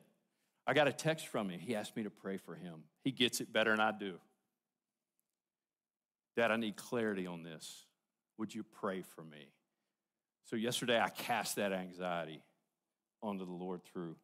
I 0.69 0.73
got 0.73 0.87
a 0.87 0.93
text 0.93 1.27
from 1.27 1.51
him. 1.51 1.59
He 1.59 1.75
asked 1.75 1.97
me 1.97 2.05
to 2.05 2.11
pray 2.11 2.37
for 2.37 2.55
him. 2.55 2.85
He 3.03 3.11
gets 3.11 3.41
it 3.41 3.53
better 3.53 3.73
than 3.73 3.81
I 3.81 3.91
do. 3.91 4.21
Dad, 6.37 6.53
I 6.53 6.57
need 6.57 6.77
clarity 6.77 7.27
on 7.27 7.43
this. 7.43 7.87
Would 8.39 8.55
you 8.55 8.63
pray 8.63 9.03
for 9.03 9.25
me? 9.25 9.49
So, 10.45 10.55
yesterday 10.55 11.01
I 11.01 11.09
cast 11.09 11.57
that 11.57 11.73
anxiety 11.73 12.41
onto 13.21 13.45
the 13.45 13.51
Lord 13.51 13.81
through 13.83 14.15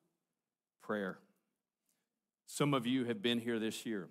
prayer. 0.84 1.18
Some 2.46 2.74
of 2.74 2.86
you 2.86 3.06
have 3.06 3.20
been 3.20 3.40
here 3.40 3.58
this 3.58 3.84
year. 3.84 4.08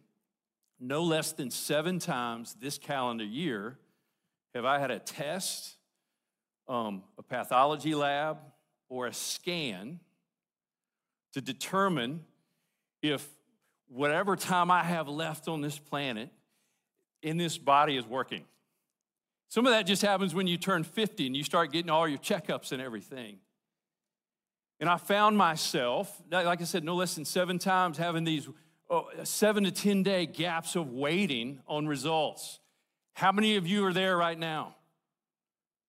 No 0.79 1.03
less 1.03 1.31
than 1.31 1.49
seven 1.51 1.99
times 1.99 2.55
this 2.59 2.77
calendar 2.77 3.23
year 3.23 3.77
have 4.53 4.65
I 4.65 4.79
had 4.79 4.91
a 4.91 4.99
test, 4.99 5.75
um, 6.67 7.03
a 7.17 7.23
pathology 7.23 7.95
lab, 7.95 8.37
or 8.89 9.07
a 9.07 9.13
scan 9.13 9.99
to 11.33 11.41
determine 11.41 12.23
if 13.01 13.27
whatever 13.87 14.35
time 14.35 14.71
I 14.71 14.83
have 14.83 15.07
left 15.07 15.47
on 15.47 15.61
this 15.61 15.77
planet 15.77 16.29
in 17.21 17.37
this 17.37 17.57
body 17.57 17.97
is 17.97 18.05
working. 18.05 18.43
Some 19.49 19.65
of 19.65 19.71
that 19.71 19.85
just 19.85 20.01
happens 20.01 20.33
when 20.33 20.47
you 20.47 20.57
turn 20.57 20.83
50 20.83 21.27
and 21.27 21.37
you 21.37 21.43
start 21.43 21.71
getting 21.71 21.91
all 21.91 22.07
your 22.07 22.17
checkups 22.17 22.71
and 22.71 22.81
everything. 22.81 23.37
And 24.79 24.89
I 24.89 24.97
found 24.97 25.37
myself, 25.37 26.21
like 26.29 26.59
I 26.59 26.63
said, 26.63 26.83
no 26.83 26.95
less 26.95 27.15
than 27.15 27.23
seven 27.23 27.59
times 27.59 27.97
having 27.97 28.23
these 28.23 28.49
oh, 28.89 29.09
seven 29.23 29.63
to 29.63 29.71
10 29.71 30.03
day 30.03 30.25
gaps 30.25 30.75
of 30.75 30.91
waiting 30.91 31.61
on 31.67 31.87
results. 31.87 32.59
How 33.13 33.31
many 33.31 33.55
of 33.55 33.67
you 33.67 33.85
are 33.85 33.93
there 33.93 34.17
right 34.17 34.37
now? 34.37 34.75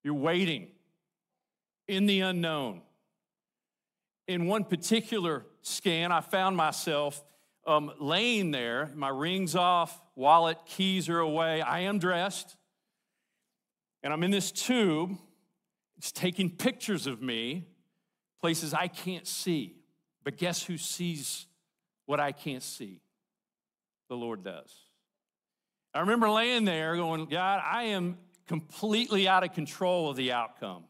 You're 0.02 0.14
waiting 0.14 0.68
in 1.88 2.06
the 2.06 2.20
unknown. 2.20 2.82
In 4.26 4.46
one 4.46 4.64
particular 4.64 5.44
scan, 5.62 6.12
I 6.12 6.20
found 6.20 6.56
myself 6.56 7.22
um, 7.66 7.92
laying 7.98 8.50
there, 8.50 8.90
my 8.94 9.08
ring's 9.08 9.56
off, 9.56 10.00
wallet, 10.14 10.58
keys 10.66 11.08
are 11.08 11.18
away. 11.18 11.62
I 11.62 11.80
am 11.80 11.98
dressed, 11.98 12.56
and 14.02 14.12
I'm 14.12 14.22
in 14.22 14.30
this 14.30 14.52
tube. 14.52 15.16
It's 15.96 16.12
taking 16.12 16.50
pictures 16.50 17.06
of 17.06 17.22
me, 17.22 17.66
places 18.40 18.74
I 18.74 18.88
can't 18.88 19.26
see. 19.26 19.76
But 20.22 20.36
guess 20.36 20.62
who 20.62 20.76
sees 20.76 21.46
what 22.06 22.20
I 22.20 22.32
can't 22.32 22.62
see? 22.62 23.00
The 24.08 24.16
Lord 24.16 24.44
does. 24.44 24.72
I 25.94 26.00
remember 26.00 26.28
laying 26.28 26.64
there 26.64 26.96
going, 26.96 27.26
God, 27.26 27.62
I 27.64 27.84
am 27.84 28.18
completely 28.46 29.26
out 29.28 29.44
of 29.44 29.52
control 29.52 30.10
of 30.10 30.16
the 30.16 30.32
outcome 30.32 30.84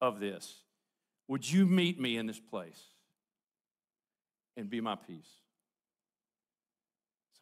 of 0.00 0.20
this. 0.20 0.54
Would 1.28 1.50
you 1.50 1.66
meet 1.66 2.00
me 2.00 2.16
in 2.16 2.26
this 2.26 2.38
place 2.38 2.80
and 4.56 4.70
be 4.70 4.80
my 4.80 4.94
peace? 4.94 5.28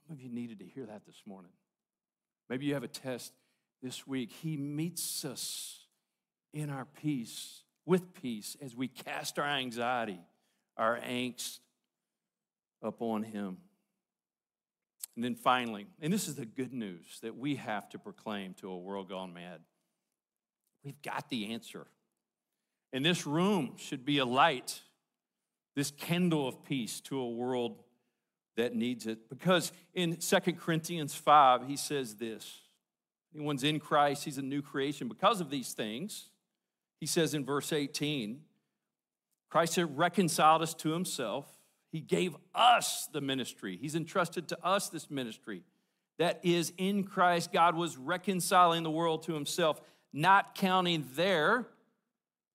Some 0.07 0.17
of 0.17 0.23
you 0.23 0.31
needed 0.31 0.61
to 0.61 0.65
hear 0.65 0.87
that 0.87 1.05
this 1.07 1.21
morning. 1.27 1.51
Maybe 2.49 2.67
you 2.67 2.75
have 2.75 2.83
a 2.83 2.89
test 2.89 3.33
this 3.83 4.07
week. 4.07 4.31
He 4.31 4.57
meets 4.57 5.25
us 5.25 5.81
in 6.53 6.71
our 6.71 6.87
peace, 7.03 7.63
with 7.85 8.15
peace, 8.15 8.57
as 8.63 8.77
we 8.77 8.89
cast 8.89 9.39
our 9.39 9.47
anxiety, 9.47 10.21
our 10.77 10.99
angst 11.01 11.59
upon 12.85 13.23
Him. 13.23 13.59
And 15.17 15.25
then 15.25 15.35
finally, 15.35 15.87
and 16.01 16.13
this 16.13 16.29
is 16.29 16.35
the 16.35 16.47
good 16.47 16.73
news 16.73 17.19
that 17.23 17.37
we 17.37 17.57
have 17.57 17.89
to 17.91 17.99
proclaim 17.99 18.55
to 18.55 18.71
a 18.71 18.79
world 18.79 19.09
gone 19.09 19.33
mad 19.33 19.61
we've 20.85 21.01
got 21.03 21.29
the 21.31 21.53
answer. 21.53 21.87
And 22.93 23.05
this 23.05 23.27
room 23.27 23.73
should 23.77 24.05
be 24.05 24.19
a 24.19 24.25
light, 24.25 24.81
this 25.75 25.91
candle 25.91 26.47
of 26.47 26.63
peace 26.65 27.01
to 27.03 27.19
a 27.19 27.29
world 27.29 27.83
that 28.57 28.75
needs 28.75 29.07
it. 29.07 29.29
Because 29.29 29.73
in 29.95 30.21
Second 30.21 30.61
Corinthians 30.61 31.15
5, 31.15 31.67
he 31.67 31.77
says 31.77 32.17
this 32.17 32.61
Anyone's 33.35 33.65
in 33.65 33.81
Christ, 33.81 34.25
he's 34.25 34.39
a 34.39 34.43
new 34.43 34.63
creation. 34.63 35.09
Because 35.09 35.41
of 35.41 35.51
these 35.51 35.73
things, 35.73 36.29
he 37.01 37.07
says 37.07 37.35
in 37.35 37.45
verse 37.45 37.73
18, 37.73 38.43
Christ 39.51 39.77
had 39.77 39.99
reconciled 39.99 40.63
us 40.63 40.75
to 40.75 40.91
himself. 40.91 41.47
He 41.95 42.01
gave 42.01 42.35
us 42.57 43.09
the 43.13 43.21
ministry. 43.21 43.79
He's 43.81 43.95
entrusted 43.95 44.49
to 44.49 44.59
us 44.67 44.89
this 44.89 45.13
ministry. 45.13 45.63
That 46.19 46.41
is, 46.43 46.73
in 46.77 47.05
Christ, 47.05 47.53
God 47.53 47.77
was 47.77 47.97
reconciling 47.97 48.83
the 48.83 48.91
world 48.91 49.23
to 49.27 49.33
himself, 49.33 49.81
not 50.13 50.57
counting 50.57 51.07
their 51.15 51.69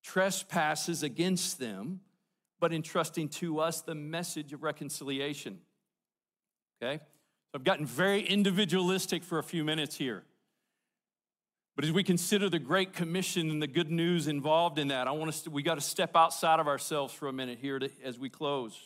trespasses 0.04 1.04
against 1.04 1.58
them, 1.58 2.02
but 2.60 2.74
entrusting 2.74 3.30
to 3.30 3.62
us 3.62 3.80
the 3.80 3.96
message 3.96 4.52
of 4.52 4.62
reconciliation. 4.62 5.60
Okay? 6.84 6.98
So 6.98 7.52
I've 7.56 7.64
gotten 7.64 7.86
very 7.86 8.20
individualistic 8.20 9.24
for 9.24 9.40
a 9.40 9.44
few 9.44 9.64
minutes 9.64 9.96
here. 9.96 10.26
But 11.78 11.86
as 11.86 11.94
we 11.94 12.04
consider 12.04 12.50
the 12.50 12.60
Great 12.60 12.92
Commission 12.92 13.50
and 13.50 13.62
the 13.62 13.68
good 13.68 13.90
news 13.90 14.28
involved 14.28 14.78
in 14.80 14.90
that, 14.90 15.08
I 15.08 15.12
want 15.12 15.30
us 15.30 15.44
to, 15.44 15.50
we 15.50 15.64
got 15.64 15.76
to 15.76 15.82
step 15.82 16.18
outside 16.18 16.60
of 16.60 16.68
ourselves 16.68 17.14
for 17.14 17.30
a 17.30 17.34
minute 17.34 17.60
here 17.62 17.80
to, 17.80 17.90
as 18.04 18.20
we 18.20 18.30
close. 18.30 18.78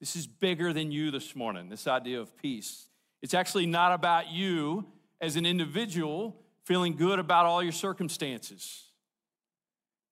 This 0.00 0.16
is 0.16 0.26
bigger 0.26 0.72
than 0.72 0.92
you 0.92 1.10
this 1.10 1.34
morning, 1.34 1.68
this 1.68 1.86
idea 1.86 2.20
of 2.20 2.36
peace. 2.36 2.88
It's 3.22 3.34
actually 3.34 3.66
not 3.66 3.92
about 3.92 4.30
you 4.30 4.86
as 5.20 5.36
an 5.36 5.46
individual 5.46 6.36
feeling 6.64 6.96
good 6.96 7.18
about 7.18 7.46
all 7.46 7.62
your 7.62 7.72
circumstances. 7.72 8.90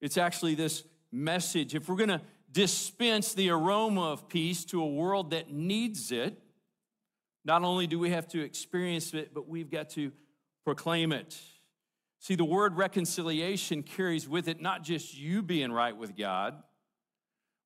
It's 0.01 0.17
actually 0.17 0.55
this 0.55 0.85
message. 1.11 1.75
If 1.75 1.89
we're 1.89 1.97
going 1.97 2.09
to 2.09 2.23
dispense 2.51 3.35
the 3.35 3.51
aroma 3.51 4.13
of 4.13 4.29
peace 4.29 4.65
to 4.67 4.83
a 4.83 4.87
world 4.87 5.31
that 5.31 5.51
needs 5.51 6.13
it, 6.13 6.39
not 7.45 7.63
only 7.63 7.87
do 7.87 7.99
we 7.99 8.11
have 8.11 8.29
to 8.29 8.41
experience 8.41 9.13
it, 9.15 9.35
but 9.35 9.49
we've 9.49 9.71
got 9.71 9.91
to 9.91 10.13
proclaim 10.65 11.13
it. 11.13 11.39
See, 12.21 12.35
the 12.35 12.45
word 12.45 12.77
reconciliation 12.77 13.83
carries 13.83 14.29
with 14.29 14.47
it 14.47 14.61
not 14.61 14.85
just 14.85 15.17
you 15.17 15.43
being 15.43 15.73
right 15.73 15.97
with 15.97 16.17
God, 16.17 16.55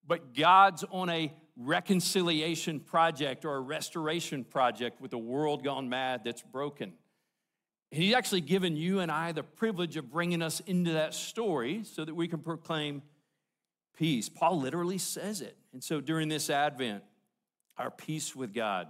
but 0.06 0.34
God's 0.34 0.82
on 0.90 1.10
a 1.10 1.32
reconciliation 1.56 2.80
project 2.80 3.44
or 3.44 3.56
a 3.56 3.60
restoration 3.60 4.44
project 4.44 5.00
with 5.00 5.12
a 5.12 5.18
world 5.18 5.64
gone 5.64 5.88
mad 5.88 6.22
that's 6.24 6.42
broken. 6.42 6.92
And 7.92 8.02
He's 8.02 8.14
actually 8.14 8.42
given 8.42 8.76
you 8.76 9.00
and 9.00 9.10
I 9.10 9.32
the 9.32 9.42
privilege 9.42 9.96
of 9.96 10.10
bringing 10.10 10.42
us 10.42 10.60
into 10.60 10.92
that 10.92 11.14
story 11.14 11.82
so 11.84 12.04
that 12.04 12.14
we 12.14 12.28
can 12.28 12.40
proclaim 12.40 13.02
peace. 13.96 14.28
Paul 14.28 14.60
literally 14.60 14.98
says 14.98 15.40
it. 15.40 15.56
And 15.72 15.82
so 15.82 16.00
during 16.00 16.28
this 16.28 16.50
Advent, 16.50 17.02
our 17.78 17.90
peace 17.90 18.36
with 18.36 18.52
God, 18.52 18.88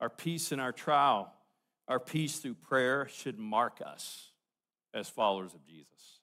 our 0.00 0.10
peace 0.10 0.52
in 0.52 0.60
our 0.60 0.72
trial, 0.72 1.32
our 1.88 2.00
peace 2.00 2.38
through 2.38 2.54
prayer 2.54 3.08
should 3.08 3.38
mark 3.38 3.80
us 3.84 4.30
as 4.94 5.08
followers 5.08 5.54
of 5.54 5.64
Jesus. 5.66 6.20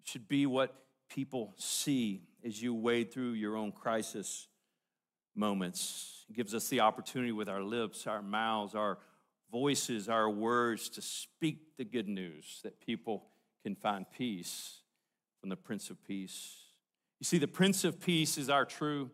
It 0.00 0.08
should 0.08 0.28
be 0.28 0.46
what 0.46 0.74
people 1.10 1.54
see 1.58 2.22
as 2.44 2.62
you 2.62 2.74
wade 2.74 3.12
through 3.12 3.32
your 3.32 3.56
own 3.56 3.72
crisis 3.72 4.48
moments. 5.34 6.24
It 6.28 6.36
gives 6.36 6.54
us 6.54 6.68
the 6.68 6.80
opportunity 6.80 7.32
with 7.32 7.48
our 7.48 7.62
lips, 7.62 8.06
our 8.06 8.22
mouths, 8.22 8.74
our 8.74 8.98
voices, 9.50 10.08
our 10.08 10.30
words 10.30 10.88
to 10.90 11.02
speak 11.02 11.76
the 11.76 11.84
good 11.84 12.08
news 12.08 12.60
that 12.62 12.80
people 12.80 13.26
can 13.62 13.74
find 13.74 14.06
peace 14.10 14.78
from 15.40 15.50
the 15.50 15.56
Prince 15.56 15.90
of 15.90 16.02
Peace. 16.06 16.56
You 17.20 17.24
see, 17.24 17.38
the 17.38 17.48
Prince 17.48 17.84
of 17.84 18.00
Peace 18.00 18.38
is 18.38 18.48
our 18.48 18.64
true 18.64 19.10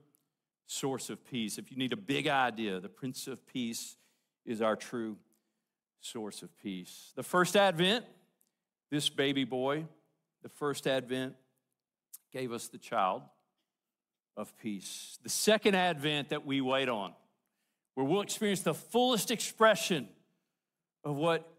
source 0.67 1.11
of 1.11 1.25
peace. 1.29 1.59
If 1.59 1.71
you 1.71 1.77
need 1.77 1.93
a 1.93 1.97
big 1.97 2.29
idea, 2.29 2.81
the 2.81 2.89
Prince 2.89 3.27
of 3.27 3.47
Peace 3.47 3.97
is 4.45 4.63
our 4.63 4.77
true 4.77 5.17
source 6.01 6.43
of 6.43 6.57
peace. 6.63 7.13
The 7.17 7.23
first 7.23 7.57
advent, 7.57 8.05
this 8.91 9.09
baby 9.09 9.45
boy, 9.45 9.87
the 10.43 10.49
first 10.49 10.87
advent 10.87 11.35
gave 12.33 12.53
us 12.53 12.69
the 12.69 12.79
child 12.79 13.23
of 14.39 14.57
peace. 14.57 15.19
The 15.25 15.29
second 15.29 15.75
advent 15.75 16.31
that 16.31 16.47
we 16.47 16.61
wait 16.61 16.89
on, 16.89 17.13
where 17.95 18.07
we'll 18.07 18.23
experience 18.23 18.61
the 18.61 18.73
fullest 18.73 19.33
expression 19.33 20.09
of 21.05 21.17
what 21.17 21.53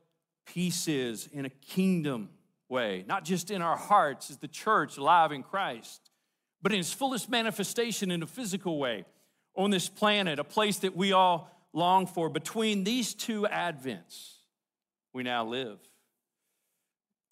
peace 0.46 0.88
is 0.88 1.28
in 1.34 1.46
a 1.46 1.50
kingdom 1.50 2.30
way, 2.70 3.04
not 3.06 3.26
just 3.26 3.52
in 3.52 3.62
our 3.62 3.76
hearts 3.76 4.32
as 4.32 4.38
the 4.38 4.48
church 4.48 4.98
alive 4.98 5.34
in 5.34 5.44
Christ, 5.44 6.10
but 6.62 6.72
in 6.72 6.80
its 6.80 6.94
fullest 6.94 7.30
manifestation 7.30 8.12
in 8.12 8.24
a 8.24 8.28
physical 8.28 8.80
way 8.80 9.06
on 9.56 9.72
this 9.72 9.90
planet, 9.90 10.40
a 10.40 10.44
place 10.46 10.78
that 10.80 10.96
we 10.96 11.12
all 11.12 11.52
long 11.74 12.08
for. 12.08 12.30
Between 12.30 12.86
these 12.86 13.14
two 13.14 13.46
advents, 13.52 14.36
we 15.14 15.24
now 15.24 15.46
live. 15.46 15.80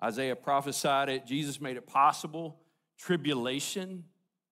Isaiah 0.04 0.36
prophesied 0.36 1.08
it, 1.08 1.26
Jesus 1.26 1.62
made 1.62 1.78
it 1.78 1.88
possible. 1.88 2.60
Tribulation 2.98 4.04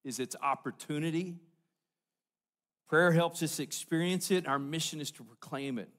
is 0.06 0.20
its 0.20 0.36
opportunity. 0.42 1.36
Prayer 2.88 3.12
helps 3.12 3.42
us 3.44 3.60
experience 3.60 4.32
it. 4.32 4.48
Our 4.48 4.60
mission 4.60 5.02
is 5.02 5.12
to 5.12 5.24
proclaim 5.24 5.80
it. 5.80 5.90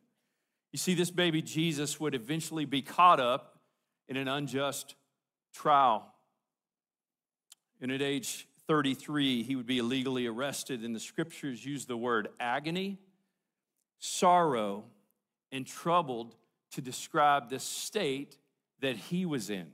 You 0.73 0.79
see, 0.79 0.95
this 0.95 1.11
baby 1.11 1.43
Jesus 1.43 1.99
would 1.99 2.15
eventually 2.15 2.65
be 2.65 2.81
caught 2.81 3.21
up 3.21 3.59
in 4.09 4.17
an 4.17 4.29
unjust 4.29 4.95
trial. 5.53 6.15
And 7.81 7.91
at 7.91 8.01
age 8.01 8.47
33, 8.69 9.43
he 9.43 9.57
would 9.57 9.67
be 9.67 9.79
illegally 9.79 10.27
arrested, 10.27 10.83
and 10.83 10.95
the 10.95 11.01
scriptures 11.01 11.65
use 11.65 11.87
the 11.87 11.97
word 11.97 12.29
agony, 12.39 12.99
sorrow, 13.99 14.85
and 15.53 15.67
troubled 15.67 16.35
to 16.73 16.81
describe 16.81 17.49
the 17.49 17.59
state 17.59 18.39
that 18.81 18.97
he 18.97 19.25
was 19.25 19.51
in. 19.51 19.65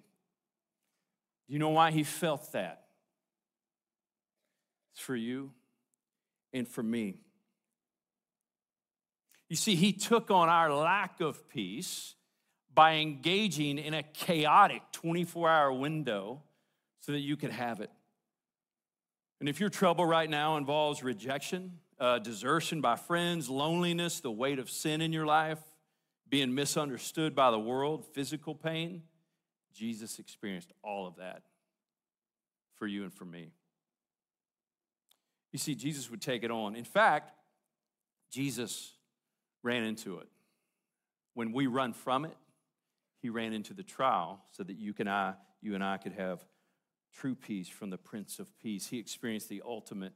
Do 1.48 1.52
you 1.52 1.58
know 1.58 1.70
why 1.70 1.90
he 1.90 2.04
felt 2.04 2.52
that? 2.52 2.81
It's 4.92 5.00
for 5.00 5.16
you 5.16 5.52
and 6.52 6.68
for 6.68 6.82
me. 6.82 7.18
You 9.48 9.56
see, 9.56 9.74
he 9.74 9.92
took 9.92 10.30
on 10.30 10.48
our 10.48 10.72
lack 10.72 11.20
of 11.20 11.48
peace 11.48 12.14
by 12.74 12.94
engaging 12.94 13.78
in 13.78 13.92
a 13.94 14.02
chaotic 14.02 14.82
24 14.92 15.48
hour 15.48 15.72
window 15.72 16.42
so 17.00 17.12
that 17.12 17.20
you 17.20 17.36
could 17.36 17.50
have 17.50 17.80
it. 17.80 17.90
And 19.40 19.48
if 19.48 19.60
your 19.60 19.68
trouble 19.68 20.06
right 20.06 20.30
now 20.30 20.56
involves 20.56 21.02
rejection, 21.02 21.78
uh, 21.98 22.18
desertion 22.18 22.80
by 22.80 22.96
friends, 22.96 23.50
loneliness, 23.50 24.20
the 24.20 24.30
weight 24.30 24.58
of 24.58 24.70
sin 24.70 25.00
in 25.00 25.12
your 25.12 25.26
life, 25.26 25.58
being 26.28 26.54
misunderstood 26.54 27.34
by 27.34 27.50
the 27.50 27.58
world, 27.58 28.06
physical 28.14 28.54
pain. 28.54 29.02
Jesus 29.74 30.18
experienced 30.18 30.72
all 30.82 31.06
of 31.06 31.16
that 31.16 31.42
for 32.76 32.86
you 32.86 33.02
and 33.02 33.12
for 33.12 33.26
me. 33.26 33.52
You 35.52 35.58
see, 35.58 35.74
Jesus 35.74 36.10
would 36.10 36.22
take 36.22 36.42
it 36.42 36.50
on. 36.50 36.74
In 36.74 36.84
fact, 36.84 37.32
Jesus 38.30 38.92
ran 39.62 39.84
into 39.84 40.18
it. 40.18 40.28
When 41.34 41.52
we 41.52 41.66
run 41.66 41.92
from 41.92 42.24
it, 42.24 42.36
he 43.20 43.28
ran 43.28 43.52
into 43.52 43.74
the 43.74 43.82
trial 43.82 44.42
so 44.50 44.62
that 44.64 44.76
you, 44.76 44.92
can 44.92 45.06
I, 45.06 45.34
you 45.60 45.74
and 45.74 45.84
I 45.84 45.98
could 45.98 46.12
have 46.12 46.44
true 47.14 47.34
peace 47.34 47.68
from 47.68 47.90
the 47.90 47.98
Prince 47.98 48.38
of 48.38 48.48
Peace. 48.58 48.86
He 48.86 48.98
experienced 48.98 49.48
the 49.48 49.62
ultimate 49.64 50.14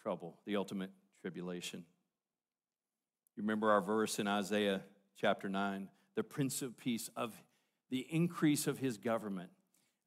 trouble, 0.00 0.38
the 0.46 0.56
ultimate 0.56 0.90
tribulation. 1.20 1.84
You 3.36 3.42
remember 3.42 3.70
our 3.70 3.82
verse 3.82 4.18
in 4.18 4.26
Isaiah 4.28 4.82
chapter 5.16 5.48
9 5.48 5.88
the 6.14 6.22
Prince 6.22 6.62
of 6.62 6.76
Peace, 6.76 7.10
of 7.16 7.32
the 7.90 8.06
increase 8.10 8.66
of 8.66 8.78
his 8.78 8.98
government, 8.98 9.50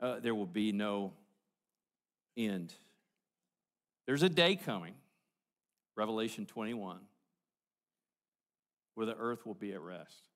uh, 0.02 0.20
there 0.20 0.36
will 0.36 0.46
be 0.46 0.72
no 0.72 1.14
end. 2.38 2.74
There's 4.08 4.24
a 4.24 4.30
day 4.30 4.56
coming, 4.56 4.94
Revelation 5.96 6.46
21, 6.46 7.00
where 8.94 9.06
the 9.06 9.16
earth 9.16 9.46
will 9.46 9.56
be 9.56 9.74
at 9.74 9.82
rest. 9.82 10.30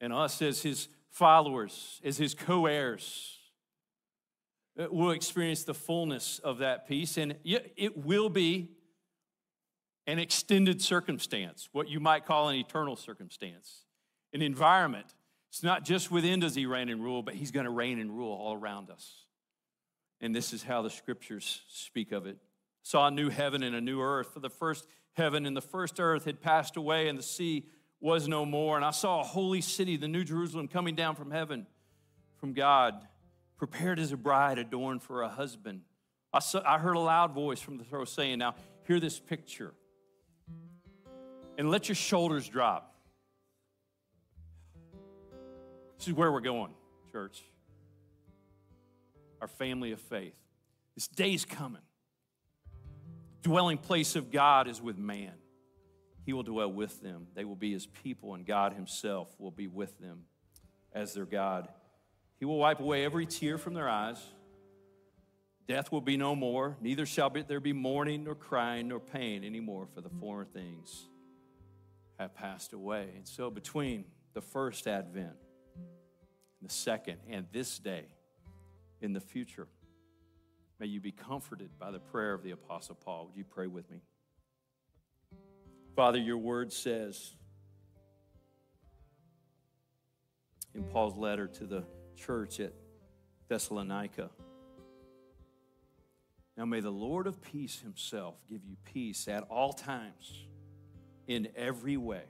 And 0.00 0.12
us, 0.12 0.40
as 0.42 0.62
his 0.62 0.88
followers, 1.10 2.00
as 2.04 2.18
his 2.18 2.34
co 2.34 2.66
heirs, 2.66 3.38
uh, 4.78 4.86
will 4.90 5.10
experience 5.10 5.64
the 5.64 5.74
fullness 5.74 6.38
of 6.38 6.58
that 6.58 6.86
peace. 6.86 7.16
And 7.16 7.36
it 7.44 7.96
will 7.96 8.28
be 8.28 8.76
an 10.06 10.18
extended 10.18 10.80
circumstance, 10.80 11.68
what 11.72 11.88
you 11.88 11.98
might 11.98 12.26
call 12.26 12.48
an 12.48 12.56
eternal 12.56 12.94
circumstance, 12.94 13.84
an 14.32 14.42
environment. 14.42 15.14
It's 15.50 15.62
not 15.62 15.84
just 15.84 16.10
within 16.10 16.40
does 16.40 16.54
he 16.54 16.66
reign 16.66 16.90
and 16.90 17.02
rule, 17.02 17.22
but 17.22 17.34
he's 17.34 17.50
going 17.50 17.64
to 17.64 17.70
reign 17.70 17.98
and 17.98 18.16
rule 18.16 18.32
all 18.32 18.54
around 18.54 18.90
us. 18.90 19.25
And 20.20 20.34
this 20.34 20.52
is 20.52 20.62
how 20.62 20.82
the 20.82 20.90
scriptures 20.90 21.62
speak 21.68 22.12
of 22.12 22.26
it. 22.26 22.38
Saw 22.82 23.08
a 23.08 23.10
new 23.10 23.28
heaven 23.28 23.62
and 23.62 23.74
a 23.74 23.80
new 23.80 24.00
earth. 24.00 24.32
For 24.32 24.40
the 24.40 24.50
first 24.50 24.86
heaven 25.14 25.46
and 25.46 25.56
the 25.56 25.60
first 25.60 26.00
earth 26.00 26.24
had 26.24 26.40
passed 26.40 26.76
away, 26.76 27.08
and 27.08 27.18
the 27.18 27.22
sea 27.22 27.66
was 28.00 28.28
no 28.28 28.46
more. 28.46 28.76
And 28.76 28.84
I 28.84 28.90
saw 28.90 29.20
a 29.20 29.24
holy 29.24 29.60
city, 29.60 29.96
the 29.96 30.08
New 30.08 30.24
Jerusalem, 30.24 30.68
coming 30.68 30.94
down 30.94 31.16
from 31.16 31.30
heaven, 31.30 31.66
from 32.38 32.52
God, 32.52 32.94
prepared 33.56 33.98
as 33.98 34.12
a 34.12 34.16
bride 34.16 34.58
adorned 34.58 35.02
for 35.02 35.22
a 35.22 35.28
husband. 35.28 35.82
I, 36.32 36.40
saw, 36.40 36.62
I 36.66 36.78
heard 36.78 36.96
a 36.96 37.00
loud 37.00 37.32
voice 37.32 37.60
from 37.60 37.78
the 37.78 37.84
throne 37.84 38.06
saying, 38.06 38.38
Now, 38.38 38.54
hear 38.86 39.00
this 39.00 39.18
picture 39.18 39.74
and 41.58 41.70
let 41.70 41.88
your 41.88 41.96
shoulders 41.96 42.48
drop. 42.48 42.94
This 45.98 46.08
is 46.08 46.14
where 46.14 46.30
we're 46.30 46.40
going, 46.40 46.74
church. 47.10 47.42
Our 49.40 49.48
family 49.48 49.92
of 49.92 50.00
faith. 50.00 50.38
This 50.94 51.08
day's 51.08 51.44
coming. 51.44 51.82
Dwelling 53.42 53.78
place 53.78 54.16
of 54.16 54.32
God 54.32 54.66
is 54.66 54.80
with 54.80 54.98
man. 54.98 55.32
He 56.24 56.32
will 56.32 56.42
dwell 56.42 56.72
with 56.72 57.00
them. 57.00 57.28
They 57.34 57.44
will 57.44 57.54
be 57.54 57.72
his 57.72 57.86
people, 57.86 58.34
and 58.34 58.44
God 58.44 58.72
himself 58.72 59.28
will 59.38 59.52
be 59.52 59.68
with 59.68 59.98
them 60.00 60.22
as 60.92 61.14
their 61.14 61.26
God. 61.26 61.68
He 62.38 62.44
will 62.44 62.58
wipe 62.58 62.80
away 62.80 63.04
every 63.04 63.26
tear 63.26 63.58
from 63.58 63.74
their 63.74 63.88
eyes. 63.88 64.20
Death 65.68 65.92
will 65.92 66.00
be 66.00 66.16
no 66.16 66.34
more, 66.34 66.76
neither 66.80 67.06
shall 67.06 67.30
there 67.30 67.60
be 67.60 67.72
mourning, 67.72 68.24
nor 68.24 68.34
crying, 68.34 68.88
nor 68.88 69.00
pain 69.00 69.44
anymore, 69.44 69.86
for 69.94 70.00
the 70.00 70.10
former 70.20 70.44
things 70.44 71.08
have 72.18 72.34
passed 72.34 72.72
away. 72.72 73.10
And 73.16 73.26
so, 73.26 73.50
between 73.50 74.04
the 74.32 74.40
first 74.40 74.86
advent, 74.86 75.36
the 76.62 76.72
second, 76.72 77.18
and 77.28 77.46
this 77.52 77.78
day 77.78 78.06
in 79.00 79.12
the 79.12 79.20
future, 79.20 79.66
may 80.78 80.86
you 80.86 81.00
be 81.00 81.12
comforted 81.12 81.78
by 81.78 81.90
the 81.90 81.98
prayer 81.98 82.32
of 82.32 82.42
the 82.42 82.50
Apostle 82.50 82.94
Paul. 82.94 83.26
Would 83.26 83.36
you 83.36 83.44
pray 83.44 83.66
with 83.66 83.90
me? 83.90 84.00
Father, 85.94 86.18
your 86.18 86.38
word 86.38 86.72
says 86.72 87.30
in 90.74 90.84
Paul's 90.84 91.16
letter 91.16 91.46
to 91.46 91.64
the 91.64 91.84
church 92.16 92.60
at 92.60 92.72
Thessalonica. 93.48 94.30
Now 96.56 96.64
may 96.64 96.80
the 96.80 96.90
Lord 96.90 97.26
of 97.26 97.40
peace 97.42 97.80
himself 97.80 98.34
give 98.48 98.64
you 98.64 98.76
peace 98.84 99.28
at 99.28 99.44
all 99.44 99.72
times, 99.72 100.46
in 101.26 101.48
every 101.56 101.96
way. 101.96 102.24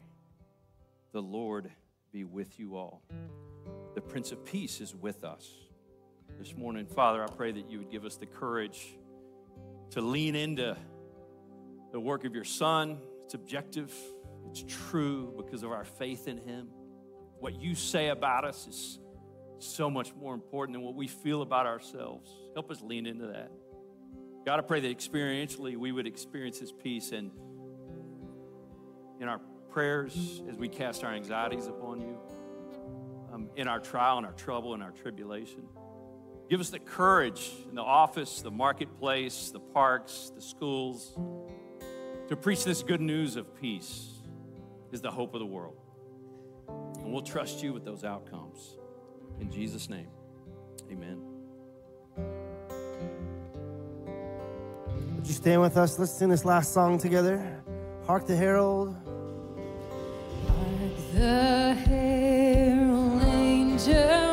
The 1.13 1.23
Lord 1.23 1.71
be 2.13 2.25
with 2.25 2.59
you 2.59 2.77
all. 2.77 3.03
The 3.95 4.01
Prince 4.01 4.33
of 4.33 4.45
Peace 4.45 4.81
is 4.81 4.95
with 4.95 5.25
us. 5.25 5.49
This 6.39 6.57
morning, 6.57 6.87
Father, 6.87 7.23
I 7.23 7.27
pray 7.27 7.53
that 7.53 7.71
you 7.71 7.79
would 7.79 7.91
give 7.91 8.05
us 8.05 8.17
the 8.17 8.27
courage 8.27 8.97
to 9.91 10.01
lean 10.01 10.35
into 10.35 10.77
the 11.93 12.01
work 12.01 12.25
of 12.25 12.35
your 12.35 12.45
Son. 12.45 12.99
It's 13.25 13.35
objective, 13.35 13.93
it's 14.51 14.65
true 14.69 15.33
because 15.37 15.63
of 15.63 15.73
our 15.73 15.85
faith 15.85 16.29
in 16.29 16.39
him. 16.39 16.69
What 17.41 17.61
you 17.61 17.75
say 17.75 18.09
about 18.09 18.45
us 18.45 18.67
is 18.67 18.99
so 19.59 19.89
much 19.89 20.15
more 20.15 20.35
important 20.35 20.77
than 20.77 20.85
what 20.85 20.95
we 20.95 21.09
feel 21.09 21.43
about 21.43 21.67
ourselves. 21.67 22.31
Help 22.55 22.71
us 22.71 22.81
lean 22.83 23.07
into 23.07 23.29
that. 23.29 23.51
God, 24.45 24.59
I 24.59 24.63
pray 24.63 24.81
that 24.81 24.97
experientially 24.97 25.77
we 25.77 25.91
would 25.91 26.07
experience 26.07 26.59
His 26.59 26.71
peace 26.71 27.13
and 27.13 27.33
in 29.21 29.29
our 29.29 29.41
prayers 29.71 30.43
as 30.49 30.57
we 30.57 30.69
cast 30.69 31.03
our 31.03 31.13
anxieties 31.13 31.67
upon 31.67 32.01
you, 32.01 32.19
um, 33.33 33.49
in 33.57 33.67
our 33.67 33.81
trial 33.81 34.19
and 34.19 34.27
our 34.27 34.33
trouble 34.33 34.75
and 34.75 34.83
our 34.83 34.93
tribulation. 34.93 35.67
Give 36.49 36.61
us 36.61 36.71
the 36.71 36.79
courage 36.79 37.53
in 37.69 37.75
the 37.75 37.83
office, 37.83 38.41
the 38.41 38.51
marketplace, 38.51 39.51
the 39.51 39.61
parks, 39.61 40.31
the 40.35 40.41
schools 40.41 41.19
to 42.29 42.37
preach 42.37 42.65
this 42.65 42.83
good 42.83 43.01
news 43.01 43.37
of 43.37 43.55
peace 43.61 44.11
is 44.93 45.01
the 45.01 45.11
hope 45.11 45.35
of 45.35 45.41
the 45.41 45.47
world. 45.47 45.77
And 46.69 47.13
we'll 47.13 47.23
trust 47.23 47.63
you 47.63 47.73
with 47.73 47.85
those 47.85 48.05
outcomes. 48.05 48.77
In 49.41 49.51
Jesus' 49.51 49.89
name, 49.89 50.09
amen. 50.91 51.21
Would 55.17 55.27
you 55.27 55.35
stand 55.35 55.61
with 55.61 55.77
us? 55.77 55.99
Let's 55.99 56.13
sing 56.13 56.29
this 56.29 56.45
last 56.45 56.73
song 56.73 56.99
together. 56.99 57.63
Hark 58.07 58.27
the 58.27 58.37
Herald. 58.37 58.97
Hark 60.47 61.13
The 61.13 61.75
herald 61.75 63.23
angels 63.23 64.26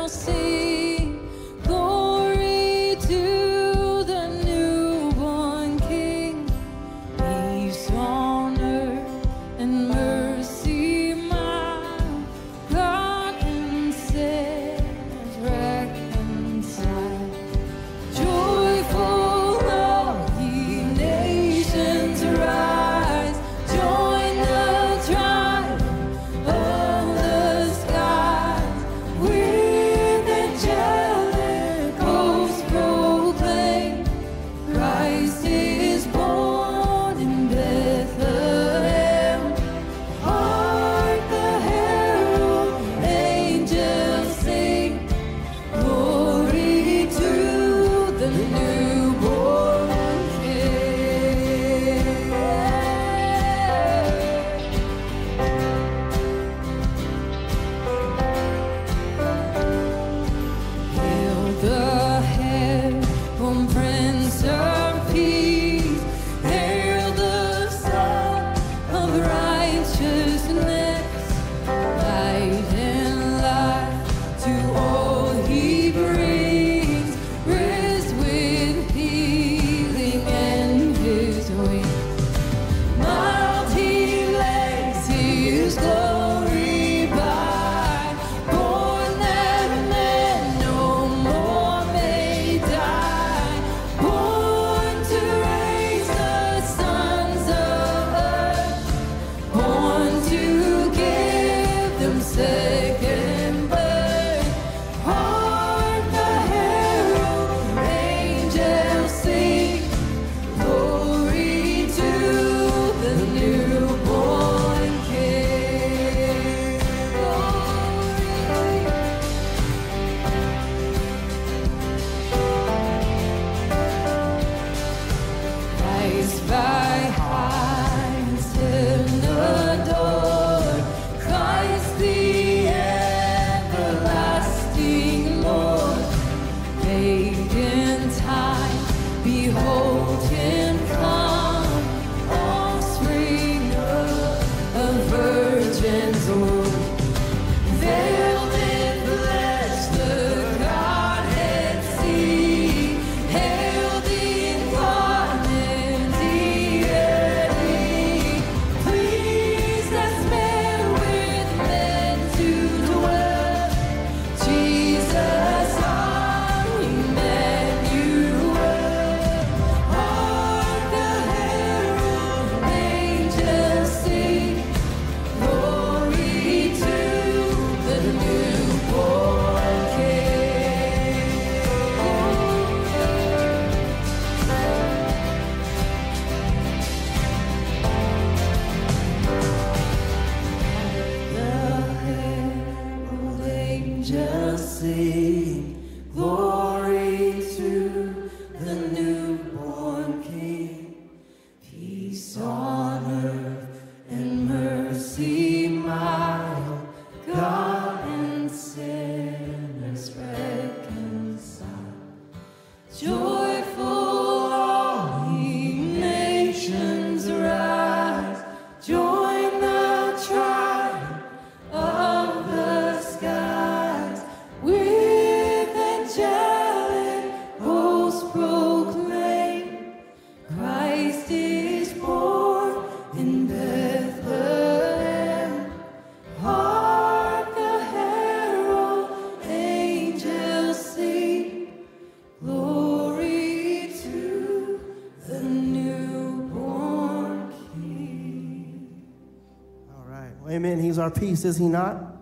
our 251.04 251.10
peace, 251.10 251.44
is 251.44 251.58
he 251.58 251.66
not? 251.66 252.16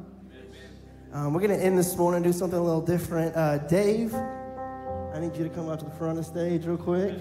Um, 1.13 1.33
we're 1.33 1.41
going 1.41 1.57
to 1.57 1.65
end 1.65 1.79
this 1.79 1.97
morning 1.97 2.17
and 2.17 2.25
do 2.25 2.37
something 2.37 2.59
a 2.59 2.63
little 2.63 2.81
different. 2.81 3.37
Uh, 3.37 3.59
Dave, 3.59 4.13
I 4.13 5.21
need 5.21 5.37
you 5.37 5.45
to 5.45 5.51
come 5.51 5.69
up 5.69 5.79
to 5.79 5.85
the 5.85 5.91
front 5.93 6.19
of 6.19 6.25
the 6.25 6.25
stage 6.25 6.67
real 6.67 6.77
quick. 6.77 7.17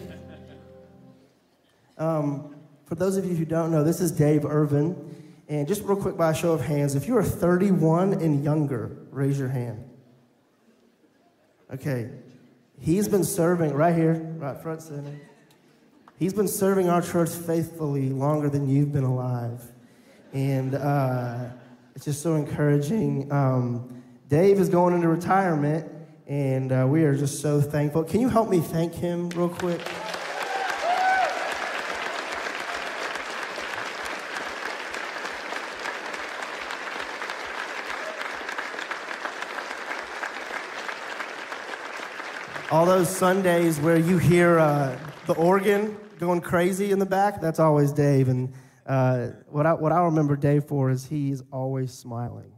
Um, 2.00 2.56
for 2.86 2.96
those 2.96 3.16
of 3.16 3.26
you 3.26 3.36
who 3.36 3.46
don't 3.46 3.70
know, 3.70 3.84
this 3.84 4.02
is 4.02 4.12
Dave 4.12 4.44
Irvin. 4.44 4.96
And 5.50 5.68
just 5.68 5.84
real 5.84 5.98
quick, 5.98 6.18
by 6.18 6.32
a 6.32 6.34
show 6.34 6.52
of 6.52 6.62
hands, 6.62 6.96
if 6.96 7.08
you 7.08 7.16
are 7.16 7.24
31 7.24 8.14
and 8.14 8.44
younger, 8.44 8.98
raise 9.12 9.38
your 9.38 9.50
hand. 9.50 9.88
Okay. 11.72 12.10
He's 12.80 13.08
been 13.08 13.24
serving 13.24 13.72
right 13.72 13.96
here, 13.96 14.16
right 14.40 14.60
front 14.60 14.82
center. 14.82 15.16
He's 16.18 16.34
been 16.34 16.48
serving 16.48 16.90
our 16.90 17.04
church 17.04 17.30
faithfully 17.30 18.10
longer 18.10 18.50
than 18.50 18.68
you've 18.68 18.92
been 18.92 19.04
alive. 19.04 19.71
And 20.34 20.76
uh, 20.76 21.50
it's 21.96 22.06
just 22.06 22.22
so 22.22 22.36
encouraging. 22.36 23.32
Um, 23.32 24.02
Dave 24.30 24.60
is 24.60 24.70
going 24.70 24.94
into 24.94 25.10
retirement, 25.10 25.92
and 26.26 26.72
uh, 26.72 26.86
we 26.88 27.04
are 27.04 27.16
just 27.16 27.42
so 27.42 27.60
thankful. 27.60 28.06
Can 28.06 28.22
you 28.22 28.30
help 28.30 28.50
me 28.50 28.60
thank 28.60 28.94
him 28.94 29.30
real 29.32 29.50
quick? 29.50 29.82
All 42.72 42.86
those 42.86 43.14
Sundays 43.14 43.82
where 43.82 43.98
you 43.98 44.18
hear 44.18 44.60
uh, 44.60 44.98
the 45.26 45.34
organ 45.34 45.98
going 46.20 46.40
crazy 46.40 46.92
in 46.92 47.00
the 47.00 47.06
back, 47.06 47.42
that's 47.42 47.60
always 47.60 47.92
Dave. 47.92 48.30
And 48.30 48.54
uh, 48.86 49.28
what, 49.48 49.66
I, 49.66 49.74
what 49.74 49.92
I 49.92 50.02
remember 50.02 50.36
Dave 50.36 50.66
for 50.66 50.90
is 50.90 51.06
he's 51.06 51.44
always 51.52 51.94
smiling. 51.94 52.52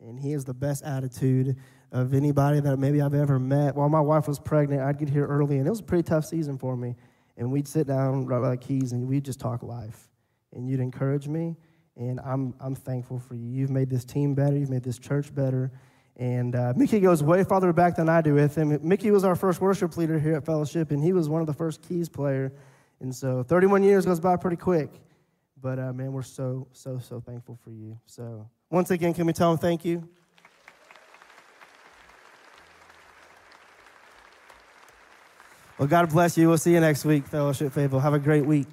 And 0.00 0.18
he 0.18 0.32
has 0.32 0.44
the 0.44 0.54
best 0.54 0.84
attitude 0.84 1.56
of 1.92 2.12
anybody 2.12 2.60
that 2.60 2.76
maybe 2.76 3.00
I've 3.00 3.14
ever 3.14 3.38
met. 3.38 3.74
While 3.74 3.88
my 3.88 4.00
wife 4.00 4.28
was 4.28 4.38
pregnant, 4.38 4.82
I'd 4.82 4.98
get 4.98 5.08
here 5.08 5.26
early, 5.26 5.58
and 5.58 5.66
it 5.66 5.70
was 5.70 5.80
a 5.80 5.84
pretty 5.84 6.02
tough 6.02 6.24
season 6.24 6.58
for 6.58 6.76
me. 6.76 6.96
And 7.36 7.50
we'd 7.50 7.68
sit 7.68 7.86
down 7.86 8.26
right 8.26 8.40
by 8.40 8.50
the 8.50 8.56
keys, 8.56 8.92
and 8.92 9.08
we'd 9.08 9.24
just 9.24 9.40
talk 9.40 9.62
life. 9.62 10.08
And 10.52 10.68
you'd 10.68 10.80
encourage 10.80 11.28
me, 11.28 11.56
and 11.96 12.20
I'm, 12.20 12.54
I'm 12.60 12.74
thankful 12.74 13.18
for 13.18 13.34
you. 13.34 13.48
You've 13.48 13.70
made 13.70 13.88
this 13.90 14.04
team 14.04 14.34
better, 14.34 14.56
you've 14.56 14.70
made 14.70 14.82
this 14.82 14.98
church 14.98 15.34
better. 15.34 15.72
And 16.16 16.54
uh, 16.54 16.74
Mickey 16.76 17.00
goes 17.00 17.22
way 17.22 17.42
farther 17.42 17.72
back 17.72 17.96
than 17.96 18.08
I 18.08 18.20
do 18.20 18.34
with 18.34 18.56
him. 18.56 18.78
Mickey 18.86 19.10
was 19.10 19.24
our 19.24 19.34
first 19.34 19.60
worship 19.60 19.96
leader 19.96 20.18
here 20.18 20.36
at 20.36 20.44
Fellowship, 20.44 20.90
and 20.90 21.02
he 21.02 21.12
was 21.12 21.28
one 21.28 21.40
of 21.40 21.46
the 21.46 21.52
first 21.52 21.82
keys 21.82 22.08
player. 22.08 22.52
And 23.00 23.14
so 23.14 23.42
31 23.42 23.82
years 23.82 24.06
goes 24.06 24.20
by 24.20 24.36
pretty 24.36 24.56
quick. 24.56 24.90
But 25.64 25.78
uh, 25.78 25.94
man, 25.94 26.12
we're 26.12 26.20
so, 26.20 26.68
so, 26.72 26.98
so 26.98 27.22
thankful 27.22 27.58
for 27.64 27.70
you. 27.70 27.98
So 28.04 28.50
once 28.68 28.90
again, 28.90 29.14
can 29.14 29.24
we 29.24 29.32
tell 29.32 29.48
them 29.50 29.56
thank 29.56 29.82
you? 29.82 30.06
Well, 35.78 35.88
God 35.88 36.10
bless 36.10 36.36
you. 36.36 36.48
We'll 36.48 36.58
see 36.58 36.74
you 36.74 36.80
next 36.80 37.06
week, 37.06 37.26
Fellowship 37.26 37.72
Faithful. 37.72 37.98
Have 37.98 38.12
a 38.12 38.18
great 38.18 38.44
week. 38.44 38.66